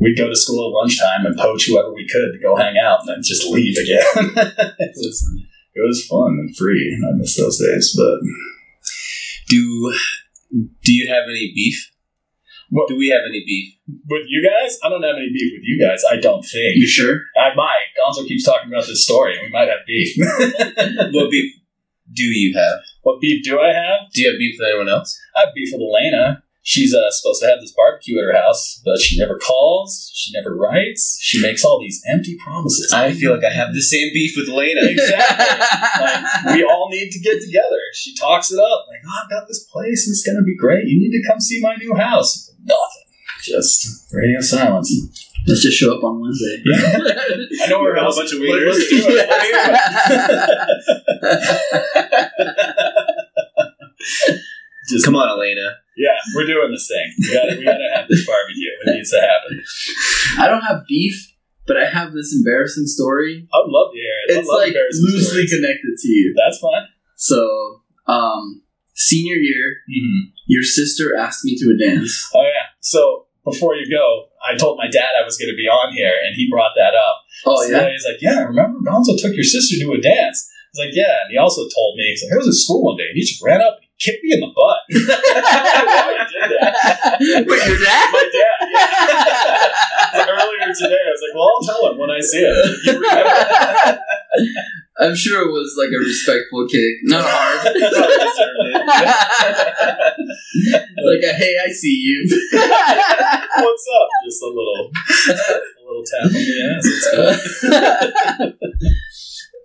We'd 0.00 0.16
go 0.16 0.28
to 0.28 0.36
school 0.36 0.68
at 0.70 0.74
lunchtime 0.80 1.26
and 1.26 1.36
poach 1.36 1.66
whoever 1.66 1.92
we 1.92 2.06
could 2.06 2.32
to 2.32 2.38
go 2.40 2.54
hang 2.56 2.76
out, 2.78 3.00
and 3.00 3.08
then 3.08 3.22
just 3.22 3.46
leave 3.46 3.76
again. 3.76 4.04
it, 4.78 4.92
was, 4.96 5.30
it 5.74 5.80
was 5.84 6.06
fun 6.06 6.38
and 6.38 6.56
free, 6.56 6.96
I 7.04 7.16
miss 7.16 7.36
those 7.36 7.58
days. 7.58 7.96
But 7.96 8.20
Do 9.48 9.94
do 10.84 10.92
you 10.92 11.08
have 11.12 11.24
any 11.28 11.52
beef? 11.54 11.90
What- 12.70 12.88
Do 12.88 12.96
we 12.96 13.08
have 13.08 13.22
any 13.28 13.42
beef? 13.44 13.74
with 14.08 14.24
you 14.28 14.46
guys, 14.46 14.78
I 14.84 14.90
don't 14.90 15.02
have 15.02 15.16
any 15.16 15.30
beef 15.32 15.50
with 15.56 15.62
you 15.64 15.82
guys. 15.82 16.02
I 16.10 16.16
don't 16.20 16.42
think 16.42 16.76
you 16.76 16.86
sure? 16.86 17.22
I 17.36 17.54
might. 17.56 17.88
Gonzo 17.96 18.26
keeps 18.28 18.44
talking 18.44 18.70
about 18.70 18.86
this 18.86 19.02
story, 19.04 19.32
and 19.36 19.46
we 19.46 19.50
might 19.50 19.68
have 19.68 19.80
beef. 19.86 20.14
what 21.14 21.30
beef 21.30 21.54
do 22.12 22.22
you 22.24 22.56
have? 22.56 22.80
what 23.08 23.20
beef 23.20 23.42
do 23.42 23.58
I 23.58 23.72
have? 23.72 24.12
Do 24.12 24.20
you 24.20 24.30
have 24.30 24.38
beef 24.38 24.56
with 24.58 24.68
anyone 24.68 24.88
else? 24.88 25.18
I 25.34 25.46
have 25.46 25.54
beef 25.54 25.70
with 25.72 25.80
Elena. 25.80 26.42
She's 26.62 26.92
uh, 26.92 27.10
supposed 27.10 27.40
to 27.40 27.48
have 27.48 27.60
this 27.60 27.72
barbecue 27.72 28.18
at 28.18 28.26
her 28.26 28.42
house, 28.42 28.82
but 28.84 28.98
she 29.00 29.18
never 29.18 29.38
calls. 29.38 30.12
She 30.14 30.32
never 30.34 30.54
writes. 30.54 31.16
She 31.22 31.40
makes 31.40 31.64
all 31.64 31.80
these 31.80 32.02
empty 32.06 32.36
promises. 32.36 32.92
I 32.92 33.12
feel 33.12 33.34
like 33.34 33.44
I 33.44 33.50
have 33.54 33.72
the 33.72 33.80
same 33.80 34.12
beef 34.12 34.34
with 34.36 34.48
Lena. 34.48 34.82
exactly. 34.84 35.46
like, 36.04 36.56
we 36.56 36.64
all 36.64 36.90
need 36.90 37.10
to 37.10 37.20
get 37.20 37.40
together. 37.40 37.80
She 37.94 38.14
talks 38.14 38.52
it 38.52 38.58
up, 38.58 38.84
like, 38.90 39.00
"Oh, 39.06 39.20
I've 39.24 39.30
got 39.30 39.48
this 39.48 39.64
place. 39.72 40.06
It's 40.06 40.22
gonna 40.26 40.44
be 40.44 40.56
great. 40.56 40.84
You 40.86 41.00
need 41.00 41.16
to 41.18 41.26
come 41.26 41.40
see 41.40 41.60
my 41.62 41.74
new 41.76 41.94
house." 41.94 42.52
Nothing. 42.62 43.08
Just 43.42 44.12
radio 44.12 44.40
silence. 44.42 44.92
Let's 45.46 45.62
just 45.62 45.78
show 45.78 45.96
up 45.96 46.04
on 46.04 46.20
Wednesday. 46.20 46.62
I 47.62 47.66
know 47.68 47.80
We're 47.80 47.96
all 47.96 48.04
house. 48.04 48.16
a 48.16 48.20
bunch 48.20 48.32
of 48.34 48.40
Let- 48.40 48.50
wieners. 48.50 48.66
Let's 48.66 48.88
do 48.88 49.06
it. 49.08 49.28
Just 54.88 55.04
Come 55.04 55.16
on, 55.16 55.28
Elena. 55.28 55.70
Yeah, 55.96 56.16
we're 56.34 56.46
doing 56.46 56.70
this 56.70 56.88
thing. 56.88 57.12
We 57.18 57.34
gotta, 57.34 57.56
we 57.58 57.64
gotta 57.64 57.90
have 57.94 58.08
this 58.08 58.24
barbecue. 58.26 58.70
It 58.86 58.94
needs 58.96 59.10
to 59.10 59.20
happen. 59.20 59.62
I 60.38 60.46
don't 60.48 60.62
have 60.62 60.86
beef, 60.88 61.34
but 61.66 61.76
I 61.76 61.84
have 61.86 62.12
this 62.12 62.32
embarrassing 62.34 62.86
story. 62.86 63.46
I 63.52 63.58
would 63.58 63.70
love 63.70 63.92
to 63.92 63.98
hear 63.98 64.12
it. 64.28 64.36
I 64.36 64.38
It's 64.40 64.48
love 64.48 64.58
like 64.60 64.68
embarrassing 64.68 65.04
loosely 65.04 65.46
stories. 65.46 65.54
connected 65.54 65.96
to 65.98 66.08
you. 66.08 66.34
That's 66.36 66.58
fine. 66.60 66.86
So, 67.16 67.82
um, 68.06 68.62
senior 68.94 69.34
year, 69.36 69.76
Mm-hmm. 69.90 70.30
your 70.46 70.62
sister 70.62 71.14
asked 71.18 71.44
me 71.44 71.56
to 71.58 71.74
a 71.74 71.76
dance. 71.76 72.30
Oh 72.34 72.42
yeah. 72.42 72.68
So 72.80 73.26
before 73.50 73.74
you 73.76 73.88
go, 73.90 74.28
I 74.44 74.56
told 74.56 74.78
my 74.78 74.88
dad 74.88 75.10
I 75.20 75.24
was 75.24 75.36
going 75.36 75.50
to 75.50 75.56
be 75.56 75.66
on 75.66 75.92
here, 75.94 76.12
and 76.24 76.34
he 76.36 76.48
brought 76.50 76.72
that 76.76 76.94
up. 76.94 77.16
Oh 77.46 77.56
So 77.64 77.70
yeah. 77.72 77.90
He's 77.90 78.04
like, 78.06 78.20
"Yeah, 78.20 78.44
remember 78.44 78.78
Gonzo 78.84 79.16
took 79.18 79.34
your 79.34 79.44
sister 79.46 79.76
to 79.80 79.92
a 79.92 80.00
dance." 80.00 80.48
I 80.48 80.68
was 80.72 80.80
like, 80.86 80.94
"Yeah," 80.94 81.24
and 81.24 81.30
he 81.30 81.36
also 81.38 81.62
told 81.68 81.96
me 81.96 82.10
he's 82.10 82.22
like, 82.24 82.34
"I 82.34 82.38
was 82.38 82.48
at 82.48 82.54
school 82.54 82.82
one 82.82 82.96
day, 82.96 83.08
and 83.08 83.16
he 83.16 83.22
just 83.22 83.42
ran 83.42 83.60
up 83.60 83.78
and 83.80 83.88
kicked 83.98 84.22
me 84.22 84.32
in 84.34 84.40
the 84.40 84.52
butt." 84.52 84.80
I 84.88 85.58
don't 85.74 85.86
know 85.86 86.02
why 86.06 86.14
he 86.18 86.24
did 86.28 86.50
that. 86.58 86.72
Wait, 87.48 87.62
your 87.66 87.78
dad? 87.80 88.06
My 88.12 88.24
dad. 88.28 88.58
Yeah. 88.68 90.32
Earlier 90.38 90.68
today, 90.74 91.02
I 91.02 91.10
was 91.12 91.22
like, 91.24 91.34
"Well, 91.34 91.48
I'll 91.48 91.64
tell 91.64 91.82
him 91.92 91.96
when 91.98 92.10
I 92.10 92.20
see 92.20 92.42
him." 92.42 92.54
You 92.84 92.92
remember? 93.00 94.00
I'm 95.00 95.14
sure 95.14 95.42
it 95.42 95.50
was 95.50 95.76
like 95.78 95.90
a 95.90 95.98
respectful 95.98 96.66
kick, 96.68 96.94
not 97.04 97.24
hard. 97.24 97.66
like 101.04 101.22
a 101.22 101.32
hey, 101.34 101.56
I 101.64 101.70
see 101.70 101.94
you. 101.94 102.26
What's 102.52 103.86
up? 103.94 104.08
Just 104.24 104.42
a 104.42 104.46
little, 104.46 104.90
a 105.28 105.30
little 105.86 106.02
tap 106.04 106.24
on 106.26 106.32
the 106.32 106.76
ass. 106.76 106.84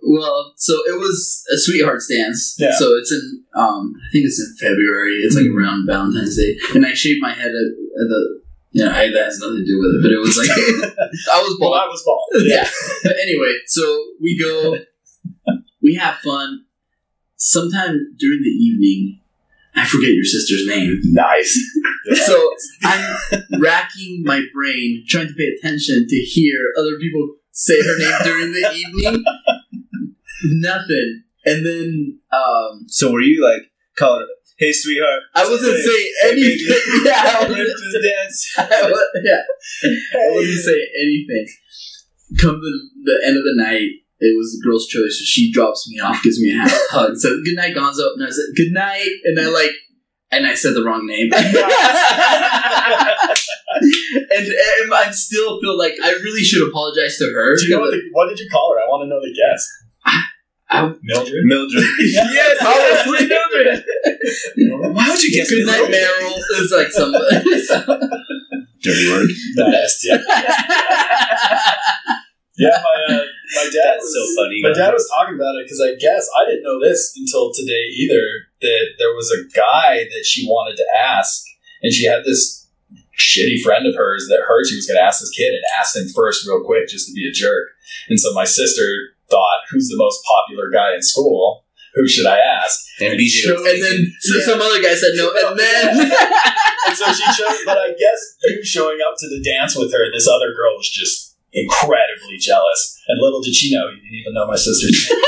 Well, 0.06 0.52
so 0.56 0.74
it 0.86 0.98
was 0.98 1.42
a 1.52 1.56
sweetheart's 1.56 2.06
dance. 2.08 2.56
Yeah. 2.58 2.76
So 2.76 2.94
it's 2.96 3.10
in, 3.10 3.42
um, 3.56 3.94
I 3.96 4.10
think 4.12 4.26
it's 4.26 4.38
in 4.38 4.54
February. 4.60 5.22
It's 5.24 5.34
like 5.34 5.46
around 5.46 5.86
Valentine's 5.86 6.36
Day, 6.36 6.58
and 6.74 6.84
I 6.84 6.92
shaved 6.92 7.22
my 7.22 7.32
head 7.32 7.48
at, 7.48 7.52
at 7.52 8.08
the. 8.08 8.42
Know, 8.74 8.90
I, 8.90 9.08
that 9.08 9.24
has 9.26 9.38
nothing 9.38 9.58
to 9.58 9.64
do 9.64 9.78
with 9.78 9.94
it, 9.94 10.02
but 10.02 10.10
it 10.10 10.18
was 10.18 10.36
like 10.36 10.50
I 11.32 11.40
was 11.42 11.56
Well. 11.60 11.74
I 11.74 11.86
was 11.86 12.02
bald. 12.04 12.24
yeah. 12.46 12.68
But 13.04 13.14
anyway, 13.22 13.54
so 13.66 14.04
we 14.20 14.38
go, 14.38 14.76
we 15.80 15.94
have 15.94 16.16
fun. 16.16 16.64
Sometime 17.36 18.14
during 18.18 18.40
the 18.42 18.48
evening, 18.48 19.20
I 19.76 19.84
forget 19.86 20.10
your 20.10 20.24
sister's 20.24 20.66
name. 20.66 21.00
Nice. 21.04 21.58
So 22.26 22.50
I'm 22.82 23.16
racking 23.58 24.24
my 24.26 24.42
brain, 24.52 25.04
trying 25.08 25.26
to 25.28 25.32
pay 25.32 25.48
attention 25.58 26.06
to 26.06 26.16
hear 26.16 26.70
other 26.78 26.98
people 27.00 27.36
say 27.50 27.80
her 27.80 27.98
name 27.98 28.18
during 28.24 28.52
the 28.52 28.72
evening. 28.74 29.24
Nothing. 30.44 31.22
And 31.46 31.64
then 31.64 32.18
um, 32.30 32.84
So 32.88 33.10
were 33.10 33.22
you 33.22 33.42
like 33.42 33.70
calling 33.96 34.26
hey 34.58 34.72
sweetheart? 34.72 35.22
I 35.34 35.48
wasn't 35.48 35.76
Hey, 35.76 35.82
saying 35.82 36.12
anything. 36.24 36.80
Yeah, 37.04 37.22
I 37.40 37.48
wasn't, 37.48 38.02
dance? 38.02 38.54
I 38.58 38.90
wa- 38.90 39.12
yeah. 39.22 39.42
I 40.14 40.30
wasn't 40.30 40.60
saying 40.64 40.88
anything. 41.00 41.46
Come 42.40 42.56
to 42.60 42.70
the 43.04 43.16
end 43.26 43.36
of 43.36 43.44
the 43.44 43.54
night, 43.62 43.90
it 44.20 44.36
was 44.36 44.52
the 44.52 44.62
girl's 44.66 44.86
choice. 44.86 45.18
So 45.18 45.24
she 45.24 45.52
drops 45.52 45.88
me 45.90 46.00
off, 46.00 46.22
gives 46.22 46.40
me 46.40 46.50
a 46.52 46.58
ha- 46.58 46.86
hug, 46.90 47.16
says 47.16 47.40
good 47.44 47.56
night, 47.56 47.74
Gonzo, 47.76 48.14
and 48.16 48.24
I 48.24 48.30
said 48.30 48.44
good 48.56 48.72
night, 48.72 49.10
and 49.24 49.38
I 49.38 49.48
like, 49.50 49.70
and 50.30 50.46
I 50.46 50.54
said 50.54 50.74
the 50.74 50.82
wrong 50.84 51.06
name, 51.06 51.30
and, 51.32 51.44
and 54.46 54.94
I 54.94 55.10
still 55.12 55.60
feel 55.60 55.76
like 55.78 55.94
I 56.02 56.12
really 56.12 56.42
should 56.42 56.66
apologize 56.68 57.18
to 57.18 57.26
her. 57.34 57.56
Do 57.56 57.64
you 57.66 57.70
know 57.74 57.80
what, 57.82 57.90
the, 57.92 58.00
what 58.12 58.28
did 58.28 58.38
you 58.38 58.48
call 58.50 58.72
her? 58.74 58.80
I 58.80 58.86
want 58.88 59.02
to 59.04 59.08
know 59.08 59.20
the 59.20 59.34
guess. 59.34 59.68
I- 60.70 60.94
Mildred. 61.02 61.44
Mildred. 61.44 61.84
yes, 62.00 62.58
probably 62.58 63.28
Mildred. 63.28 63.84
Why 64.94 65.08
would 65.10 65.22
you 65.22 65.36
guess 65.36 65.50
Good 65.50 65.66
night, 65.66 65.90
Mildred? 65.90 66.02
Meryl. 66.02 66.40
It's 66.60 66.72
like 66.72 66.88
some. 66.90 67.12
Dirty 68.82 69.08
word. 69.10 69.28
The 69.56 69.64
best. 69.70 70.04
Yeah. 70.04 70.18
Yeah. 72.56 72.70
My 72.70 73.14
uh, 73.14 73.24
my 73.56 73.64
dad 73.64 73.98
That's 73.98 74.04
was 74.04 74.14
so 74.14 74.42
funny. 74.42 74.60
My 74.62 74.72
dad 74.72 74.92
was 74.92 75.10
talking 75.10 75.34
about 75.34 75.56
it 75.58 75.66
because 75.66 75.80
I 75.82 75.94
guess 75.98 76.28
I 76.38 76.46
didn't 76.46 76.62
know 76.62 76.78
this 76.80 77.12
until 77.16 77.50
today 77.52 77.90
either. 77.98 78.22
That 78.62 78.86
there 78.98 79.12
was 79.14 79.30
a 79.34 79.42
guy 79.56 80.04
that 80.04 80.24
she 80.24 80.46
wanted 80.46 80.76
to 80.76 80.86
ask, 80.96 81.42
and 81.82 81.92
she 81.92 82.06
had 82.06 82.24
this 82.24 82.68
shitty 83.18 83.60
friend 83.62 83.86
of 83.86 83.94
hers 83.96 84.26
that 84.28 84.46
heard 84.46 84.66
she 84.66 84.76
was 84.76 84.86
going 84.86 84.98
to 84.98 85.04
ask 85.04 85.20
this 85.20 85.30
kid 85.30 85.52
and 85.54 85.62
asked 85.78 85.96
him 85.96 86.08
first, 86.14 86.46
real 86.46 86.62
quick, 86.64 86.88
just 86.88 87.06
to 87.08 87.12
be 87.12 87.28
a 87.28 87.32
jerk. 87.32 87.68
And 88.08 88.18
so 88.18 88.32
my 88.34 88.44
sister 88.44 89.13
thought, 89.30 89.60
"Who's 89.70 89.88
the 89.88 89.96
most 89.98 90.20
popular 90.24 90.70
guy 90.70 90.94
in 90.94 91.02
school? 91.02 91.64
Who 91.94 92.06
should 92.08 92.26
I 92.26 92.38
ask?" 92.38 92.80
And 93.00 93.18
BJ 93.18 93.50
was 93.54 93.62
and 93.66 93.82
then 93.82 94.12
so 94.20 94.38
Yeah. 94.38 94.44
some 94.46 94.60
other 94.60 94.82
guy 94.82 94.94
said 94.94 95.12
no, 95.14 95.30
and 95.30 95.58
then 95.58 96.10
And 96.86 96.96
so 96.96 97.06
she 97.12 97.24
chose, 97.32 97.60
but 97.64 97.78
I 97.78 97.90
guess 97.98 98.20
you 98.44 98.64
showing 98.64 98.98
up 99.06 99.14
to 99.18 99.28
the 99.28 99.42
dance 99.42 99.76
with 99.76 99.92
her, 99.92 100.10
this 100.12 100.28
other 100.28 100.52
girl 100.54 100.76
was 100.76 100.90
just 100.90 101.36
incredibly 101.52 102.36
jealous. 102.38 103.00
And 103.08 103.20
little 103.22 103.40
did 103.40 103.54
she 103.54 103.72
know, 103.74 103.86
you 103.88 103.96
didn't 103.96 104.20
even 104.20 104.34
know 104.34 104.46
my 104.46 104.56
sister's 104.56 105.08
name. 105.10 105.18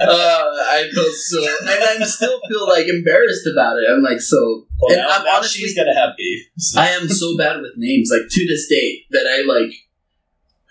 uh, 0.00 0.44
I 0.70 0.88
feel 0.92 1.10
so, 1.12 1.38
and 1.62 2.00
I 2.02 2.04
still 2.04 2.38
feel 2.48 2.66
like 2.68 2.86
embarrassed 2.86 3.46
about 3.52 3.76
it. 3.78 3.84
I'm 3.90 4.02
like 4.02 4.20
so, 4.20 4.66
Well, 4.80 4.92
and 4.92 5.02
now, 5.02 5.16
I'm 5.18 5.24
now 5.24 5.36
honestly, 5.36 5.60
she's 5.62 5.76
gonna 5.76 5.94
have 5.94 6.16
beef. 6.16 6.46
So- 6.58 6.80
I 6.80 6.88
am 6.88 7.08
so 7.08 7.36
bad 7.36 7.60
with 7.60 7.72
names. 7.76 8.10
Like 8.12 8.28
to 8.30 8.46
this 8.46 8.68
day, 8.68 9.04
that 9.10 9.26
I 9.26 9.42
like 9.42 9.72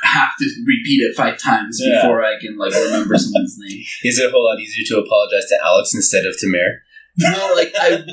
have 0.01 0.29
to 0.39 0.45
repeat 0.65 1.01
it 1.01 1.15
five 1.15 1.38
times 1.38 1.79
Yeah. 1.83 2.01
before 2.01 2.23
I 2.23 2.39
can 2.39 2.57
like 2.57 2.73
remember 2.73 3.17
someone's 3.17 3.57
name. 3.59 3.81
Is 4.03 4.19
it 4.19 4.27
a 4.29 4.31
whole 4.31 4.45
lot 4.45 4.59
easier 4.59 4.85
to 4.95 5.03
apologize 5.03 5.45
to 5.49 5.57
Alex 5.63 5.93
instead 5.93 6.25
of 6.25 6.38
to 6.39 6.47
Mare? 6.51 6.81
No, 7.17 7.53
like 7.55 7.73
I, 7.79 8.03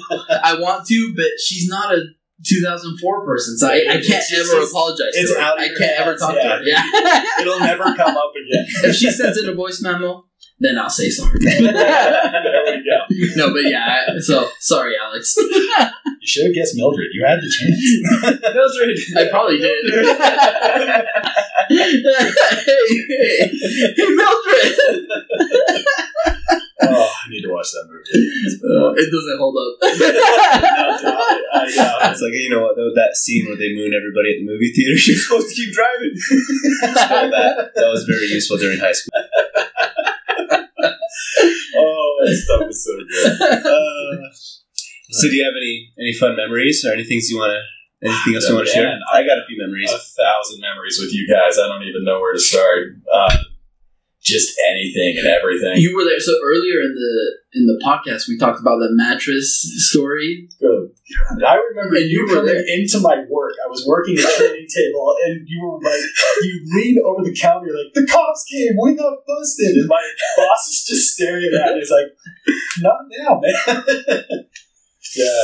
I 0.42 0.58
want 0.60 0.86
to, 0.88 1.12
but 1.16 1.26
she's 1.44 1.68
not 1.68 1.94
a 1.94 2.02
2004 2.44 3.24
person, 3.24 3.56
so 3.56 3.68
I, 3.68 3.76
I 3.76 3.82
can't 3.94 4.04
It's 4.04 4.32
ever 4.32 4.56
it's- 4.58 4.70
apologize 4.70 5.12
it's 5.14 5.32
to 5.32 5.38
her. 5.40 5.44
out 5.46 5.58
I 5.60 5.68
can't 5.68 6.00
ever 6.00 6.16
talk 6.16 6.34
yeah. 6.34 6.42
to 6.42 6.48
her. 6.48 6.62
Yeah. 6.64 6.82
It'll 7.40 7.60
never 7.60 7.84
come 7.84 8.16
up 8.16 8.32
again. 8.34 8.66
if 8.90 8.96
she 8.96 9.10
sends 9.10 9.38
in 9.38 9.48
a 9.48 9.54
voice 9.54 9.80
memo, 9.80 10.24
then 10.58 10.76
I'll 10.78 10.90
say 10.90 11.08
sorry. 11.10 11.38
there 11.40 11.62
we 11.62 12.82
go. 12.82 13.36
no, 13.36 13.52
but 13.52 13.70
yeah. 13.70 14.04
I- 14.08 14.18
So 14.20 14.48
sorry, 14.58 14.94
Alex. 15.02 15.36
You 15.38 16.26
should 16.26 16.46
have 16.46 16.54
guessed 16.54 16.74
Mildred. 16.76 17.08
You 17.12 17.24
had 17.24 17.38
the 17.38 17.48
chance. 17.48 18.42
Mildred. 18.42 18.98
I 19.16 19.30
probably 19.30 19.58
did. 19.58 21.06
Hey, 21.68 22.02
hey, 22.66 23.50
hey, 23.96 24.08
Mildred. 24.14 24.76
Oh, 26.82 27.08
I 27.08 27.30
need 27.30 27.40
to 27.42 27.48
watch 27.50 27.72
that 27.72 27.88
movie. 27.88 28.04
Uh, 28.60 28.92
it 29.00 29.08
doesn't 29.08 29.38
hold 29.40 29.56
up. 29.56 29.80
I 29.82 30.92
doubt 31.00 31.32
it. 31.32 31.44
I 31.52 31.74
doubt. 31.74 32.12
It's 32.12 32.20
like 32.20 32.32
you 32.34 32.50
know 32.50 32.62
what 32.62 32.76
though 32.76 32.92
that 32.94 33.16
scene 33.16 33.46
where 33.46 33.56
they 33.56 33.72
moon 33.72 33.96
everybody 33.96 34.36
at 34.36 34.44
the 34.44 34.46
movie 34.46 34.72
theater. 34.76 34.92
You're 35.08 35.16
supposed 35.16 35.48
to 35.48 35.54
keep 35.56 35.72
driving. 35.72 36.14
Stole 36.16 37.30
that. 37.32 37.72
That 37.74 37.88
was 37.88 38.04
very 38.04 38.26
useful 38.28 38.58
during 38.58 38.78
high 38.78 38.92
school. 38.92 39.12
Oh, 41.78 42.16
that 42.24 42.34
stuff 42.34 42.62
is 42.70 42.84
so 42.84 42.92
good. 42.96 43.66
Uh, 43.66 44.32
so 45.10 45.28
do 45.28 45.34
you 45.36 45.44
have 45.44 45.52
any 45.56 45.92
any 45.98 46.12
fun 46.14 46.36
memories 46.36 46.84
or 46.84 46.92
anything 46.92 47.20
you 47.28 47.36
want 47.36 47.52
to 47.52 47.60
anything 48.02 48.34
else 48.34 48.48
you 48.48 48.54
want 48.54 48.66
to 48.66 48.72
share? 48.72 48.98
I 49.12 49.22
got 49.24 49.38
a 49.38 49.44
few 49.46 49.56
memories. 49.58 49.90
A 49.92 49.98
thousand 49.98 50.60
memories 50.60 50.98
with 51.00 51.12
you 51.12 51.26
guys. 51.28 51.58
I 51.58 51.68
don't 51.68 51.82
even 51.82 52.04
know 52.04 52.20
where 52.20 52.32
to 52.34 52.40
start. 52.40 52.96
Uh, 53.12 53.36
just 54.22 54.58
anything 54.70 55.18
and 55.18 55.26
everything. 55.28 55.76
you 55.78 55.94
were 55.94 56.02
there. 56.02 56.18
So 56.18 56.32
earlier 56.44 56.82
in 56.82 56.94
the 56.98 57.60
in 57.60 57.66
the 57.66 57.78
podcast, 57.84 58.26
we 58.28 58.36
talked 58.36 58.58
about 58.60 58.78
the 58.82 58.88
mattress 58.90 59.62
story. 59.86 60.48
Good. 60.58 60.90
I 61.46 61.54
remember 61.54 61.94
And 61.94 62.10
you 62.10 62.26
you 62.26 62.26
were 62.26 62.34
coming 62.42 62.46
there. 62.52 62.64
into 62.66 62.98
my 62.98 63.22
work. 63.30 63.54
I 63.64 63.68
was 63.70 63.86
working 63.86 64.18
at 64.18 64.24
a 64.26 64.36
training 64.36 64.66
table, 64.66 65.14
and 65.26 65.46
you 65.46 65.62
were 65.62 65.78
like, 65.78 66.02
you 66.42 66.60
leaned 66.74 66.98
over 67.06 67.22
the 67.22 67.32
counter, 67.32 67.70
like, 67.70 67.94
the 67.94 68.04
cops 68.10 68.44
came, 68.50 68.74
we 68.82 68.96
got 68.96 69.14
busted. 69.24 69.76
And 69.76 69.86
my 69.86 70.02
boss 70.36 70.66
is 70.74 70.84
just 70.88 71.14
staring 71.14 71.44
at 71.54 71.74
me. 71.76 71.80
It's 71.82 71.92
like, 71.92 72.10
not 72.82 73.06
now, 73.08 73.40
man. 73.40 73.54
yeah, 75.14 75.42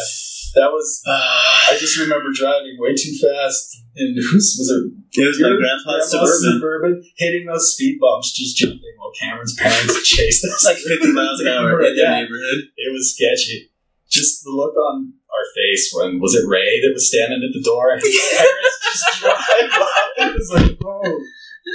that 0.54 0.70
was. 0.70 1.02
Uh, 1.06 1.72
I 1.72 1.76
just 1.78 1.98
remember 1.98 2.28
driving 2.34 2.76
way 2.78 2.94
too 2.94 3.14
fast. 3.16 3.78
And 3.96 4.16
whose 4.30 4.56
was 4.58 4.68
it? 4.70 5.20
It 5.20 5.26
was 5.26 5.40
my 5.40 5.48
Your 5.48 5.58
grandpa's 5.58 6.10
suburban. 6.10 6.40
suburban, 6.40 7.02
hitting 7.16 7.46
those 7.46 7.72
speed 7.74 7.98
bumps, 8.00 8.32
just 8.32 8.56
jumping 8.56 8.80
while 8.96 9.12
Cameron's 9.20 9.54
parents 9.54 10.08
chased 10.08 10.44
us. 10.44 10.64
Like 10.64 10.78
50 10.78 11.12
miles 11.12 11.40
an 11.40 11.48
hour 11.48 11.80
in 11.82 11.96
the 11.96 12.02
neighborhood. 12.02 12.72
It 12.76 12.92
was 12.92 13.14
sketchy. 13.14 13.68
Just 14.08 14.44
the 14.44 14.50
look 14.50 14.76
on 14.76 15.12
our 15.32 15.46
face 15.56 15.92
when 15.96 16.20
was 16.20 16.34
it 16.34 16.44
Ray 16.46 16.80
that 16.80 16.92
was 16.92 17.08
standing 17.08 17.40
at 17.40 17.52
the 17.52 17.64
door 17.64 17.92
and 17.92 18.02
his 18.02 18.12
parents 18.12 18.76
just 18.84 19.20
drive 19.20 19.72
up. 19.80 20.12
It 20.18 20.34
was 20.36 20.50
like, 20.52 20.76
oh 20.84 21.20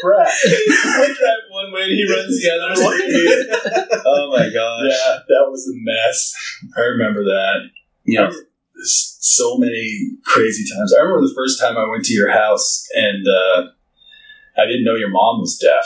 crap. 0.02 0.28
I 0.46 1.08
drive 1.18 1.46
one 1.50 1.74
way 1.74 1.82
and 1.90 1.94
he 1.94 2.06
runs 2.06 2.38
the 2.38 2.50
other. 2.54 4.02
oh 4.06 4.30
my 4.38 4.50
gosh. 4.54 4.86
yeah, 4.94 5.18
that 5.26 5.46
was 5.50 5.66
a 5.66 5.74
mess. 5.82 6.34
I 6.78 6.82
remember 6.82 7.24
that. 7.24 7.70
Yeah. 8.06 8.30
There's 8.30 8.42
so 8.84 9.58
many 9.58 10.12
crazy 10.26 10.64
times. 10.74 10.94
I 10.94 11.02
remember 11.02 11.28
the 11.28 11.36
first 11.36 11.60
time 11.60 11.78
I 11.78 11.88
went 11.88 12.06
to 12.06 12.14
your 12.14 12.32
house 12.32 12.86
and 12.94 13.26
uh, 13.28 13.68
I 14.58 14.66
didn't 14.66 14.86
know 14.86 14.96
your 14.96 15.10
mom 15.10 15.40
was 15.40 15.58
deaf. 15.58 15.86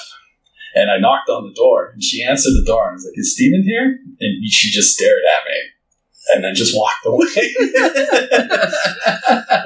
And 0.73 0.89
I 0.89 0.99
knocked 0.99 1.29
on 1.29 1.43
the 1.43 1.53
door 1.53 1.91
and 1.93 2.01
she 2.01 2.23
answered 2.23 2.53
the 2.53 2.65
door 2.65 2.87
and 2.87 2.91
I 2.91 2.95
was 2.95 3.05
like, 3.05 3.17
Is 3.17 3.33
Steven 3.33 3.63
here? 3.63 3.99
And 4.19 4.45
she 4.49 4.71
just 4.71 4.95
stared 4.95 5.21
at 5.27 5.51
me 5.51 5.59
and 6.29 6.43
then 6.43 6.53
just 6.53 6.75
walked 6.77 7.05
away. 7.05 7.25
but 7.25 7.35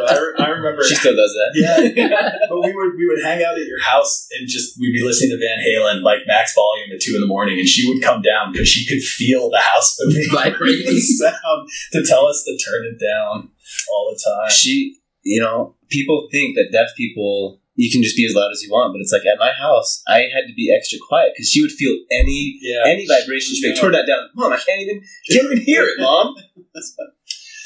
I, 0.08 0.18
re- 0.18 0.34
I 0.40 0.48
remember. 0.50 0.84
She 0.84 0.96
still 0.96 1.16
does 1.16 1.34
that. 1.34 1.52
yeah, 1.56 2.32
but 2.50 2.62
we 2.62 2.74
would 2.74 2.96
we 2.98 3.08
would 3.08 3.24
hang 3.24 3.44
out 3.44 3.58
at 3.58 3.66
your 3.66 3.82
house 3.82 4.28
and 4.38 4.48
just 4.48 4.80
we'd 4.80 4.94
be 4.94 5.04
listening 5.04 5.32
to 5.32 5.38
Van 5.38 5.60
Halen 5.60 6.02
like 6.02 6.20
max 6.28 6.54
volume 6.56 6.92
at 6.94 7.02
two 7.02 7.16
in 7.16 7.22
the 7.22 7.28
morning, 7.28 7.60
and 7.60 7.68
she 7.68 7.88
would 7.90 8.02
come 8.02 8.22
down 8.22 8.52
because 8.52 8.68
she 8.68 8.86
could 8.88 9.04
feel 9.04 9.50
the 9.50 9.60
house 9.60 9.98
moving, 10.02 10.26
Vibrating. 10.32 10.86
the 10.86 11.00
sound 11.02 11.70
to 11.92 12.06
tell 12.06 12.28
us 12.28 12.44
to 12.44 12.58
turn 12.66 12.86
it 12.86 13.00
down 13.04 13.50
all 13.92 14.14
the 14.14 14.20
time. 14.24 14.50
She, 14.50 14.98
you 15.24 15.42
know, 15.42 15.76
people 15.90 16.28
think 16.32 16.56
that 16.56 16.70
deaf 16.72 16.90
people, 16.96 17.60
you 17.76 17.92
can 17.92 18.02
just 18.02 18.16
be 18.16 18.26
as 18.26 18.34
loud 18.34 18.52
as 18.52 18.64
you 18.64 18.72
want, 18.72 18.94
but 18.94 19.02
it's 19.02 19.12
like 19.12 19.26
at 19.26 19.38
my 19.38 19.52
house, 19.52 20.02
I 20.08 20.32
had 20.32 20.48
to 20.48 20.56
be 20.56 20.74
extra 20.74 21.00
quiet 21.08 21.32
because 21.36 21.50
she 21.50 21.62
would 21.62 21.72
feel 21.72 21.96
any 22.12 22.58
Yeah, 22.62 22.84
any 22.88 23.06
vibration. 23.06 23.56
She'd 23.56 23.62
be 23.62 23.70
like, 23.72 23.82
turn 23.82 23.92
that 23.92 24.08
down. 24.08 24.30
Mom, 24.36 24.54
I 24.54 24.58
can't 24.58 24.82
even, 24.82 25.04
can't 25.30 25.46
even 25.52 25.62
hear 25.64 25.84
it, 25.84 26.00
Mom. 26.00 26.36
It's 26.74 26.96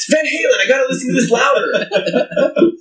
Van 0.10 0.26
Halen. 0.26 0.60
I 0.60 0.68
gotta 0.68 0.88
listen 0.90 1.10
to 1.10 1.16
this 1.16 1.30
louder. 1.30 2.74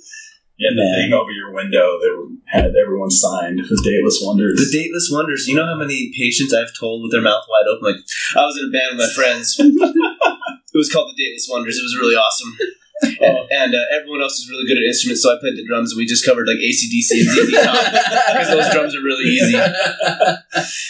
You 0.59 0.67
had 0.67 0.75
the 0.75 0.83
Man. 0.83 1.07
thing 1.07 1.13
over 1.13 1.31
your 1.31 1.53
window 1.53 1.87
that 2.03 2.37
had 2.47 2.75
everyone 2.75 3.09
signed 3.09 3.59
the 3.59 3.79
Dateless 3.79 4.19
Wonders. 4.21 4.59
The 4.59 4.77
Dateless 4.77 5.07
Wonders. 5.09 5.47
You 5.47 5.55
know 5.55 5.65
how 5.65 5.79
many 5.79 6.11
patients 6.17 6.53
I've 6.53 6.75
told 6.77 7.01
with 7.01 7.13
their 7.13 7.21
mouth 7.21 7.45
wide 7.47 7.71
open? 7.71 7.95
Like, 7.95 8.03
I 8.35 8.43
was 8.43 8.59
in 8.59 8.67
a 8.67 8.71
band 8.75 8.97
with 8.97 9.07
my 9.07 9.13
friends. 9.15 9.55
it 9.59 10.75
was 10.77 10.91
called 10.91 11.15
the 11.15 11.23
Dateless 11.23 11.47
Wonders. 11.49 11.77
It 11.79 11.87
was 11.87 11.95
really 11.97 12.15
awesome. 12.15 12.57
And, 13.01 13.37
and 13.51 13.71
uh, 13.75 13.95
everyone 13.95 14.21
else 14.21 14.39
is 14.39 14.49
really 14.49 14.67
good 14.67 14.75
at 14.75 14.83
instruments, 14.83 15.23
so 15.23 15.31
I 15.31 15.39
played 15.39 15.55
the 15.55 15.63
drums, 15.63 15.91
and 15.91 15.97
we 15.97 16.05
just 16.05 16.25
covered 16.25 16.47
like 16.47 16.59
ACDC 16.59 17.09
and 17.15 17.29
ZZ 17.31 17.51
Top 17.63 17.79
because 18.35 18.51
those 18.51 18.69
drums 18.73 18.95
are 18.95 19.03
really 19.03 19.23
easy. 19.23 19.55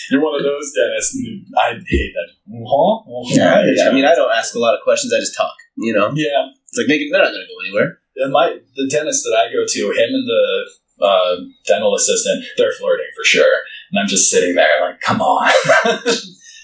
You're 0.10 0.22
one 0.22 0.34
of 0.34 0.44
those 0.44 0.74
dentists. 0.74 1.18
I 1.58 1.78
hate 1.86 2.14
that. 2.18 2.30
Yeah, 3.30 3.62
yeah, 3.66 3.90
I 3.90 3.94
mean, 3.94 4.06
I 4.06 4.16
don't 4.16 4.34
ask 4.34 4.56
a 4.56 4.60
lot 4.60 4.74
of 4.74 4.82
questions. 4.84 5.14
I 5.14 5.20
just 5.20 5.38
talk. 5.38 5.54
You 5.78 5.94
know, 5.94 6.12
yeah. 6.16 6.50
it's 6.68 6.78
like 6.78 6.88
they, 6.88 6.98
they're 7.10 7.22
not 7.22 7.32
going 7.32 7.46
to 7.46 7.54
go 7.54 7.62
anywhere. 7.64 8.00
And 8.18 8.34
my 8.34 8.58
the 8.76 8.88
dentist 8.90 9.24
that 9.24 9.38
I 9.38 9.54
go 9.54 9.64
to, 9.66 9.82
him 9.94 10.10
and 10.12 10.28
the 10.28 11.06
uh, 11.06 11.36
dental 11.66 11.96
assistant, 11.96 12.44
they're 12.58 12.74
flirting 12.74 13.08
for 13.16 13.24
sure. 13.24 13.64
And 13.92 14.00
I'm 14.00 14.08
just 14.08 14.30
sitting 14.30 14.56
there 14.56 14.82
like, 14.82 15.00
come 15.00 15.22
on. 15.22 15.52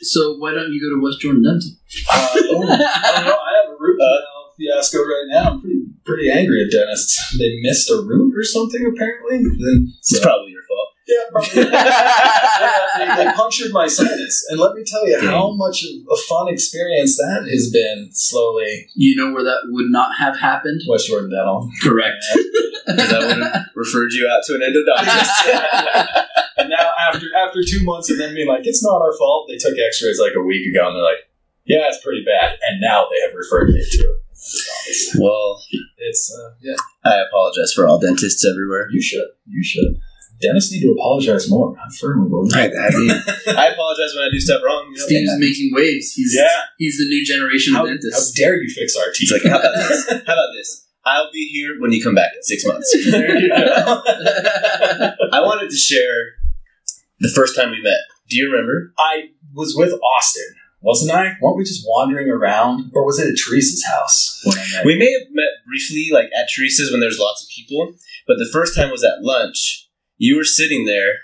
so 0.01 0.35
why 0.37 0.53
don't 0.53 0.71
you 0.71 0.81
go 0.81 0.95
to 0.95 1.01
West 1.01 1.21
Jordan 1.21 1.43
Dental? 1.43 1.71
Uh, 2.11 2.29
oh, 2.35 2.63
I 2.67 3.11
don't 3.15 3.25
know. 3.25 3.37
I 3.39 3.51
have 3.63 3.71
a 3.71 3.77
root 3.79 3.97
canal 3.97 4.34
fiasco 4.57 4.99
right 4.99 5.25
now. 5.29 5.51
I'm 5.51 5.61
pretty 5.61 5.81
pretty 6.05 6.29
angry 6.31 6.63
at 6.63 6.71
dentists. 6.71 7.19
They 7.39 7.59
missed 7.61 7.89
a 7.89 8.01
root 8.05 8.33
or 8.37 8.43
something 8.43 8.85
apparently. 8.85 9.39
Then 9.43 9.91
It's 9.99 10.17
so, 10.17 10.21
probably 10.23 10.51
your 10.51 10.61
fault. 10.63 10.89
yeah, 11.07 11.25
probably. 11.31 11.63
they, 13.17 13.25
they 13.25 13.31
punctured 13.35 13.71
my 13.73 13.87
sinus, 13.87 14.45
and 14.49 14.59
let 14.59 14.73
me 14.75 14.83
tell 14.85 15.05
you 15.07 15.19
how 15.19 15.51
much 15.53 15.83
of 15.83 15.89
a 16.11 16.17
fun 16.29 16.47
experience 16.47 17.17
that 17.17 17.47
has 17.49 17.69
been. 17.71 18.09
Slowly, 18.13 18.87
You 18.95 19.15
know 19.17 19.33
where 19.33 19.43
that 19.43 19.61
would 19.65 19.91
not 19.91 20.15
have 20.17 20.37
happened? 20.39 20.81
West 20.87 21.07
Jordan 21.07 21.29
Dental. 21.31 21.69
Correct. 21.81 22.23
Because 22.85 23.13
I 23.13 23.17
would 23.25 23.41
have 23.41 23.65
referred 23.75 24.11
you 24.13 24.27
out 24.29 24.43
to 24.45 24.53
an 24.53 24.61
endodontist. 24.61 26.21
and 26.57 26.69
now 26.69 26.91
after 27.09 27.25
after 27.35 27.61
two 27.67 27.83
months 27.83 28.11
of 28.11 28.19
them 28.19 28.35
being 28.35 28.47
like, 28.47 28.61
it's 28.67 28.83
not 28.83 29.01
our 29.01 29.11
fault, 29.17 29.49
they 29.49 29.57
took 29.57 29.73
X-rays 29.75 30.19
like 30.21 30.33
a 30.37 30.43
week 30.43 30.67
ago, 30.69 30.85
and 30.85 30.95
they're 30.95 31.01
like, 31.03 31.25
yeah, 31.65 31.87
it's 31.89 32.03
pretty 32.03 32.23
bad, 32.23 32.59
and 32.69 32.79
now 32.79 33.07
they 33.09 33.19
have 33.25 33.33
referred 33.33 33.69
me 33.73 33.81
to 33.81 33.97
endodontist. 33.97 34.24
Well, 35.17 35.61
It's 35.97 36.31
uh, 36.33 36.51
yeah, 36.61 36.75
I 37.03 37.23
apologize 37.27 37.73
for 37.73 37.87
all 37.87 37.99
dentists 37.99 38.45
everywhere. 38.45 38.87
you 38.91 39.01
should, 39.01 39.27
you 39.47 39.63
should. 39.63 39.99
Dentists 40.41 40.71
need 40.73 40.81
to 40.81 40.91
apologize 40.91 41.49
more. 41.49 41.75
I 41.79 41.87
firmly 41.95 42.29
believe. 42.29 42.53
I, 42.53 42.65
I, 42.67 42.89
mean, 42.91 43.09
I 43.57 43.67
apologize 43.71 44.11
when 44.15 44.27
I 44.27 44.29
do 44.31 44.39
stuff 44.39 44.61
wrong. 44.65 44.91
You 44.91 44.97
know? 44.99 45.05
Steve's 45.05 45.39
making 45.39 45.71
waves. 45.73 46.11
He's 46.13 46.35
Yeah. 46.35 46.47
he's 46.77 46.97
the 46.97 47.05
new 47.05 47.23
generation 47.25 47.73
How, 47.73 47.83
of 47.83 47.87
dentists. 47.87 48.37
how 48.37 48.43
dare 48.43 48.61
you 48.61 48.69
fix 48.69 48.95
our 48.97 49.05
teeth? 49.13 49.31
It's 49.31 49.43
like, 49.43 49.49
how 49.51 49.59
about 49.59 49.75
this? 49.75 50.05
How 50.27 50.33
about 50.33 50.51
this? 50.57 50.85
I'll 51.05 51.31
be 51.31 51.47
here 51.53 51.79
when 51.79 51.91
you 51.93 52.03
come 52.03 52.15
back 52.15 52.31
in 52.35 52.41
six 52.43 52.65
months. 52.65 52.93
There 53.11 53.37
you 53.39 53.47
go. 53.49 53.55
I 55.31 55.39
wanted 55.41 55.69
to 55.69 55.75
share 55.77 56.33
the 57.19 57.29
first 57.29 57.55
time 57.55 57.69
we 57.71 57.81
met. 57.81 57.99
Do 58.29 58.35
you 58.37 58.51
remember? 58.51 58.91
I 58.97 59.29
was 59.53 59.73
with 59.77 59.93
Austin, 60.17 60.53
wasn't 60.85 61.11
I? 61.11 61.33
Weren't 61.41 61.57
we 61.57 61.63
just 61.63 61.83
wandering 61.87 62.29
around, 62.29 62.91
or 62.93 63.03
was 63.05 63.19
it 63.19 63.27
at 63.27 63.37
Teresa's 63.37 63.83
house 63.83 64.39
when 64.43 64.57
I 64.57 64.65
met? 64.71 64.85
We 64.85 64.97
may 64.97 65.11
have 65.11 65.27
met 65.31 65.65
briefly, 65.67 66.09
like 66.13 66.29
at 66.37 66.47
Teresa's 66.47 66.91
when 66.91 67.01
there's 67.01 67.19
lots 67.19 67.43
of 67.43 67.49
people, 67.49 67.93
but 68.27 68.37
the 68.37 68.49
first 68.53 68.75
time 68.75 68.91
was 68.91 69.03
at 69.03 69.23
lunch. 69.23 69.89
You 70.17 70.37
were 70.37 70.45
sitting 70.45 70.85
there, 70.85 71.19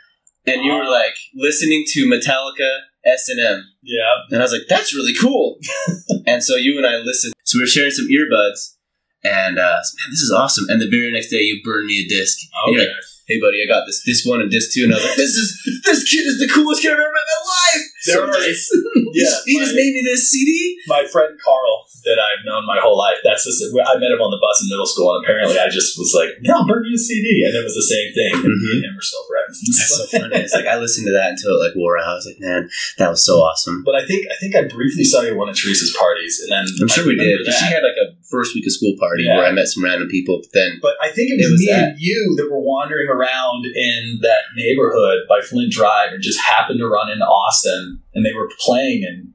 and 0.48 0.66
you 0.66 0.74
were 0.74 0.90
like 0.90 1.16
listening 1.36 1.86
to 1.90 2.10
Metallica, 2.10 2.80
S 3.06 3.30
and 3.30 3.40
M, 3.40 3.64
yeah, 3.84 4.26
and 4.32 4.40
I 4.40 4.44
was 4.44 4.52
like, 4.52 4.68
"That's 4.68 4.96
really 4.96 5.14
cool." 5.14 5.60
and 6.26 6.44
so 6.44 6.56
you 6.56 6.78
and 6.78 6.88
I 6.88 6.98
listened. 6.98 7.34
So 7.44 7.60
we 7.60 7.64
were 7.64 7.68
sharing 7.68 7.92
some 7.92 8.08
earbuds, 8.08 8.76
and 9.24 9.60
uh, 9.60 9.62
man, 9.62 10.10
this 10.10 10.22
is 10.22 10.34
awesome. 10.36 10.66
And 10.70 10.82
the 10.82 10.90
very 10.90 11.12
next 11.12 11.30
day, 11.30 11.42
you 11.42 11.62
burned 11.64 11.86
me 11.86 12.04
a 12.04 12.08
disc. 12.08 12.40
Okay. 12.68 12.80
like, 12.80 12.90
hey 13.28 13.40
buddy, 13.40 13.62
I 13.64 13.68
got 13.68 13.86
this 13.86 14.02
this 14.06 14.24
one 14.26 14.42
and 14.42 14.50
disc 14.52 14.72
two, 14.74 14.84
and 14.86 14.94
I 14.94 14.98
was 14.98 15.06
like, 15.06 15.18
this 15.18 15.36
is 15.36 15.48
this 15.86 16.04
kid 16.10 16.24
is 16.26 16.38
the 16.40 16.50
coolest 16.54 16.82
kid 16.82 16.92
I've 16.94 17.00
ever 17.00 17.12
met 17.12 17.26
in 17.26 17.36
my 17.36 17.44
life. 17.52 17.84
There 18.06 18.16
So 18.16 18.24
are- 18.26 18.32
nice. 18.32 18.64
Yeah, 19.14 19.28
he 19.44 19.60
just 19.60 19.76
made 19.76 19.92
me 19.92 20.00
this 20.08 20.32
CD. 20.32 20.80
my 20.88 21.04
friend 21.04 21.36
Carl 21.44 21.84
that 22.08 22.16
I've 22.16 22.48
known 22.48 22.64
my 22.66 22.80
whole 22.80 22.96
life. 22.98 23.20
That's 23.28 23.44
the 23.44 23.52
I 23.84 24.00
met 24.00 24.08
him 24.08 24.24
on 24.24 24.32
the 24.32 24.40
bus 24.40 24.64
in 24.64 24.72
middle 24.72 24.88
school, 24.88 25.12
and 25.12 25.20
apparently 25.28 25.60
I 25.60 25.68
just 25.68 26.00
was 26.00 26.16
like, 26.16 26.40
"Yeah, 26.40 26.56
I'll 26.56 26.64
burn 26.66 26.88
you 26.88 26.96
a 26.96 26.98
CD," 26.98 27.44
and 27.44 27.52
it 27.52 27.60
was 27.68 27.76
the 27.76 27.84
same 27.84 28.08
thing. 28.16 28.32
Mm-hmm. 28.40 28.48
And 28.48 28.56
me 28.64 28.72
and 28.80 28.86
him 28.88 28.96
are 28.96 29.04
still 29.04 29.26
friends. 29.28 29.60
That's 29.68 29.92
so 30.00 30.04
funny. 30.08 30.40
It's 30.40 30.56
like 30.56 30.64
I 30.66 30.80
listened 30.80 31.12
to 31.12 31.14
that 31.20 31.36
until 31.36 31.60
it 31.60 31.62
like 31.62 31.76
wore 31.76 32.00
out. 32.00 32.16
I 32.16 32.16
was 32.24 32.26
like, 32.26 32.40
man, 32.40 32.72
that 33.04 33.12
was 33.12 33.20
so 33.28 33.36
awesome. 33.44 33.84
But 33.84 34.00
I 34.00 34.08
think 34.08 34.24
I 34.32 34.36
think 34.40 34.56
I 34.56 34.64
briefly 34.64 35.04
saw 35.04 35.28
you 35.28 35.36
at 35.36 35.38
one 35.38 35.52
of 35.52 35.56
Teresa's 35.60 35.92
parties, 35.92 36.40
and 36.40 36.48
then 36.56 36.64
I'm 36.80 36.88
sure 36.88 37.04
we 37.04 37.20
did 37.20 37.44
she 37.52 37.68
had 37.68 37.84
like 37.84 38.00
a 38.00 38.16
first 38.32 38.56
week 38.56 38.64
of 38.64 38.72
school 38.72 38.96
party 38.96 39.28
Yeah. 39.28 39.44
where 39.44 39.46
I 39.46 39.52
met 39.52 39.68
some 39.68 39.84
random 39.84 40.08
people. 40.08 40.40
But 40.40 40.56
then 40.56 40.80
But 40.80 40.96
I 41.04 41.12
think 41.12 41.36
it 41.36 41.44
It 41.44 41.52
was, 41.52 41.60
was 41.60 41.68
me 41.68 41.68
that. 41.76 41.84
and 41.84 42.00
you 42.00 42.40
that 42.40 42.48
were 42.48 42.64
wandering 42.64 43.11
around 43.12 43.66
in 43.66 44.20
that 44.22 44.42
neighborhood 44.56 45.20
by 45.30 45.42
Flint 45.42 45.72
Drive 45.72 46.14
and 46.14 46.24
just 46.24 46.40
happened 46.40 46.80
to 46.80 46.88
run 46.88 47.10
into 47.12 47.26
Austin, 47.26 48.02
and 48.14 48.26
they 48.26 48.34
were 48.34 48.50
playing 48.60 49.04
in 49.04 49.34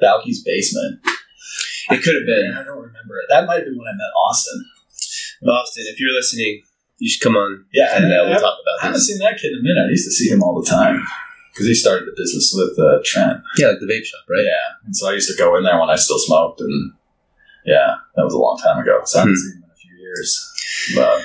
Valky's 0.00 0.42
basement. 0.42 1.00
it 1.90 2.02
could 2.02 2.14
have 2.14 2.26
been 2.26 2.54
I 2.56 2.62
don't 2.64 2.78
remember 2.78 3.18
it. 3.18 3.26
That 3.28 3.46
might 3.46 3.56
have 3.56 3.64
been 3.66 3.76
when 3.78 3.88
I 3.88 3.92
met 3.96 4.12
Austin. 4.28 4.64
Austin. 5.48 5.84
If 5.88 5.98
you're 6.00 6.14
listening, 6.14 6.62
you 6.98 7.08
should 7.08 7.22
come 7.22 7.36
on 7.36 7.64
Yeah, 7.72 7.96
and 7.96 8.04
uh, 8.06 8.28
we'll 8.28 8.36
I 8.36 8.40
talk 8.40 8.58
haven't 8.80 8.88
about 8.88 8.94
this. 8.94 9.08
seen 9.08 9.18
that 9.18 9.38
kid 9.38 9.52
in 9.52 9.58
a 9.58 9.62
minute. 9.62 9.86
I 9.88 9.90
used 9.90 10.06
to 10.06 10.12
see 10.12 10.28
him 10.30 10.42
all 10.42 10.60
the 10.60 10.68
time 10.68 11.02
because 11.52 11.66
he 11.66 11.74
started 11.74 12.08
a 12.08 12.12
business 12.16 12.52
with 12.54 12.78
uh, 12.78 13.00
Trent. 13.04 13.40
Yeah, 13.56 13.68
like 13.68 13.80
the 13.80 13.86
vape 13.86 14.04
shop, 14.04 14.20
right? 14.28 14.44
Yeah, 14.44 14.84
and 14.86 14.94
so 14.94 15.08
I 15.08 15.12
used 15.14 15.30
to 15.30 15.36
go 15.36 15.56
in 15.56 15.64
there 15.64 15.78
when 15.80 15.90
I 15.90 15.96
still 15.96 16.18
smoked, 16.18 16.60
and 16.60 16.92
yeah, 17.64 17.96
that 18.16 18.24
was 18.24 18.34
a 18.34 18.38
long 18.38 18.58
time 18.62 18.78
ago. 18.78 19.00
So 19.04 19.18
I 19.18 19.20
haven't 19.22 19.34
Hmm. 19.34 19.40
seen 19.40 19.56
him 19.56 19.64
in 19.64 19.70
a 19.70 19.76
few 19.76 19.94
years. 19.96 20.46
But 20.94 21.24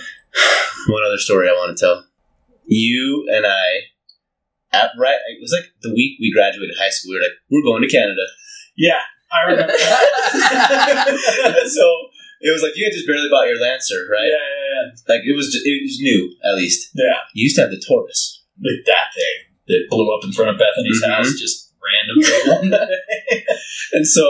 One 0.88 1.04
other 1.06 1.18
story 1.18 1.50
I 1.50 1.54
want 1.54 1.78
to 1.78 1.82
tell. 1.86 2.06
You 2.68 3.26
and 3.34 3.46
I, 3.46 3.90
at 4.74 4.92
right, 5.00 5.20
it 5.30 5.40
was 5.42 5.52
like 5.54 5.72
the 5.82 5.94
week 5.94 6.18
we 6.20 6.32
graduated 6.34 6.76
high 6.78 6.90
school. 6.90 7.12
We 7.14 7.18
were 7.18 7.24
like, 7.24 7.38
we're 7.50 7.64
going 7.64 7.82
to 7.82 7.88
Canada. 7.88 8.22
yeah, 8.78 9.00
I 9.32 9.42
remember 9.50 9.74
that. 9.78 11.66
so 11.68 11.86
it 12.42 12.52
was 12.54 12.62
like 12.64 12.74
you 12.76 12.86
had 12.86 12.94
just 12.94 13.08
barely 13.08 13.30
bought 13.30 13.48
your 13.48 13.60
Lancer, 13.62 14.06
right? 14.12 14.28
Yeah, 14.28 14.38
yeah, 14.38 14.66
yeah. 14.74 14.92
Like 15.08 15.22
it 15.26 15.36
was, 15.36 15.52
just, 15.54 15.66
it 15.66 15.82
was 15.84 16.00
new 16.02 16.34
at 16.44 16.56
least. 16.56 16.90
yeah. 16.96 17.22
You 17.34 17.44
used 17.44 17.56
to 17.58 17.62
have 17.64 17.72
the 17.72 17.82
Taurus. 17.88 18.44
like 18.58 18.86
that 18.86 19.14
thing 19.16 19.38
that 19.68 19.88
blew 19.90 20.14
up 20.16 20.24
in 20.24 20.32
front 20.32 20.52
of 20.52 20.58
Bethany's 20.58 21.02
Mhm. 21.04 21.10
house 21.10 21.34
just 21.40 21.64
day. 22.70 23.42
And 23.94 24.08
so 24.08 24.26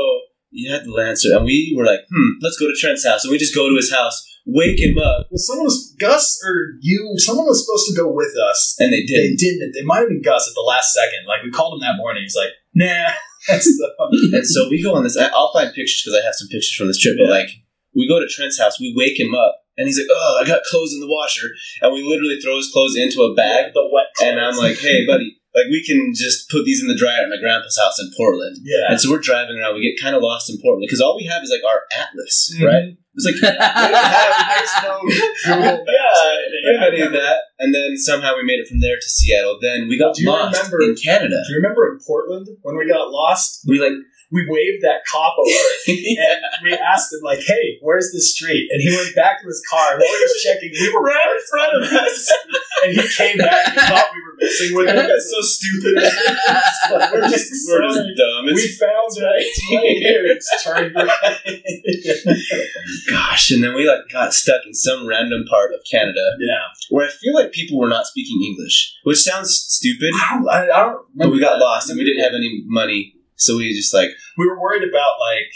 you 0.52 0.72
had 0.72 0.84
the 0.86 0.92
Lancer, 0.92 1.36
and 1.36 1.46
we 1.46 1.74
were 1.76 1.86
like, 1.86 2.02
hmm, 2.10 2.32
let's 2.42 2.58
go 2.60 2.68
to 2.68 2.76
Trent's 2.80 3.06
house. 3.06 3.24
And 3.24 3.32
we 3.32 3.38
just 3.38 3.56
go 3.56 3.70
to 3.70 3.76
his 3.76 3.92
house, 3.92 4.24
wake 4.46 4.80
him 4.80 4.98
up, 4.98 5.28
Well, 5.32 5.38
someone 5.38 5.66
was 5.66 5.96
Gus 6.00 6.40
or 6.46 6.78
you. 6.82 7.16
Someone 7.18 7.46
was 7.48 7.66
supposed 7.66 7.88
to 7.90 8.02
go 8.02 8.12
with 8.14 8.34
us. 8.50 8.76
and 8.80 8.94
they 8.94 9.04
didn't. 9.04 9.24
They 9.24 9.36
did. 9.36 9.60
didn't. 9.60 9.74
They 9.74 9.84
might 9.84 10.00
have 10.00 10.10
been 10.10 10.22
Gus 10.22 10.48
at 10.48 10.54
the 10.56 10.62
last 10.68 10.94
second. 10.94 11.26
Like 11.28 11.44
we 11.44 11.52
called 11.52 11.74
him 11.76 11.82
that 11.82 11.98
morning. 11.98 12.24
He's 12.24 12.36
like, 12.36 12.52
"Nah." 12.74 13.12
And 13.48 13.62
so 14.46 14.68
we 14.70 14.82
go 14.82 14.96
on 14.96 15.04
this. 15.04 15.18
I- 15.18 15.28
I'll 15.34 15.54
find 15.54 15.70
pictures 15.74 16.02
because 16.04 16.20
I 16.20 16.26
have 16.26 16.34
some 16.34 16.48
pictures 16.48 16.74
from 16.74 16.88
this 16.88 17.00
trip. 17.00 17.16
But 17.18 17.30
like, 17.30 17.50
we 17.96 18.08
go 18.08 18.20
to 18.20 18.28
Trent's 18.28 18.60
house, 18.60 18.80
we 18.80 18.94
wake 18.98 19.20
him 19.20 19.36
up, 19.36 19.56
and 19.78 19.86
he's 19.88 19.98
like, 20.00 20.08
oh, 20.10 20.40
I 20.42 20.48
got 20.48 20.64
clothes 20.64 20.94
in 20.94 21.00
the 21.00 21.08
washer. 21.08 21.50
And 21.82 21.94
we 21.94 22.02
literally 22.02 22.40
throw 22.42 22.56
his 22.58 22.72
clothes 22.74 22.96
into 22.98 23.22
a 23.22 23.36
bag. 23.36 23.74
the 23.74 23.88
wet. 23.92 24.08
And 24.24 24.40
I'm 24.40 24.58
like, 24.58 24.78
hey, 24.80 25.06
buddy, 25.06 25.38
like 25.56 25.72
we 25.72 25.82
can 25.88 26.12
just 26.14 26.50
put 26.52 26.66
these 26.66 26.82
in 26.82 26.88
the 26.88 26.96
dryer 27.00 27.24
at 27.24 27.30
my 27.30 27.40
grandpa's 27.40 27.80
house 27.80 27.98
in 28.00 28.12
Portland. 28.18 28.58
yeah. 28.64 28.92
And 28.92 29.00
so 29.00 29.10
we're 29.10 29.24
driving 29.24 29.58
around. 29.58 29.76
We 29.76 29.82
get 29.88 29.96
kind 30.02 30.16
of 30.16 30.22
lost 30.22 30.50
in 30.50 30.58
Portland 30.62 30.84
because 30.86 31.00
all 31.02 31.16
we 31.16 31.26
have 31.26 31.42
is 31.44 31.50
like 31.50 31.64
our 31.64 31.82
Atlas, 31.98 32.52
Mhm. 32.54 32.66
right? 32.68 32.90
It's 33.16 33.24
like 33.26 33.36
we 33.36 33.42
don't 33.48 33.56
have 33.56 33.80
there's 34.52 34.76
no 35.48 35.56
yeah, 35.88 36.12
we 36.52 36.60
didn't 36.60 36.80
have 36.84 36.92
any 36.94 37.02
of 37.02 37.14
that. 37.14 37.38
And 37.60 37.74
then 37.74 37.96
somehow 37.96 38.36
we 38.36 38.44
made 38.44 38.60
it 38.60 38.68
from 38.68 38.82
there 38.82 38.98
to 39.00 39.08
Seattle. 39.10 39.58
Then 39.62 39.88
we 39.88 39.98
got 39.98 40.16
Do 40.16 40.24
you 40.24 40.30
lost 40.30 40.58
remember- 40.72 40.82
in 40.92 40.96
Canada. 41.02 41.38
Do 41.48 41.54
you 41.54 41.60
remember 41.64 41.88
in 41.94 42.00
Portland 42.06 42.48
when 42.64 42.76
we 42.78 42.88
got 42.92 43.10
lost? 43.12 43.64
We 43.68 43.80
like 43.80 43.94
We 44.32 44.46
waved 44.50 44.84
that 44.84 45.06
cop 45.12 45.36
over 45.38 45.70
and 45.88 46.40
we 46.64 46.74
asked 46.74 47.14
him 47.14 47.22
like, 47.24 47.40
"Hey, 47.46 47.78
where's 47.82 48.12
the 48.12 48.22
street?" 48.22 48.68
And 48.72 48.82
he 48.82 48.96
went 48.96 49.16
back 49.16 49.42
to 49.42 49.48
his 49.48 49.62
car. 49.70 49.94
And 49.94 50.00
while 50.00 50.10
he 50.10 50.24
was 50.24 50.42
checking, 50.44 50.72
we 50.74 50.94
were 50.94 51.02
right 51.02 51.30
in 51.36 51.42
front 51.50 51.72
of 51.78 51.84
us. 51.92 52.32
And 52.84 52.94
he 52.94 53.08
came 53.08 53.38
back 53.38 53.70
and 53.70 53.78
thought 53.82 54.10
we 54.14 54.22
were 54.22 54.36
messing 54.40 54.76
with 54.76 54.88
him. 54.90 54.96
That's 54.96 55.30
so 55.32 55.42
stupid. 55.42 55.96
we're 57.14 57.30
just, 57.30 57.52
We're 57.70 57.82
just 57.88 58.02
dumb. 58.18 58.46
we 58.46 58.52
It's, 58.54 58.78
found 58.78 59.10
that 59.16 59.36
it's 59.38 59.62
right 59.72 59.98
here. 59.98 60.26
It's 60.26 60.64
turned 60.64 60.96
right. 60.96 62.40
gosh, 63.10 63.52
and 63.52 63.64
then 63.64 63.74
we 63.76 63.88
like 63.88 64.08
got 64.12 64.34
stuck 64.34 64.62
in 64.66 64.74
some 64.74 65.08
random 65.08 65.46
part 65.50 65.74
of 65.74 65.80
Canada 65.90 66.36
yeah, 66.40 66.60
where 66.90 67.08
I 67.08 67.10
feel 67.12 67.34
like 67.34 67.52
people 67.52 67.80
were 67.80 67.90
not 67.90 68.06
speaking 68.06 68.42
English, 68.44 68.98
which 69.04 69.22
sounds 69.22 69.54
stupid. 69.70 70.14
I 70.16 70.34
don't, 70.36 70.50
I, 70.50 70.64
I 70.64 70.80
don't 70.86 71.06
But 71.16 71.32
we 71.32 71.40
got 71.40 71.54
remember 71.54 71.66
lost 71.66 71.90
and 71.90 71.98
we 71.98 72.06
didn't 72.06 72.24
have 72.24 72.34
any 72.34 72.64
money, 72.66 73.14
so 73.36 73.58
we 73.58 73.74
just 73.74 73.94
like 73.94 74.10
We 74.38 74.48
were 74.48 74.60
worried 74.60 74.88
about 74.88 75.20
like 75.20 75.52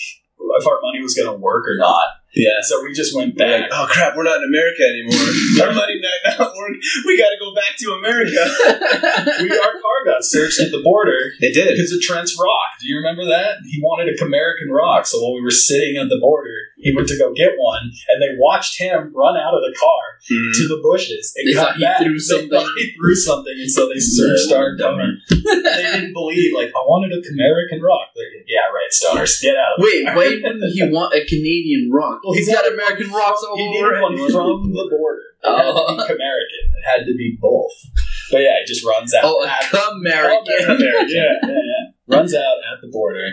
if 0.60 0.68
our 0.68 0.80
money 0.82 1.02
was 1.02 1.16
going 1.16 1.30
to 1.30 1.40
work 1.40 1.66
or 1.68 1.78
not. 1.78 2.08
Yeah. 2.34 2.60
So 2.62 2.84
we 2.84 2.94
just 2.94 3.16
went 3.16 3.38
back. 3.38 3.70
like, 3.70 3.72
oh 3.74 3.88
crap, 3.90 4.16
we're 4.16 4.24
not 4.24 4.38
in 4.38 4.44
America 4.50 4.84
anymore. 4.84 5.28
Our 5.68 5.74
money 5.74 6.00
might 6.02 6.38
not 6.38 6.54
work. 6.56 6.76
We 7.06 7.18
got 7.18 7.30
to 7.30 7.40
go 7.40 7.54
back 7.56 7.74
to 7.78 7.88
America. 8.00 8.42
we 9.44 9.50
our 9.52 9.74
car 9.82 10.00
got 10.06 10.24
searched 10.24 10.60
at 10.62 10.72
the 10.72 10.82
border 10.84 11.34
They 11.42 11.52
did. 11.52 11.68
because 11.72 11.92
of 11.92 12.00
Trent's 12.02 12.38
rock. 12.40 12.78
Do 12.80 12.88
you 12.88 12.98
remember 12.98 13.26
that? 13.26 13.58
He 13.66 13.82
wanted 13.82 14.14
a 14.14 14.26
American 14.26 14.70
rock. 14.70 15.06
So 15.08 15.20
while 15.22 15.34
we 15.36 15.42
were 15.42 15.52
sitting 15.52 15.98
at 15.98 16.10
the 16.10 16.20
border, 16.20 16.54
He 16.78 16.96
went 16.96 17.10
to 17.10 17.18
go 17.18 17.34
get 17.34 17.52
one, 17.60 17.84
and 18.08 18.18
they 18.24 18.38
watched 18.40 18.80
him 18.80 19.12
run 19.14 19.36
out 19.36 19.54
of 19.54 19.62
the 19.68 19.76
car 19.76 20.04
Mhm. 20.32 20.54
to 20.56 20.68
the 20.68 20.80
bushes 20.84 21.34
and 21.36 21.44
They 21.48 21.54
come 21.54 21.66
thought 21.66 21.76
he 21.76 21.84
back. 21.84 22.00
threw 22.04 22.20
something. 22.20 22.50
thought 22.50 22.72
he 22.78 22.92
threw 22.96 23.16
something, 23.16 23.56
and 23.60 23.70
so 23.72 23.90
they 23.90 24.00
searched 24.00 24.48
Yeah, 24.52 24.58
our 24.58 24.78
car. 24.78 24.96
dummy. 24.96 25.20
they 25.30 25.84
didn't 25.92 26.14
believe. 26.14 26.56
Like, 26.56 26.70
I 26.70 26.82
wanted 26.88 27.12
a 27.12 27.20
American 27.34 27.82
rock. 27.82 28.08
Like, 28.16 28.46
yeah, 28.48 28.64
right, 28.72 28.92
stoners, 28.92 29.42
get 29.42 29.56
out. 29.58 29.76
of 29.80 29.84
Wait, 29.84 30.06
why 30.06 30.28
wouldn't 30.40 30.72
he 30.72 30.84
want 30.88 31.14
a 31.16 31.26
Canadian 31.26 31.90
rock? 31.92 32.19
Well, 32.24 32.34
He's 32.34 32.48
he 32.48 32.54
got 32.54 32.66
American 32.72 33.10
one 33.12 33.20
rocks 33.22 33.42
from- 33.42 33.52
all 33.52 33.58
He 33.58 33.66
over 33.80 33.92
needed 33.96 34.02
one 34.02 34.14
it. 34.14 34.32
from 34.32 34.74
the 34.74 34.88
border. 34.92 35.24
It 35.44 35.48
had 35.48 35.72
to 35.72 35.74
Oh. 35.76 35.96
be 35.96 36.04
American. 36.14 36.64
It 36.76 36.84
had 36.86 37.02
to 37.08 37.14
be 37.16 37.38
both. 37.40 37.72
But 38.32 38.42
yeah, 38.44 38.60
it 38.62 38.68
just 38.68 38.84
runs 38.86 39.14
out. 39.14 39.24
Oh, 39.26 39.46
at, 39.46 39.72
a 39.74 39.92
American. 39.96 40.54
American. 40.66 41.10
Yeah, 41.10 41.34
yeah, 41.44 41.64
yeah. 41.64 41.84
Runs 42.08 42.34
out 42.36 42.58
at 42.72 42.82
the 42.82 42.90
border. 42.92 43.24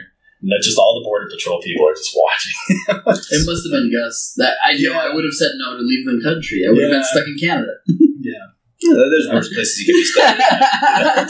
And 0.43 0.53
then 0.53 0.61
just 0.63 0.79
all 0.79 0.95
the 1.01 1.05
border 1.05 1.27
patrol 1.33 1.61
people 1.61 1.89
are 1.89 1.95
just 1.95 2.15
watching. 2.15 2.57
It 3.33 3.43
must 3.47 3.65
have 3.67 3.73
been 3.73 3.91
Gus. 3.91 4.35
That 4.37 4.55
I 4.63 4.73
know. 4.73 4.93
Yeah. 4.93 4.99
I 4.99 5.15
would 5.15 5.25
have 5.25 5.33
said 5.35 5.51
no 5.59 5.77
to 5.77 5.83
leave 5.83 6.05
the 6.07 6.21
country. 6.23 6.63
I 6.67 6.71
would 6.71 6.83
have 6.83 6.93
been 6.93 7.03
stuck 7.05 7.27
in 7.27 7.37
Canada. 7.41 7.73
yeah. 8.21 8.33
Yeah, 8.79 8.93
there's 9.11 9.27
worse 9.33 9.49
places 9.53 9.81
you 9.81 9.87
could 9.89 9.99
be 9.99 10.05
stuck. 10.05 10.37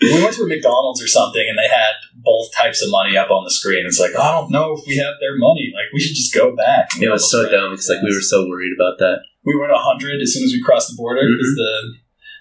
We 0.00 0.22
went 0.22 0.34
to 0.36 0.44
a 0.44 0.46
McDonald's 0.48 1.02
or 1.02 1.08
something, 1.08 1.44
and 1.46 1.58
they 1.58 1.68
had 1.68 1.92
both 2.22 2.52
types 2.56 2.82
of 2.82 2.90
money 2.90 3.16
up 3.16 3.30
on 3.30 3.44
the 3.44 3.50
screen. 3.50 3.86
It's 3.86 3.98
like, 4.00 4.14
I 4.16 4.30
don't 4.32 4.50
know 4.50 4.72
if 4.76 4.86
we 4.86 4.96
have 4.96 5.14
their 5.20 5.36
money. 5.36 5.72
Like, 5.74 5.92
we 5.92 6.00
should 6.00 6.16
just 6.16 6.34
go 6.34 6.54
back. 6.54 6.90
It 7.00 7.08
was 7.10 7.30
so 7.30 7.48
dumb 7.50 7.70
because 7.72 7.88
like 7.88 8.02
we 8.02 8.14
were 8.14 8.20
so 8.20 8.46
worried 8.48 8.72
about 8.76 8.98
that. 8.98 9.20
we 9.44 9.56
went 9.58 9.72
100 9.72 10.20
as 10.20 10.32
soon 10.34 10.44
as 10.44 10.52
we 10.52 10.62
crossed 10.62 10.90
the 10.90 10.96
border 10.96 11.22
Mm-hmm. 11.22 11.36
because 11.38 11.54
the 11.56 11.72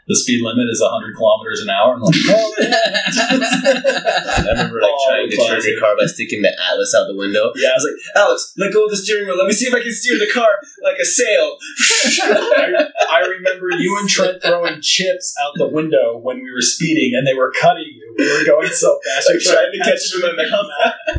the 0.09 0.17
speed 0.17 0.41
limit 0.41 0.65
is 0.73 0.81
100 0.81 1.13
kilometers 1.15 1.61
an 1.61 1.69
hour. 1.69 1.93
And 1.93 2.01
like, 2.03 2.17
oh, 2.33 2.49
I 3.39 4.41
remember 4.49 4.81
like 4.81 4.89
Oh, 4.91 5.05
trying 5.07 5.29
to 5.29 5.37
turn 5.37 5.45
classic. 5.61 5.71
your 5.71 5.79
car 5.79 5.93
by 5.97 6.05
sticking 6.09 6.41
the 6.41 6.49
atlas 6.49 6.93
out 6.97 7.05
the 7.07 7.15
window. 7.15 7.53
yeah. 7.55 7.69
I 7.69 7.73
was 7.77 7.85
like, 7.85 7.99
Alex, 8.17 8.53
let 8.57 8.73
go 8.73 8.85
of 8.85 8.91
the 8.91 8.97
steering 8.97 9.27
wheel. 9.27 9.37
Let 9.37 9.47
me 9.47 9.53
see 9.53 9.67
if 9.67 9.73
I 9.73 9.81
can 9.81 9.93
steer 9.93 10.17
the 10.17 10.29
car 10.33 10.49
like 10.83 10.97
a 10.99 11.05
sail. 11.05 11.57
I, 12.25 12.89
I 13.11 13.19
remember 13.27 13.69
you 13.77 13.97
and 13.99 14.09
Trent 14.09 14.41
throwing 14.41 14.81
chips 14.81 15.35
out 15.41 15.53
the 15.55 15.67
window 15.67 16.17
when 16.17 16.41
we 16.43 16.51
were 16.51 16.61
speeding, 16.65 17.13
and 17.15 17.27
they 17.27 17.33
were 17.37 17.53
cutting 17.61 17.85
you. 17.87 18.15
We 18.17 18.25
were 18.33 18.45
going 18.45 18.67
so 18.73 18.99
fast. 19.05 19.29
Like 19.29 19.37
we 19.39 19.45
trying 19.45 19.71
to 19.71 19.79
catch 19.79 20.11
them 20.11 20.29
in 20.29 20.35
the 20.35 20.49
mouth. 20.49 21.18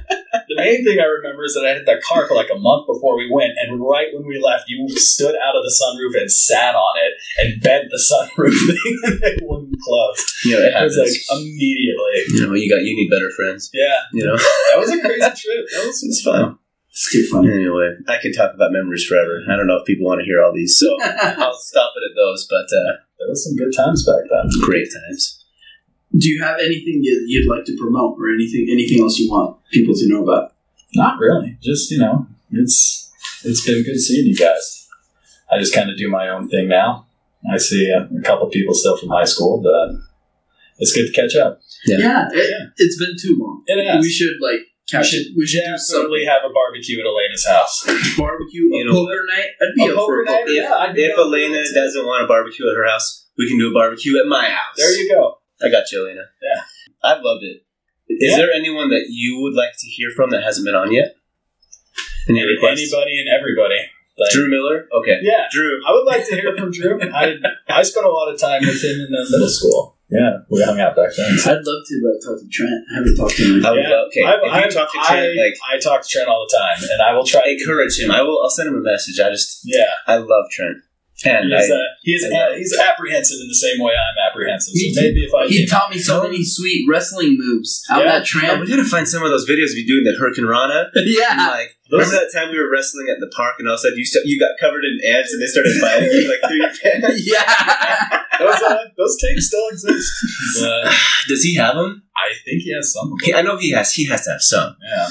The 0.60 0.68
main 0.68 0.84
thing 0.84 0.98
I 1.00 1.08
remember 1.08 1.44
is 1.48 1.54
that 1.56 1.64
I 1.64 1.72
had 1.72 1.86
that 1.88 2.02
car 2.04 2.28
for 2.28 2.34
like 2.36 2.52
a 2.52 2.58
month 2.60 2.86
before 2.86 3.16
we 3.16 3.32
went, 3.32 3.56
and 3.56 3.80
right 3.80 4.12
when 4.12 4.26
we 4.28 4.36
left, 4.38 4.68
you 4.68 4.84
stood 4.92 5.32
out 5.34 5.56
of 5.56 5.64
the 5.64 5.72
sunroof 5.72 6.20
and 6.20 6.30
sat 6.30 6.74
on 6.76 6.94
it 7.00 7.12
and 7.40 7.62
bent 7.62 7.88
the 7.88 7.96
sunroof 8.10 8.52
thing, 8.52 8.94
and 9.04 9.18
it 9.24 9.42
wouldn't 9.42 9.74
close. 9.80 10.20
You 10.44 10.60
know, 10.60 10.62
it 10.68 10.72
It 10.76 10.84
was 10.84 10.96
happens. 10.96 11.28
like 11.28 11.40
immediately. 11.40 12.16
you 12.36 12.40
know, 12.46 12.54
you 12.54 12.68
got 12.68 12.84
you 12.84 12.92
need 12.94 13.08
better 13.10 13.30
friends. 13.34 13.70
Yeah, 13.72 13.98
You 14.12 14.24
know, 14.24 14.36
that 14.36 14.78
was 14.78 14.90
a 14.92 15.00
crazy 15.00 15.20
trip. 15.20 15.64
That 15.72 15.84
was 15.86 16.02
it's 16.04 16.20
fun. 16.22 16.58
It's 16.90 17.06
too 17.12 17.24
funny. 17.30 17.48
Anyway, 17.52 17.94
I 18.08 18.18
could 18.18 18.34
talk 18.36 18.52
about 18.52 18.72
memories 18.72 19.06
forever. 19.06 19.40
I 19.48 19.56
don't 19.56 19.66
know 19.68 19.78
if 19.78 19.86
people 19.86 20.06
want 20.06 20.20
to 20.20 20.24
hear 20.26 20.42
all 20.42 20.52
these, 20.52 20.76
so 20.76 20.90
I'll 21.38 21.54
stop 21.56 21.92
it 21.96 22.02
at 22.10 22.16
those. 22.18 22.46
But 22.50 22.66
uh, 22.66 22.98
there 23.18 23.28
was 23.30 23.44
some 23.46 23.54
good 23.56 23.70
times 23.76 24.04
back 24.04 24.26
then. 24.28 24.50
great 24.66 24.88
times. 24.90 25.39
Do 26.16 26.28
you 26.28 26.42
have 26.42 26.58
anything 26.58 27.00
you- 27.02 27.24
you'd 27.26 27.48
like 27.48 27.64
to 27.66 27.76
promote, 27.76 28.16
or 28.18 28.32
anything 28.34 28.66
anything 28.70 29.00
else 29.00 29.18
you 29.18 29.30
want 29.30 29.58
people 29.72 29.94
to 29.94 30.08
know 30.08 30.22
about? 30.24 30.52
Not 30.94 31.18
really. 31.20 31.56
Just 31.62 31.90
you 31.90 31.98
know, 31.98 32.26
it's 32.52 33.10
it's 33.44 33.64
been 33.64 33.82
good 33.84 33.98
seeing 34.00 34.26
you 34.26 34.36
guys. 34.36 34.86
I 35.52 35.58
just 35.58 35.74
kind 35.74 35.90
of 35.90 35.96
do 35.96 36.08
my 36.08 36.28
own 36.28 36.48
thing 36.48 36.68
now. 36.68 37.06
I 37.50 37.56
see 37.58 37.88
a, 37.90 38.08
a 38.18 38.22
couple 38.22 38.46
people 38.50 38.74
still 38.74 38.96
from 38.96 39.08
high 39.10 39.24
school, 39.24 39.60
but 39.62 39.96
it's 40.78 40.92
good 40.92 41.06
to 41.06 41.12
catch 41.12 41.34
up. 41.36 41.60
Yeah. 41.86 41.98
Yeah, 41.98 42.28
it, 42.32 42.36
Yeah. 42.50 42.66
it's 42.76 42.98
been 42.98 43.16
too 43.20 43.36
long. 43.40 43.62
It 43.66 43.84
has. 43.86 44.02
We 44.02 44.10
should 44.10 44.36
like 44.40 44.60
We 44.92 45.04
should, 45.04 45.26
it. 45.26 45.32
We 45.36 45.46
should 45.46 45.60
do 45.62 45.70
definitely 45.72 45.78
something. 45.78 46.26
have 46.26 46.42
a 46.50 46.52
barbecue 46.52 46.98
at 47.00 47.06
Elena's 47.06 47.46
house. 47.46 47.84
Barbecue, 48.18 48.66
a 48.72 48.76
You 48.78 48.84
know 48.86 48.92
poker 49.06 49.22
night. 49.34 49.50
I'd 49.62 49.74
be 49.74 49.82
A 49.86 49.86
up 49.86 49.90
for 49.94 49.96
poker 49.96 50.22
a 50.22 50.24
night? 50.26 50.44
Yeah, 50.48 50.92
If 50.94 51.18
Elena 51.18 51.62
doesn't 51.74 52.04
want 52.06 52.24
a 52.24 52.26
barbecue 52.26 52.68
at 52.68 52.74
her 52.76 52.86
house, 52.88 53.26
we 53.38 53.48
can 53.48 53.58
do 53.58 53.70
a 53.70 53.74
barbecue 53.74 54.18
at 54.20 54.26
my 54.26 54.44
house. 54.50 54.76
There 54.76 54.92
you 55.00 55.08
go. 55.14 55.38
I 55.62 55.70
got 55.70 55.90
you, 55.92 56.04
Elena. 56.06 56.22
Yeah. 56.42 56.62
I 57.02 57.14
loved 57.20 57.44
it. 57.44 57.62
Is 58.08 58.32
Yeah. 58.32 58.36
there 58.38 58.52
anyone 58.52 58.90
that 58.90 59.06
you 59.08 59.40
would 59.40 59.54
like 59.54 59.72
to 59.78 59.86
hear 59.86 60.10
from 60.14 60.30
that 60.30 60.42
hasn't 60.42 60.64
been 60.66 60.74
on 60.74 60.92
yet? 60.92 61.14
Any 62.28 62.44
requests? 62.44 62.92
Anybody 62.92 63.18
and 63.20 63.28
everybody. 63.28 63.80
Like, 64.18 64.30
Drew 64.32 64.50
Miller? 64.50 64.86
Okay. 64.92 65.18
Yeah, 65.22 65.46
Drew. 65.50 65.80
I 65.86 65.92
would 65.92 66.04
like 66.04 66.26
to 66.28 66.34
hear 66.36 66.54
from 66.56 66.70
Drew. 66.70 67.00
I 67.00 67.36
I 67.68 67.82
spent 67.82 68.04
a 68.04 68.10
lot 68.10 68.28
of 68.32 68.38
time 68.38 68.60
with 68.60 68.82
him 68.84 69.00
in 69.00 69.08
uh, 69.14 69.24
middle 69.30 69.48
school. 69.48 69.96
Yeah, 70.10 70.38
we 70.50 70.60
hung 70.62 70.78
out 70.80 70.96
back 70.96 71.14
then. 71.16 71.30
I'd 71.46 71.62
love 71.64 71.82
to 71.86 71.94
like 72.04 72.20
talk 72.20 72.36
to 72.42 72.48
Trent. 72.50 72.82
I 72.90 72.94
haven't 72.98 73.16
talked 73.16 73.36
to 73.36 73.44
him. 73.46 73.64
I 73.64 73.70
would 73.70 73.80
Yeah. 73.80 73.88
love, 73.94 74.06
okay. 74.08 74.24
I, 74.26 74.32
if 74.34 74.42
you 74.42 74.50
I, 74.50 74.68
talk 74.68 74.92
to 74.92 74.98
I, 74.98 75.06
Trent, 75.08 75.36
like, 75.38 75.54
I 75.72 75.78
talk 75.78 76.02
to 76.02 76.08
Trent 76.10 76.28
all 76.28 76.44
the 76.50 76.52
time, 76.58 76.82
and 76.90 77.00
I 77.00 77.14
will 77.14 77.24
try. 77.24 77.42
to 77.44 77.50
encourage 77.50 77.98
him. 77.98 78.10
I 78.10 78.20
will. 78.20 78.42
I'll 78.42 78.50
send 78.50 78.68
him 78.68 78.74
a 78.76 78.80
message. 78.82 79.20
I 79.20 79.30
just, 79.30 79.60
Yeah, 79.64 79.86
I 80.08 80.16
love 80.16 80.50
Trent, 80.50 80.78
and 81.24 81.52
he's, 81.52 81.70
I, 81.70 81.74
uh, 81.74 81.78
he's, 82.02 82.24
I 82.24 82.28
love- 82.28 82.56
he's 82.56 82.76
apprehensive 82.78 83.38
in 83.40 83.48
the 83.48 83.54
same 83.54 83.78
way 83.80 83.92
I'm 83.92 84.18
apprehensive. 84.30 84.72
He- 84.72 84.92
So 84.94 85.00
maybe 85.02 85.24
if 85.24 85.34
I 85.34 85.46
He 85.48 85.66
taught 85.66 85.90
me 85.90 85.98
so 85.98 86.22
many 86.22 86.42
sweet 86.44 86.86
wrestling 86.88 87.36
moves 87.38 87.82
out 87.90 88.04
Yeah. 88.04 88.18
that 88.18 88.24
tramp. 88.24 88.60
we 88.60 88.68
gotta 88.68 88.84
find 88.84 89.06
some 89.08 89.22
of 89.22 89.30
those 89.30 89.44
videos 89.48 89.72
of 89.72 89.78
you 89.78 89.86
doing 89.86 90.04
the 90.04 90.16
hurricanrana. 90.16 90.88
yeah. 91.04 91.48
Like, 91.48 91.76
remember 91.90 92.14
that 92.14 92.30
time 92.32 92.50
we 92.50 92.58
were 92.58 92.70
wrestling 92.70 93.08
at 93.10 93.18
the 93.20 93.28
park, 93.36 93.56
and 93.58 93.68
all 93.68 93.74
of 93.74 93.78
a 93.78 93.82
sudden 93.82 93.98
you 93.98 94.04
st- 94.04 94.24
you 94.26 94.38
got 94.38 94.52
covered 94.60 94.82
in 94.84 94.96
ants, 95.12 95.32
and 95.32 95.42
they 95.42 95.46
started 95.46 95.74
biting 95.82 96.08
you 96.10 96.28
like 96.30 96.40
through 96.48 96.56
your 96.56 96.70
pants. 96.82 97.26
yeah. 97.26 98.22
those, 98.38 98.62
uh, 98.62 98.76
those 98.96 99.16
tapes 99.20 99.46
still 99.48 99.66
exist. 99.68 100.12
But 100.62 100.94
Does 101.28 101.42
he 101.42 101.56
have 101.56 101.74
them? 101.74 102.02
I 102.16 102.32
think 102.44 102.62
he 102.62 102.72
has 102.74 102.92
some. 102.92 103.12
Of 103.12 103.18
He. 103.22 103.34
I 103.34 103.42
know 103.42 103.56
he 103.58 103.72
has. 103.72 103.92
He 103.92 104.06
has 104.06 104.24
to 104.24 104.30
have 104.32 104.42
some. 104.42 104.76
Yeah, 104.82 105.06
I 105.06 105.10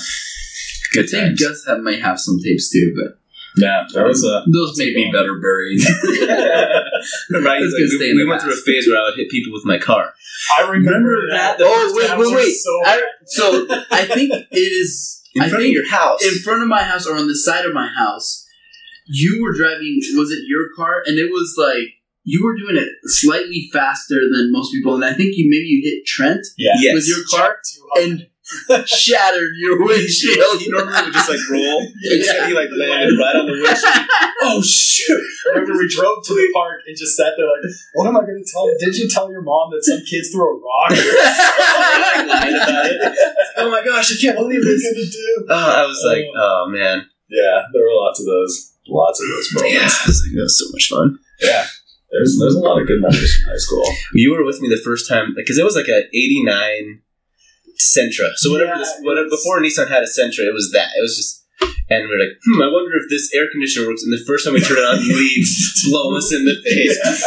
Good 0.93 1.09
think 1.09 1.23
times. 1.37 1.41
Gus 1.41 1.65
have, 1.67 1.79
might 1.81 2.01
have 2.01 2.19
some 2.19 2.37
tapes 2.43 2.69
too, 2.71 2.93
but 2.95 3.18
yeah. 3.57 3.85
There 3.93 4.05
was 4.05 4.23
a. 4.23 4.43
those 4.51 4.77
may 4.77 4.93
be 4.93 5.11
better 5.11 5.39
buried. 5.39 5.81
right, 7.45 7.61
like, 7.61 7.99
we, 7.99 8.13
we 8.13 8.25
went 8.27 8.41
through 8.41 8.53
a 8.53 8.57
phase 8.57 8.87
where 8.87 8.99
I 8.99 9.05
would 9.05 9.17
hit 9.17 9.29
people 9.29 9.53
with 9.53 9.65
my 9.65 9.77
car. 9.77 10.13
I 10.57 10.69
remember 10.69 11.27
that. 11.31 11.57
the 11.57 11.65
oh 11.67 11.93
wait, 11.95 12.17
wait, 12.17 12.35
wait! 12.35 12.53
So 12.53 12.81
I, 12.85 13.01
so 13.25 13.67
I 13.91 14.05
think 14.05 14.31
it 14.33 14.57
is. 14.57 15.15
In 15.35 15.43
I 15.43 15.49
front 15.49 15.65
of 15.65 15.69
your 15.69 15.87
house. 15.87 16.25
in 16.25 16.39
front 16.39 16.63
of 16.63 16.67
my 16.67 16.83
house 16.83 17.05
or 17.05 17.15
on 17.15 17.27
the 17.27 17.35
side 17.35 17.63
of 17.65 17.73
my 17.73 17.87
house, 17.87 18.47
you 19.07 19.41
were 19.43 19.55
driving. 19.55 19.99
Was 20.15 20.31
it 20.31 20.43
your 20.47 20.69
car? 20.75 21.03
And 21.05 21.19
it 21.19 21.29
was 21.31 21.55
like 21.57 21.93
you 22.23 22.43
were 22.43 22.55
doing 22.55 22.81
it 22.81 22.89
slightly 23.03 23.69
faster 23.71 24.21
than 24.31 24.51
most 24.51 24.71
people, 24.71 24.95
and 24.95 25.05
I 25.05 25.13
think 25.13 25.33
you 25.35 25.47
maybe 25.49 25.67
you 25.67 25.81
hit 25.83 26.05
Trent 26.05 26.45
yeah. 26.57 26.73
Yes. 26.79 26.93
with 26.93 27.07
your 27.07 27.25
car 27.29 27.57
and 27.97 28.27
shattered 28.85 29.53
your 29.55 29.77
windshield. 29.83 30.59
he 30.59 30.69
normally 30.69 31.03
would 31.03 31.13
just 31.13 31.29
like 31.29 31.39
roll. 31.49 31.85
Yeah. 32.01 32.47
He 32.47 32.53
like 32.53 32.69
landed 32.73 33.17
right 33.17 33.35
on 33.37 33.45
the 33.45 33.53
windshield. 33.53 34.07
oh 34.41 34.61
shoot! 34.65 35.21
I 35.53 35.59
remember 35.59 35.77
we 35.77 35.87
drove 35.87 36.23
to 36.25 36.33
the 36.33 36.49
park 36.53 36.81
and 36.87 36.97
just 36.97 37.15
sat 37.15 37.33
there 37.37 37.45
like, 37.45 37.69
what 37.93 38.07
am 38.07 38.17
I 38.17 38.21
going 38.21 38.41
to 38.43 38.49
tell? 38.51 38.65
Did 38.79 38.97
you 38.97 39.09
tell 39.09 39.29
your 39.29 39.41
mom 39.41 39.69
that 39.71 39.85
some 39.85 40.01
kids 40.05 40.29
threw 40.29 40.41
a 40.41 40.55
rock? 40.57 40.89
like, 40.91 42.25
lied 42.25 42.55
about 42.55 42.85
it. 42.85 43.17
Oh 43.57 43.69
my 43.69 43.83
gosh! 43.85 44.11
I 44.11 44.21
can't 44.21 44.37
believe 44.37 44.63
this. 44.63 44.83
going 44.83 45.05
to 45.05 45.11
do? 45.11 45.45
Oh, 45.49 45.83
I 45.83 45.85
was 45.85 46.03
like, 46.05 46.25
oh. 46.35 46.65
oh 46.65 46.69
man. 46.69 47.05
Yeah, 47.29 47.61
there 47.73 47.83
were 47.83 47.93
lots 47.93 48.19
of 48.19 48.25
those. 48.25 48.73
Lots 48.87 49.21
of 49.21 49.27
those 49.29 49.53
Yeah, 49.53 49.77
moments. 49.77 50.01
I 50.01 50.07
was 50.09 50.25
like, 50.25 50.35
that 50.35 50.41
was 50.49 50.57
so 50.57 50.71
much 50.71 50.89
fun. 50.89 51.19
Yeah. 51.41 51.67
There's, 52.11 52.39
there's 52.39 52.55
a 52.55 52.59
lot 52.59 52.81
of 52.81 52.87
good 52.87 53.01
memories 53.01 53.37
from 53.37 53.51
high 53.51 53.57
school. 53.57 53.85
You 54.15 54.33
were 54.33 54.43
with 54.43 54.61
me 54.61 54.67
the 54.67 54.81
first 54.83 55.07
time 55.07 55.33
because 55.35 55.59
it 55.59 55.63
was 55.63 55.75
like 55.75 55.87
a 55.87 56.09
'89 56.11 57.01
Sentra. 57.79 58.29
So 58.35 58.51
whatever, 58.51 58.73
Yeah, 58.73 58.79
this, 58.79 58.93
whatever 59.01 59.29
before 59.29 59.59
Nissan 59.61 59.87
had 59.89 60.03
a 60.03 60.09
Sentra, 60.11 60.45
it 60.45 60.53
was 60.53 60.71
that. 60.73 60.89
It 60.97 61.01
was 61.01 61.15
just, 61.15 61.45
and 61.89 62.07
we 62.07 62.13
are 62.15 62.19
like, 62.19 62.37
hmm, 62.45 62.61
I 62.61 62.67
wonder 62.71 62.91
if 62.99 63.09
this 63.09 63.31
air 63.33 63.47
conditioner 63.51 63.87
works. 63.87 64.03
And 64.03 64.13
the 64.13 64.23
first 64.27 64.45
time 64.45 64.53
we 64.53 64.61
turn 64.61 64.77
it 64.77 64.85
on, 64.87 64.99
he 65.01 65.11
leaves 65.13 65.87
blow 65.89 66.15
us 66.17 66.31
in 66.33 66.45
the 66.45 66.55
face. 66.63 66.99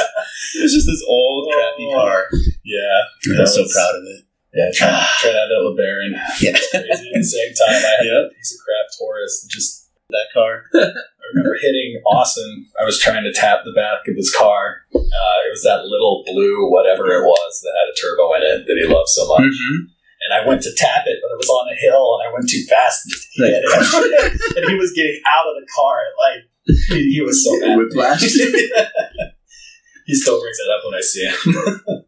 It 0.53 0.61
was 0.68 0.74
just 0.76 0.84
this 0.86 1.00
old 1.09 1.48
crappy 1.48 1.88
Oh. 1.88 1.96
car. 1.96 2.28
Yeah. 2.61 3.38
I 3.38 3.40
was 3.40 3.57
so 3.57 3.64
proud 3.64 3.96
of 3.96 4.05
it. 4.05 4.20
Yeah, 4.53 4.68
trying, 4.68 5.00
trying 5.24 5.32
out 5.32 5.48
that 5.48 5.64
LeBaron. 5.64 6.12
Yeah, 6.44 6.53
Crazy. 6.53 7.09
At 7.09 7.16
the 7.16 7.24
same 7.24 7.53
time, 7.57 7.80
I 7.80 7.88
had 7.96 8.05
Yep. 8.05 8.20
a 8.28 8.34
piece 8.36 8.53
of 8.53 8.61
crap 8.61 8.86
Taurus 9.00 9.48
just 9.48 9.88
that 10.12 10.28
car. 10.36 10.64
I 10.76 11.24
remember 11.32 11.57
hitting 11.57 12.03
Austin. 12.05 12.66
I 12.78 12.84
was 12.84 13.00
trying 13.00 13.24
to 13.24 13.32
tap 13.32 13.64
the 13.64 13.72
back 13.72 14.05
of 14.09 14.14
his 14.14 14.28
car. 14.28 14.84
Uh, 14.94 15.38
it 15.48 15.50
was 15.57 15.62
that 15.64 15.86
little 15.88 16.22
blue 16.26 16.68
whatever 16.68 17.09
it 17.16 17.24
was 17.24 17.53
that 17.64 17.72
had 17.72 17.88
a 17.88 17.96
turbo 17.96 18.34
in 18.36 18.42
it 18.44 18.66
that 18.68 18.76
he 18.76 18.84
loved 18.92 19.09
so 19.09 19.24
much. 19.28 19.40
Mm-hmm. 19.48 19.88
And 20.32 20.44
I 20.44 20.48
went 20.48 20.62
to 20.62 20.72
tap 20.74 21.04
it, 21.04 21.18
but 21.20 21.28
it 21.28 21.36
was 21.36 21.50
on 21.50 21.68
a 21.68 21.76
hill, 21.76 22.16
and 22.16 22.28
I 22.28 22.32
went 22.32 22.48
too 22.48 22.64
fast 22.64 23.04
and 23.36 23.48
it. 23.48 24.56
and 24.56 24.70
he 24.70 24.76
was 24.76 24.92
getting 24.92 25.20
out 25.28 25.44
of 25.46 25.56
the 25.60 25.66
car. 25.76 26.00
Like 26.16 26.48
he, 26.88 27.12
he 27.12 27.20
was 27.20 27.44
so 27.44 27.58
mad. 27.58 27.76
Whiplash. 27.76 28.20
he 30.06 30.14
still 30.14 30.40
brings 30.40 30.58
it 30.58 30.70
up 30.72 30.84
when 30.84 30.94
I 30.94 31.00
see 31.02 31.24
him. 31.26 32.04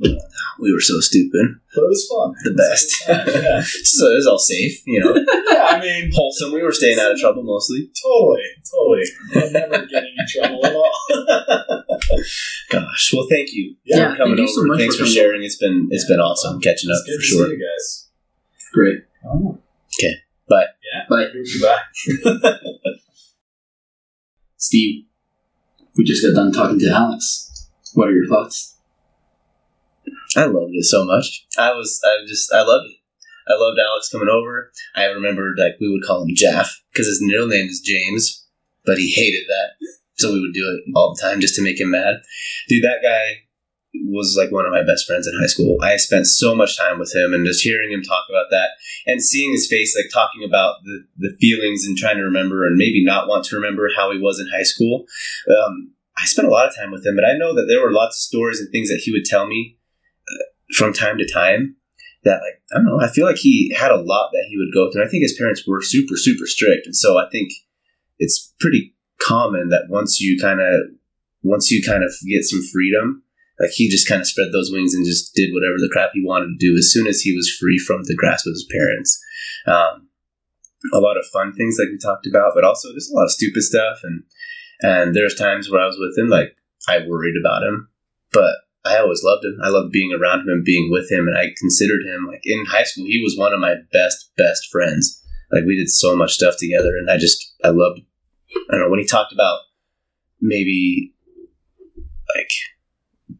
We 0.00 0.72
were 0.72 0.80
so 0.80 1.00
stupid. 1.00 1.56
But 1.74 1.82
it 1.84 1.88
was 1.88 2.06
fun. 2.08 2.34
The 2.44 2.54
best. 2.54 3.02
yeah. 3.08 3.62
So 3.84 4.06
it 4.10 4.14
was 4.16 4.26
all 4.26 4.38
safe, 4.38 4.80
you 4.86 5.00
know, 5.00 5.14
yeah, 5.50 5.64
I 5.64 5.80
mean, 5.80 6.10
wholesome. 6.14 6.52
We 6.52 6.62
were 6.62 6.72
staying 6.72 6.98
out 7.00 7.10
of 7.12 7.18
trouble 7.18 7.42
mostly. 7.42 7.90
totally, 8.00 8.42
totally. 8.70 9.04
I'm 9.34 9.52
never 9.52 9.86
getting 9.86 10.14
in 10.16 10.26
trouble 10.28 10.64
at 10.66 10.74
all. 10.74 10.92
Gosh, 12.70 13.10
well, 13.12 13.26
thank 13.30 13.48
you 13.52 13.74
Yeah, 13.84 14.10
for 14.12 14.16
coming 14.18 14.36
thank 14.36 14.48
you 14.48 14.54
so 14.54 14.60
over. 14.60 14.68
much 14.68 14.78
Thanks 14.78 14.96
for 14.96 15.04
for 15.04 15.10
sharing. 15.10 15.42
It's 15.42 15.56
been 15.56 15.88
it's 15.90 16.06
been 16.06 16.20
awesome 16.20 16.60
catching 16.60 16.90
up 16.90 16.98
It's 17.06 17.06
good 17.06 17.16
for 17.16 17.20
to 17.22 17.26
sure. 17.26 17.46
see 17.46 17.52
you 17.54 17.58
guys. 17.58 18.08
Great. 18.72 18.98
Oh. 19.26 19.58
Okay. 19.98 20.14
Bye. 20.48 20.66
Yeah. 20.84 21.02
Bye. 21.08 21.26
Goodbye. 22.22 22.58
Steve, 24.56 25.04
we 25.96 26.04
just 26.04 26.24
got 26.24 26.34
done 26.34 26.52
talking 26.52 26.78
to 26.80 26.88
Alex. 26.90 27.68
What 27.94 28.08
are 28.08 28.12
your 28.14 28.28
thoughts? 28.28 28.76
I 30.36 30.44
loved 30.44 30.72
it 30.74 30.84
so 30.84 31.04
much. 31.04 31.46
I 31.58 31.72
was, 31.72 32.00
I 32.04 32.26
just, 32.26 32.52
I 32.52 32.62
loved 32.62 32.86
it. 32.90 32.96
I 33.48 33.54
loved 33.54 33.78
Alex 33.78 34.10
coming 34.10 34.28
over. 34.28 34.70
I 34.94 35.06
remember 35.06 35.54
like 35.56 35.76
we 35.80 35.90
would 35.90 36.04
call 36.04 36.22
him 36.22 36.34
Jaff 36.34 36.82
because 36.92 37.06
his 37.06 37.22
middle 37.22 37.46
name 37.46 37.66
is 37.66 37.80
James, 37.80 38.44
but 38.84 38.98
he 38.98 39.10
hated 39.10 39.46
that, 39.48 39.86
so 40.16 40.32
we 40.32 40.40
would 40.40 40.52
do 40.52 40.66
it 40.68 40.92
all 40.94 41.14
the 41.14 41.20
time 41.20 41.40
just 41.40 41.54
to 41.54 41.62
make 41.62 41.80
him 41.80 41.90
mad. 41.90 42.16
Dude, 42.68 42.84
that 42.84 43.00
guy 43.02 43.48
was 44.04 44.36
like 44.38 44.52
one 44.52 44.66
of 44.66 44.72
my 44.72 44.82
best 44.82 45.06
friends 45.06 45.26
in 45.26 45.32
high 45.40 45.46
school. 45.46 45.78
I 45.82 45.96
spent 45.96 46.26
so 46.26 46.54
much 46.54 46.76
time 46.76 46.98
with 46.98 47.14
him, 47.14 47.32
and 47.32 47.46
just 47.46 47.64
hearing 47.64 47.90
him 47.90 48.02
talk 48.02 48.26
about 48.28 48.50
that 48.50 48.70
and 49.06 49.22
seeing 49.22 49.52
his 49.52 49.66
face, 49.66 49.96
like 49.96 50.12
talking 50.12 50.46
about 50.46 50.76
the 50.84 51.04
the 51.16 51.36
feelings 51.40 51.86
and 51.86 51.96
trying 51.96 52.16
to 52.16 52.24
remember 52.24 52.66
and 52.66 52.76
maybe 52.76 53.02
not 53.02 53.28
want 53.28 53.46
to 53.46 53.56
remember 53.56 53.88
how 53.96 54.12
he 54.12 54.18
was 54.18 54.38
in 54.38 54.48
high 54.52 54.62
school. 54.62 55.06
Um, 55.48 55.94
I 56.18 56.26
spent 56.26 56.48
a 56.48 56.50
lot 56.50 56.68
of 56.68 56.76
time 56.76 56.90
with 56.90 57.06
him, 57.06 57.14
but 57.14 57.24
I 57.24 57.38
know 57.38 57.54
that 57.54 57.66
there 57.66 57.80
were 57.80 57.92
lots 57.92 58.16
of 58.16 58.20
stories 58.20 58.60
and 58.60 58.70
things 58.70 58.88
that 58.88 59.02
he 59.04 59.12
would 59.12 59.24
tell 59.24 59.46
me 59.46 59.77
from 60.74 60.92
time 60.92 61.18
to 61.18 61.32
time 61.32 61.76
that 62.24 62.40
like 62.42 62.60
I 62.72 62.76
don't 62.76 62.86
know, 62.86 63.00
I 63.00 63.08
feel 63.08 63.26
like 63.26 63.36
he 63.36 63.74
had 63.76 63.90
a 63.90 63.96
lot 63.96 64.30
that 64.32 64.46
he 64.48 64.56
would 64.56 64.74
go 64.74 64.90
through. 64.90 65.04
I 65.04 65.08
think 65.08 65.22
his 65.22 65.36
parents 65.38 65.66
were 65.66 65.80
super 65.82 66.16
super 66.16 66.46
strict, 66.46 66.86
and 66.86 66.96
so 66.96 67.18
I 67.18 67.28
think 67.30 67.52
it's 68.18 68.52
pretty 68.60 68.94
common 69.20 69.68
that 69.70 69.86
once 69.88 70.20
you 70.20 70.38
kind 70.40 70.60
of 70.60 70.90
once 71.42 71.70
you 71.70 71.82
kind 71.82 72.04
of 72.04 72.12
get 72.28 72.44
some 72.44 72.62
freedom, 72.72 73.22
like 73.60 73.70
he 73.70 73.88
just 73.88 74.08
kind 74.08 74.20
of 74.20 74.26
spread 74.26 74.48
those 74.52 74.70
wings 74.72 74.94
and 74.94 75.06
just 75.06 75.34
did 75.34 75.52
whatever 75.54 75.76
the 75.78 75.90
crap 75.92 76.10
he 76.12 76.24
wanted 76.24 76.46
to 76.46 76.58
do 76.58 76.76
as 76.76 76.92
soon 76.92 77.06
as 77.06 77.20
he 77.20 77.34
was 77.34 77.50
free 77.50 77.78
from 77.78 78.02
the 78.04 78.16
grasp 78.16 78.46
of 78.46 78.52
his 78.52 78.68
parents. 78.70 79.20
Um, 79.66 80.08
a 80.92 81.00
lot 81.00 81.16
of 81.16 81.26
fun 81.32 81.52
things 81.54 81.76
like 81.78 81.88
we 81.88 81.98
talked 81.98 82.26
about, 82.26 82.52
but 82.54 82.64
also 82.64 82.92
just 82.94 83.10
a 83.10 83.14
lot 83.14 83.24
of 83.24 83.30
stupid 83.30 83.62
stuff. 83.62 84.00
And 84.02 84.22
and 84.80 85.14
there's 85.14 85.34
times 85.34 85.70
where 85.70 85.80
I 85.80 85.86
was 85.86 85.98
with 85.98 86.16
him, 86.16 86.28
like 86.28 86.56
I 86.88 87.06
worried 87.06 87.34
about 87.40 87.62
him, 87.62 87.88
but 88.32 88.54
I 88.88 88.98
always 88.98 89.22
loved 89.22 89.44
him. 89.44 89.58
I 89.62 89.68
loved 89.68 89.92
being 89.92 90.12
around 90.12 90.40
him 90.40 90.48
and 90.48 90.64
being 90.64 90.90
with 90.90 91.10
him, 91.10 91.28
and 91.28 91.36
I 91.36 91.52
considered 91.58 92.04
him 92.04 92.26
like 92.26 92.40
in 92.44 92.64
high 92.66 92.84
school. 92.84 93.04
He 93.06 93.22
was 93.22 93.36
one 93.36 93.52
of 93.52 93.60
my 93.60 93.74
best 93.92 94.30
best 94.36 94.68
friends. 94.70 95.22
Like 95.52 95.64
we 95.66 95.76
did 95.76 95.88
so 95.88 96.16
much 96.16 96.32
stuff 96.32 96.54
together, 96.58 96.96
and 96.96 97.10
I 97.10 97.18
just 97.18 97.54
I 97.64 97.68
loved. 97.68 98.00
I 98.50 98.72
don't 98.72 98.80
know 98.80 98.90
when 98.90 99.00
he 99.00 99.06
talked 99.06 99.32
about 99.32 99.60
maybe 100.40 101.12
like 102.34 102.50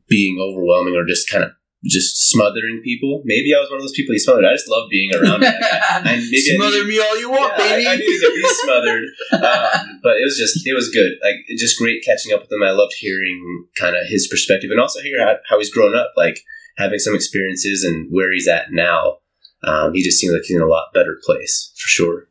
being 0.09 0.39
overwhelming 0.41 0.97
or 0.97 1.07
just 1.07 1.31
kind 1.31 1.45
of 1.45 1.53
just 1.85 2.31
smothering 2.31 2.81
people. 2.85 3.23
Maybe 3.25 3.55
I 3.55 3.61
was 3.61 3.71
one 3.71 3.79
of 3.79 3.83
those 3.85 3.93
people 3.93 4.13
he 4.13 4.19
smothered. 4.19 4.45
I 4.45 4.53
just 4.55 4.69
love 4.69 4.89
being 4.91 5.15
around 5.15 5.43
him. 5.45 5.53
And 6.05 6.21
maybe 6.25 6.39
Smother 6.41 6.85
needed- 6.85 6.89
me 6.89 6.99
all 7.01 7.19
you 7.21 7.31
want, 7.31 7.53
yeah, 7.59 7.65
I- 7.65 7.69
baby. 7.69 7.87
I, 7.89 7.97
needed 7.97 8.21
to 8.21 8.33
be 8.35 8.49
smothered, 8.63 9.05
um, 9.33 10.01
but 10.03 10.17
it 10.19 10.25
was 10.25 10.37
just 10.39 10.67
it 10.67 10.75
was 10.75 10.89
good. 10.91 11.13
Like 11.23 11.37
just 11.59 11.79
great 11.79 12.03
catching 12.05 12.33
up 12.33 12.41
with 12.43 12.53
him. 12.53 12.63
I 12.63 12.71
loved 12.73 12.95
hearing 12.99 13.67
kind 13.79 13.95
of 13.97 14.03
his 14.09 14.27
perspective 14.29 14.71
and 14.71 14.81
also 14.81 15.01
hear 15.01 15.19
how, 15.25 15.37
how 15.49 15.59
he's 15.59 15.73
grown 15.73 15.95
up, 15.95 16.13
like 16.17 16.41
having 16.77 16.99
some 16.99 17.15
experiences 17.15 17.85
and 17.85 18.09
where 18.11 18.33
he's 18.33 18.49
at 18.49 18.67
now. 18.71 19.19
Um, 19.65 19.93
he 19.95 20.03
just 20.03 20.19
seems 20.21 20.33
like 20.33 20.43
he's 20.45 20.57
in 20.57 20.63
a 20.63 20.67
lot 20.67 20.93
better 20.95 21.19
place 21.25 21.73
for 21.75 21.89
sure. 21.89 22.29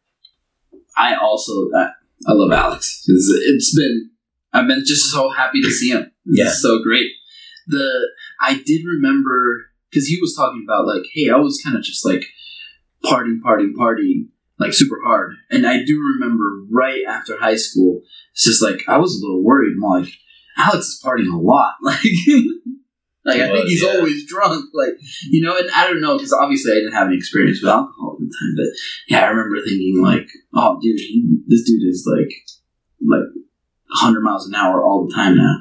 I 0.98 1.16
also 1.16 1.52
I, 1.76 1.90
I 2.28 2.32
love 2.34 2.52
Alex. 2.52 3.04
It's, 3.08 3.30
it's 3.46 3.76
been 3.78 4.12
I've 4.54 4.68
been 4.68 4.84
just 4.86 5.12
so 5.12 5.30
happy 5.30 5.62
to 5.62 5.70
see 5.70 5.90
him. 5.90 6.12
This 6.26 6.40
Yeah. 6.46 6.52
so 6.52 6.82
great. 6.84 7.08
The 7.68 8.08
I 8.42 8.62
did 8.66 8.82
remember 8.86 9.68
because 9.90 10.08
he 10.08 10.20
was 10.22 10.36
talking 10.36 10.66
about 10.68 10.88
like, 10.88 11.04
hey, 11.14 11.30
I 11.30 11.38
was 11.38 11.62
kind 11.64 11.76
of 11.76 11.84
just 11.84 12.06
like 12.06 12.26
partying, 13.04 13.40
partying, 13.44 13.74
partying, 13.74 14.30
like 14.60 14.74
super 14.74 15.00
hard. 15.04 15.36
And 15.50 15.66
I 15.66 15.84
do 15.84 16.00
remember 16.16 16.66
right 16.72 17.02
after 17.08 17.38
high 17.38 17.56
school, 17.56 18.02
it's 18.34 18.46
just 18.46 18.62
like 18.62 18.84
I 18.88 18.98
was 18.98 19.16
a 19.16 19.26
little 19.26 19.44
worried. 19.44 19.74
I'm 19.76 20.04
like, 20.04 20.14
Alex 20.58 20.88
is 20.88 21.02
partying 21.04 21.32
a 21.32 21.38
lot, 21.38 21.76
like. 21.82 22.02
Like 23.26 23.42
I 23.42 23.52
think 23.52 23.68
he's 23.68 23.84
yeah. 23.84 23.90
always 23.90 24.26
drunk, 24.26 24.70
like 24.74 24.94
you 25.30 25.46
know, 25.46 25.58
and 25.58 25.70
I 25.76 25.86
don't 25.86 26.00
know 26.00 26.16
because 26.16 26.32
obviously 26.32 26.72
I 26.72 26.76
didn't 26.76 26.94
have 26.94 27.08
any 27.08 27.18
experience 27.18 27.60
with 27.62 27.70
alcohol 27.70 28.16
at 28.18 28.20
the 28.20 28.34
time, 28.40 28.56
but 28.56 28.68
yeah, 29.10 29.26
I 29.26 29.28
remember 29.28 29.58
thinking 29.58 30.02
like, 30.02 30.30
oh, 30.56 30.80
dude, 30.82 30.98
he, 30.98 31.38
this 31.46 31.64
dude 31.64 31.84
is 31.86 32.08
like, 32.10 32.32
like 33.06 33.28
100 33.90 34.22
miles 34.22 34.48
an 34.48 34.56
hour 34.56 34.82
all 34.82 35.06
the 35.06 35.14
time 35.14 35.36
now. 35.36 35.58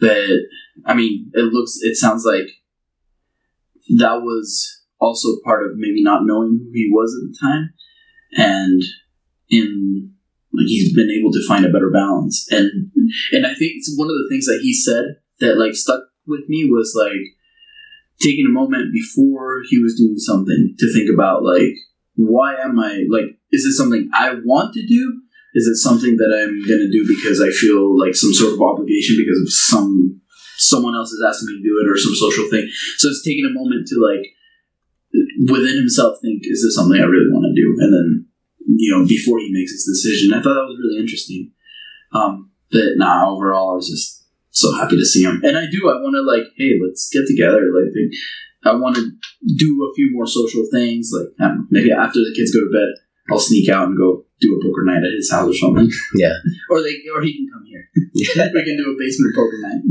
But 0.00 0.26
I 0.84 0.94
mean, 0.94 1.30
it 1.34 1.52
looks, 1.52 1.78
it 1.82 1.96
sounds 1.96 2.24
like 2.24 2.48
that 3.98 4.20
was 4.22 4.82
also 5.00 5.28
part 5.44 5.64
of 5.64 5.72
maybe 5.76 6.02
not 6.02 6.22
knowing 6.24 6.58
who 6.58 6.70
he 6.72 6.90
was 6.90 7.14
at 7.14 7.28
the 7.28 7.38
time, 7.40 7.74
and 8.32 8.82
in 9.48 10.12
like 10.52 10.66
he's 10.66 10.94
been 10.94 11.10
able 11.10 11.32
to 11.32 11.46
find 11.46 11.64
a 11.64 11.70
better 11.70 11.90
balance, 11.90 12.46
and 12.50 12.90
and 13.32 13.46
I 13.46 13.54
think 13.54 13.72
it's 13.76 13.94
one 13.96 14.08
of 14.08 14.16
the 14.16 14.28
things 14.30 14.46
that 14.46 14.60
he 14.62 14.74
said 14.74 15.04
that 15.40 15.58
like 15.58 15.74
stuck 15.74 16.02
with 16.26 16.48
me 16.48 16.68
was 16.70 16.94
like 16.96 17.34
taking 18.20 18.46
a 18.46 18.52
moment 18.52 18.92
before 18.92 19.62
he 19.68 19.78
was 19.78 19.96
doing 19.96 20.18
something 20.18 20.74
to 20.78 20.92
think 20.92 21.08
about 21.12 21.44
like 21.44 21.74
why 22.16 22.54
am 22.54 22.78
I 22.78 23.04
like 23.08 23.38
is 23.52 23.64
this 23.64 23.78
something 23.78 24.10
I 24.12 24.34
want 24.44 24.74
to 24.74 24.86
do? 24.86 25.22
Is 25.54 25.66
it 25.66 25.76
something 25.76 26.16
that 26.16 26.34
I'm 26.34 26.60
gonna 26.68 26.90
do 26.90 27.06
because 27.08 27.40
I 27.40 27.50
feel 27.50 27.98
like 27.98 28.14
some 28.14 28.34
sort 28.34 28.52
of 28.52 28.60
obligation 28.60 29.16
because 29.18 29.40
of 29.40 29.52
some 29.52 30.20
someone 30.58 30.94
else 30.94 31.10
is 31.12 31.24
asking 31.24 31.48
me 31.48 31.62
to 31.62 31.68
do 31.68 31.78
it 31.80 31.88
or 31.88 31.96
some 31.96 32.14
social 32.14 32.50
thing? 32.50 32.68
So 32.98 33.08
it's 33.08 33.24
taking 33.24 33.46
a 33.46 33.54
moment 33.54 33.86
to 33.88 33.96
like 33.96 34.34
within 35.48 35.76
himself 35.78 36.18
think, 36.20 36.42
is 36.44 36.62
this 36.62 36.74
something 36.74 37.00
I 37.00 37.08
really 37.08 37.30
want 37.30 37.46
to 37.48 37.54
do? 37.56 37.76
And 37.80 37.92
then 37.94 38.26
you 38.66 38.92
know 38.92 39.06
before 39.06 39.38
he 39.38 39.50
makes 39.52 39.72
his 39.72 39.86
decision, 39.86 40.34
I 40.34 40.42
thought 40.42 40.54
that 40.54 40.68
was 40.68 40.78
really 40.82 41.00
interesting. 41.00 41.52
Um, 42.12 42.50
but 42.70 42.96
nah, 42.96 43.30
overall, 43.30 43.72
I 43.72 43.76
was 43.76 43.88
just 43.88 44.24
so 44.50 44.74
happy 44.76 44.96
to 44.96 45.04
see 45.04 45.22
him, 45.22 45.40
and 45.42 45.56
I 45.56 45.66
do. 45.70 45.88
I 45.88 46.00
want 46.00 46.16
to 46.16 46.22
like, 46.22 46.52
hey, 46.56 46.74
let's 46.82 47.08
get 47.08 47.26
together. 47.26 47.70
Like, 47.72 47.94
I 48.64 48.76
want 48.76 48.96
to 48.96 49.10
do 49.56 49.88
a 49.88 49.94
few 49.94 50.10
more 50.12 50.26
social 50.26 50.66
things. 50.72 51.10
Like, 51.12 51.28
know, 51.38 51.66
maybe 51.70 51.92
after 51.92 52.18
the 52.18 52.34
kids 52.36 52.52
go 52.52 52.60
to 52.60 52.72
bed, 52.72 52.92
I'll 53.30 53.38
sneak 53.38 53.68
out 53.68 53.88
and 53.88 53.96
go 53.96 54.24
do 54.40 54.54
a 54.54 54.62
poker 54.62 54.84
night 54.84 55.04
at 55.04 55.12
his 55.16 55.30
house 55.30 55.48
or 55.50 55.54
something. 55.54 55.90
Yeah. 56.14 56.34
or 56.70 56.82
they, 56.82 56.96
or 57.14 57.22
he 57.22 57.34
can 57.34 57.48
come 57.52 57.64
here. 57.66 57.88
we 58.54 58.64
can 58.64 58.76
do 58.76 58.90
a 58.90 58.96
basement 58.98 59.34
poker 59.34 59.58
night. 59.60 59.82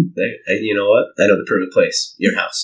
You 0.62 0.76
know 0.76 0.90
what? 0.90 1.14
I 1.20 1.28
know 1.28 1.38
the 1.38 1.46
perfect 1.48 1.74
place. 1.74 2.16
Your 2.18 2.36
house. 2.36 2.64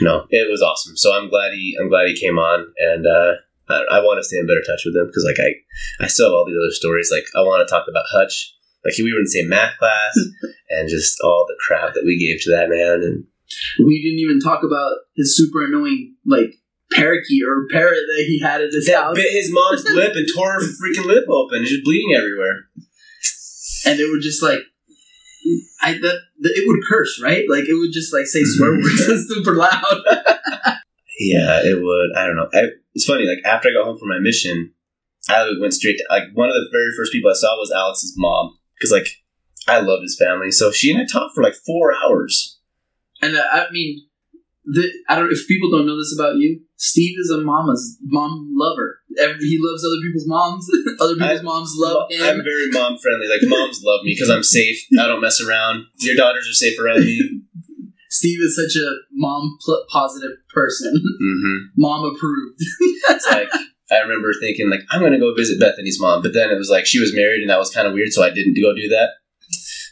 no, 0.00 0.26
it 0.30 0.50
was 0.50 0.62
awesome. 0.62 0.96
So 0.96 1.12
I'm 1.12 1.28
glad 1.28 1.52
he 1.52 1.76
I'm 1.80 1.88
glad 1.88 2.08
he 2.08 2.18
came 2.18 2.38
on, 2.38 2.72
and 2.78 3.06
uh, 3.06 3.32
I, 3.68 3.98
I 3.98 4.00
want 4.00 4.18
to 4.18 4.24
stay 4.24 4.38
in 4.38 4.46
better 4.46 4.64
touch 4.66 4.82
with 4.84 4.96
him 4.96 5.06
because 5.06 5.24
like 5.24 5.38
I 5.38 6.04
I 6.04 6.08
still 6.08 6.26
have 6.26 6.34
all 6.34 6.46
these 6.46 6.56
other 6.56 6.72
stories. 6.72 7.10
Like 7.12 7.24
I 7.36 7.44
want 7.44 7.66
to 7.66 7.70
talk 7.70 7.86
about 7.88 8.04
Hutch. 8.10 8.56
Like 8.84 8.94
we 8.98 9.12
were 9.12 9.20
in 9.20 9.24
the 9.24 9.30
same 9.30 9.48
math 9.48 9.78
class, 9.78 10.18
and 10.70 10.88
just 10.88 11.20
all 11.22 11.46
the 11.46 11.58
crap 11.60 11.94
that 11.94 12.04
we 12.04 12.18
gave 12.18 12.40
to 12.42 12.50
that 12.50 12.68
man. 12.68 13.02
And 13.06 13.24
we 13.78 14.02
didn't 14.02 14.18
even 14.18 14.40
talk 14.40 14.64
about 14.64 14.96
his 15.14 15.36
super 15.36 15.64
annoying 15.66 16.16
like 16.26 16.54
parakeet 16.94 17.42
or 17.44 17.66
parrot 17.70 18.00
that 18.06 18.24
he 18.26 18.40
had 18.40 18.60
at 18.60 18.72
his 18.72 18.86
that 18.86 18.96
house, 19.04 19.16
bit 19.16 19.32
his 19.32 19.50
mom's 19.52 19.84
lip 19.90 20.12
and 20.14 20.26
tore 20.34 20.52
her 20.52 20.60
freaking 20.60 21.06
lip 21.06 21.24
open, 21.28 21.64
just 21.64 21.84
bleeding 21.84 22.14
everywhere. 22.16 22.68
and 23.86 23.98
they 23.98 24.04
were 24.04 24.20
just 24.20 24.42
like. 24.42 24.60
I 25.82 25.94
that, 25.94 26.18
that 26.42 26.52
it 26.54 26.68
would 26.68 26.84
curse 26.88 27.20
right 27.20 27.44
like 27.50 27.64
it 27.64 27.74
would 27.74 27.90
just 27.92 28.12
like 28.12 28.26
say 28.26 28.44
swear 28.44 28.70
Mhm. 28.78 28.82
words 28.84 29.26
super 29.34 29.56
loud. 29.56 29.72
Yeah, 31.18 31.60
it 31.62 31.80
would. 31.82 32.16
I 32.16 32.26
don't 32.26 32.36
know. 32.36 32.48
I, 32.52 32.68
it's 32.94 33.04
funny. 33.04 33.24
Like 33.26 33.44
after 33.44 33.68
I 33.68 33.72
got 33.72 33.84
home 33.84 33.98
from 33.98 34.08
my 34.08 34.18
mission, 34.18 34.72
I 35.28 35.50
went 35.60 35.74
straight 35.74 35.96
to 35.98 36.04
like 36.10 36.24
one 36.34 36.48
of 36.48 36.54
the 36.54 36.68
very 36.72 36.90
first 36.96 37.12
people 37.12 37.30
I 37.30 37.34
saw 37.34 37.56
was 37.58 37.70
Alex's 37.70 38.14
mom 38.16 38.56
because 38.74 38.90
like 38.92 39.06
I 39.68 39.80
love 39.80 40.00
his 40.02 40.16
family. 40.18 40.50
So 40.50 40.72
she 40.72 40.90
and 40.92 41.00
I 41.00 41.04
talked 41.04 41.34
for 41.34 41.42
like 41.42 41.54
four 41.54 41.92
hours. 41.94 42.58
And 43.20 43.36
uh, 43.36 43.42
I 43.52 43.66
mean, 43.70 44.04
the, 44.64 44.88
I 45.08 45.16
don't. 45.16 45.32
If 45.32 45.46
people 45.48 45.70
don't 45.70 45.86
know 45.86 45.96
this 45.98 46.14
about 46.16 46.36
you, 46.36 46.60
Steve 46.76 47.16
is 47.18 47.30
a 47.30 47.38
mama's 47.42 47.98
mom 48.02 48.52
lover. 48.54 49.00
Every, 49.18 49.38
he 49.40 49.58
loves 49.60 49.84
other 49.84 50.00
people's 50.02 50.26
moms. 50.26 50.68
other 51.00 51.14
people's 51.14 51.40
I- 51.40 51.42
moms 51.42 51.74
love 51.76 52.10
him. 52.10 52.22
I'm 52.22 52.44
very 52.44 52.70
mom 52.70 52.98
friendly. 52.98 53.28
Like 53.28 53.42
moms 53.42 53.80
love 53.84 54.04
me 54.04 54.14
because 54.14 54.30
I'm 54.30 54.42
safe. 54.44 54.78
I 54.98 55.06
don't 55.06 55.20
mess 55.20 55.40
around. 55.40 55.86
Your 55.98 56.14
daughters 56.16 56.48
are 56.48 56.54
safe 56.54 56.78
around 56.78 57.00
me. 57.00 57.42
Steve 58.10 58.40
is 58.42 58.54
such 58.54 58.78
a 58.80 58.88
mom 59.12 59.56
pl- 59.64 59.84
positive 59.90 60.36
person. 60.54 60.92
hmm 61.20 61.56
mom 61.76 62.04
approved. 62.14 62.60
It's 63.08 63.26
like 63.26 63.48
I 63.90 63.98
remember 63.98 64.32
thinking 64.40 64.70
like 64.70 64.80
I'm 64.90 65.00
gonna 65.02 65.18
go 65.18 65.34
visit 65.34 65.58
Bethany's 65.58 66.00
mom, 66.00 66.22
but 66.22 66.34
then 66.34 66.50
it 66.50 66.56
was 66.56 66.70
like 66.70 66.86
she 66.86 67.00
was 67.00 67.14
married 67.14 67.40
and 67.40 67.50
that 67.50 67.58
was 67.58 67.70
kind 67.70 67.86
of 67.88 67.94
weird, 67.94 68.12
so 68.12 68.22
I 68.22 68.30
didn't 68.30 68.54
go 68.60 68.74
do 68.74 68.88
that. 68.90 69.10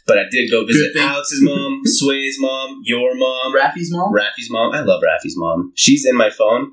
But 0.07 0.17
I 0.19 0.23
did 0.31 0.49
go 0.49 0.65
visit 0.65 0.95
Alex's 0.97 1.41
mom, 1.43 1.81
Sway's 1.85 2.37
mom, 2.39 2.81
your 2.83 3.15
mom, 3.15 3.53
Rafi's 3.55 3.91
mom. 3.91 4.11
Rafi's 4.13 4.49
mom. 4.49 4.73
I 4.73 4.81
love 4.81 5.01
Rafi's 5.01 5.35
mom. 5.37 5.71
She's 5.75 6.05
in 6.05 6.15
my 6.17 6.29
phone. 6.29 6.71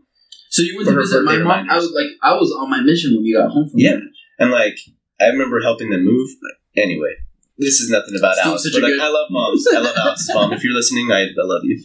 So 0.50 0.62
you 0.62 0.76
went 0.76 0.88
For 0.88 0.94
to 0.94 1.00
visit 1.00 1.24
my 1.24 1.32
birthday 1.32 1.44
mom. 1.44 1.70
I 1.70 1.76
was 1.76 1.92
like, 1.92 2.06
I 2.22 2.34
was 2.34 2.50
on 2.58 2.70
my 2.70 2.80
mission 2.80 3.14
when 3.14 3.24
you 3.24 3.36
got 3.38 3.50
home 3.50 3.68
from 3.68 3.78
Yeah. 3.78 3.92
that. 3.92 4.02
And 4.38 4.50
like, 4.50 4.78
I 5.20 5.26
remember 5.26 5.60
helping 5.60 5.90
them 5.90 6.04
move. 6.04 6.28
Anyway, 6.76 7.10
this 7.58 7.80
is 7.80 7.90
nothing 7.90 8.14
about 8.18 8.34
Steve's 8.34 8.46
Alex, 8.46 8.70
but 8.72 8.82
like, 8.82 8.92
good- 8.92 9.00
I 9.00 9.08
love 9.08 9.26
moms. 9.30 9.66
I 9.74 9.78
love 9.80 9.96
Alex's 9.96 10.30
mom. 10.34 10.52
If 10.52 10.64
you're 10.64 10.74
listening, 10.74 11.10
I, 11.12 11.22
I 11.24 11.44
love 11.44 11.62
you. 11.64 11.82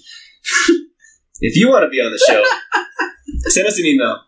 if 1.42 1.56
you 1.58 1.68
want 1.70 1.84
to 1.84 1.90
be 1.90 2.00
on 2.00 2.12
the 2.12 2.18
show, 2.20 2.42
Send 3.50 3.68
us 3.68 3.80
an 3.80 3.86
email. 3.86 4.20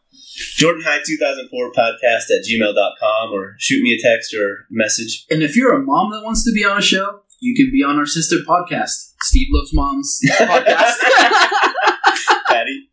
JordanHigh2004podcast 0.59 2.29
at 2.31 2.43
gmail.com 2.49 3.31
or 3.33 3.55
shoot 3.59 3.81
me 3.81 3.93
a 3.93 4.01
text 4.01 4.33
or 4.33 4.65
message. 4.69 5.25
And 5.29 5.41
if 5.43 5.55
you're 5.55 5.73
a 5.75 5.83
mom 5.83 6.11
that 6.11 6.23
wants 6.23 6.43
to 6.45 6.51
be 6.51 6.65
on 6.65 6.77
a 6.77 6.81
show, 6.81 7.21
you 7.39 7.55
can 7.55 7.71
be 7.71 7.83
on 7.83 7.97
our 7.97 8.05
sister 8.05 8.37
podcast, 8.47 9.13
Steve 9.23 9.47
Loves 9.51 9.73
Moms 9.73 10.19
podcast. 10.39 10.97
Patty, 12.47 12.87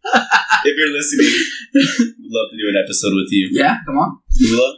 if 0.65 0.77
you're 0.77 0.93
listening, 0.93 1.31
we'd 1.75 2.31
love 2.31 2.51
to 2.51 2.57
do 2.57 2.69
an 2.69 2.77
episode 2.83 3.15
with 3.15 3.29
you. 3.31 3.49
yeah, 3.53 3.77
come 3.87 3.97
on. 3.99 4.19
Ula, 4.41 4.77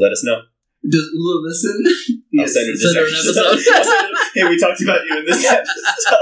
let 0.00 0.12
us 0.12 0.22
know. 0.24 0.42
Does 0.90 1.08
Ula 1.12 1.40
listen? 1.46 1.84
I'll 2.40 2.48
send 2.48 2.68
her, 2.68 2.76
Send 2.76 2.96
her 2.96 3.06
an 3.06 3.14
episode. 3.14 3.58
Hey, 4.34 4.48
we 4.48 4.56
talked 4.58 4.80
about 4.82 5.04
you 5.04 5.18
in 5.18 5.24
this 5.26 5.44
episode. 5.44 5.66
so 6.06 6.16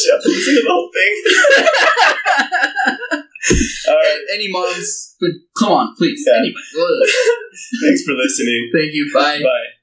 she 0.00 0.10
has 0.12 0.22
to 0.22 0.28
listen 0.28 0.54
to 0.54 0.62
the 0.62 0.70
whole 0.70 0.90
thing. 3.12 3.22
All 3.88 3.94
right. 3.94 4.20
Any 4.34 4.50
moms, 4.50 5.16
come 5.58 5.72
on, 5.72 5.94
please. 5.96 6.24
Yeah. 6.26 6.42
Ugh. 6.42 7.08
Thanks 7.82 8.02
for 8.02 8.12
listening. 8.12 8.70
Thank 8.74 8.92
you. 8.92 9.10
Bye. 9.14 9.40
Bye. 9.42 9.75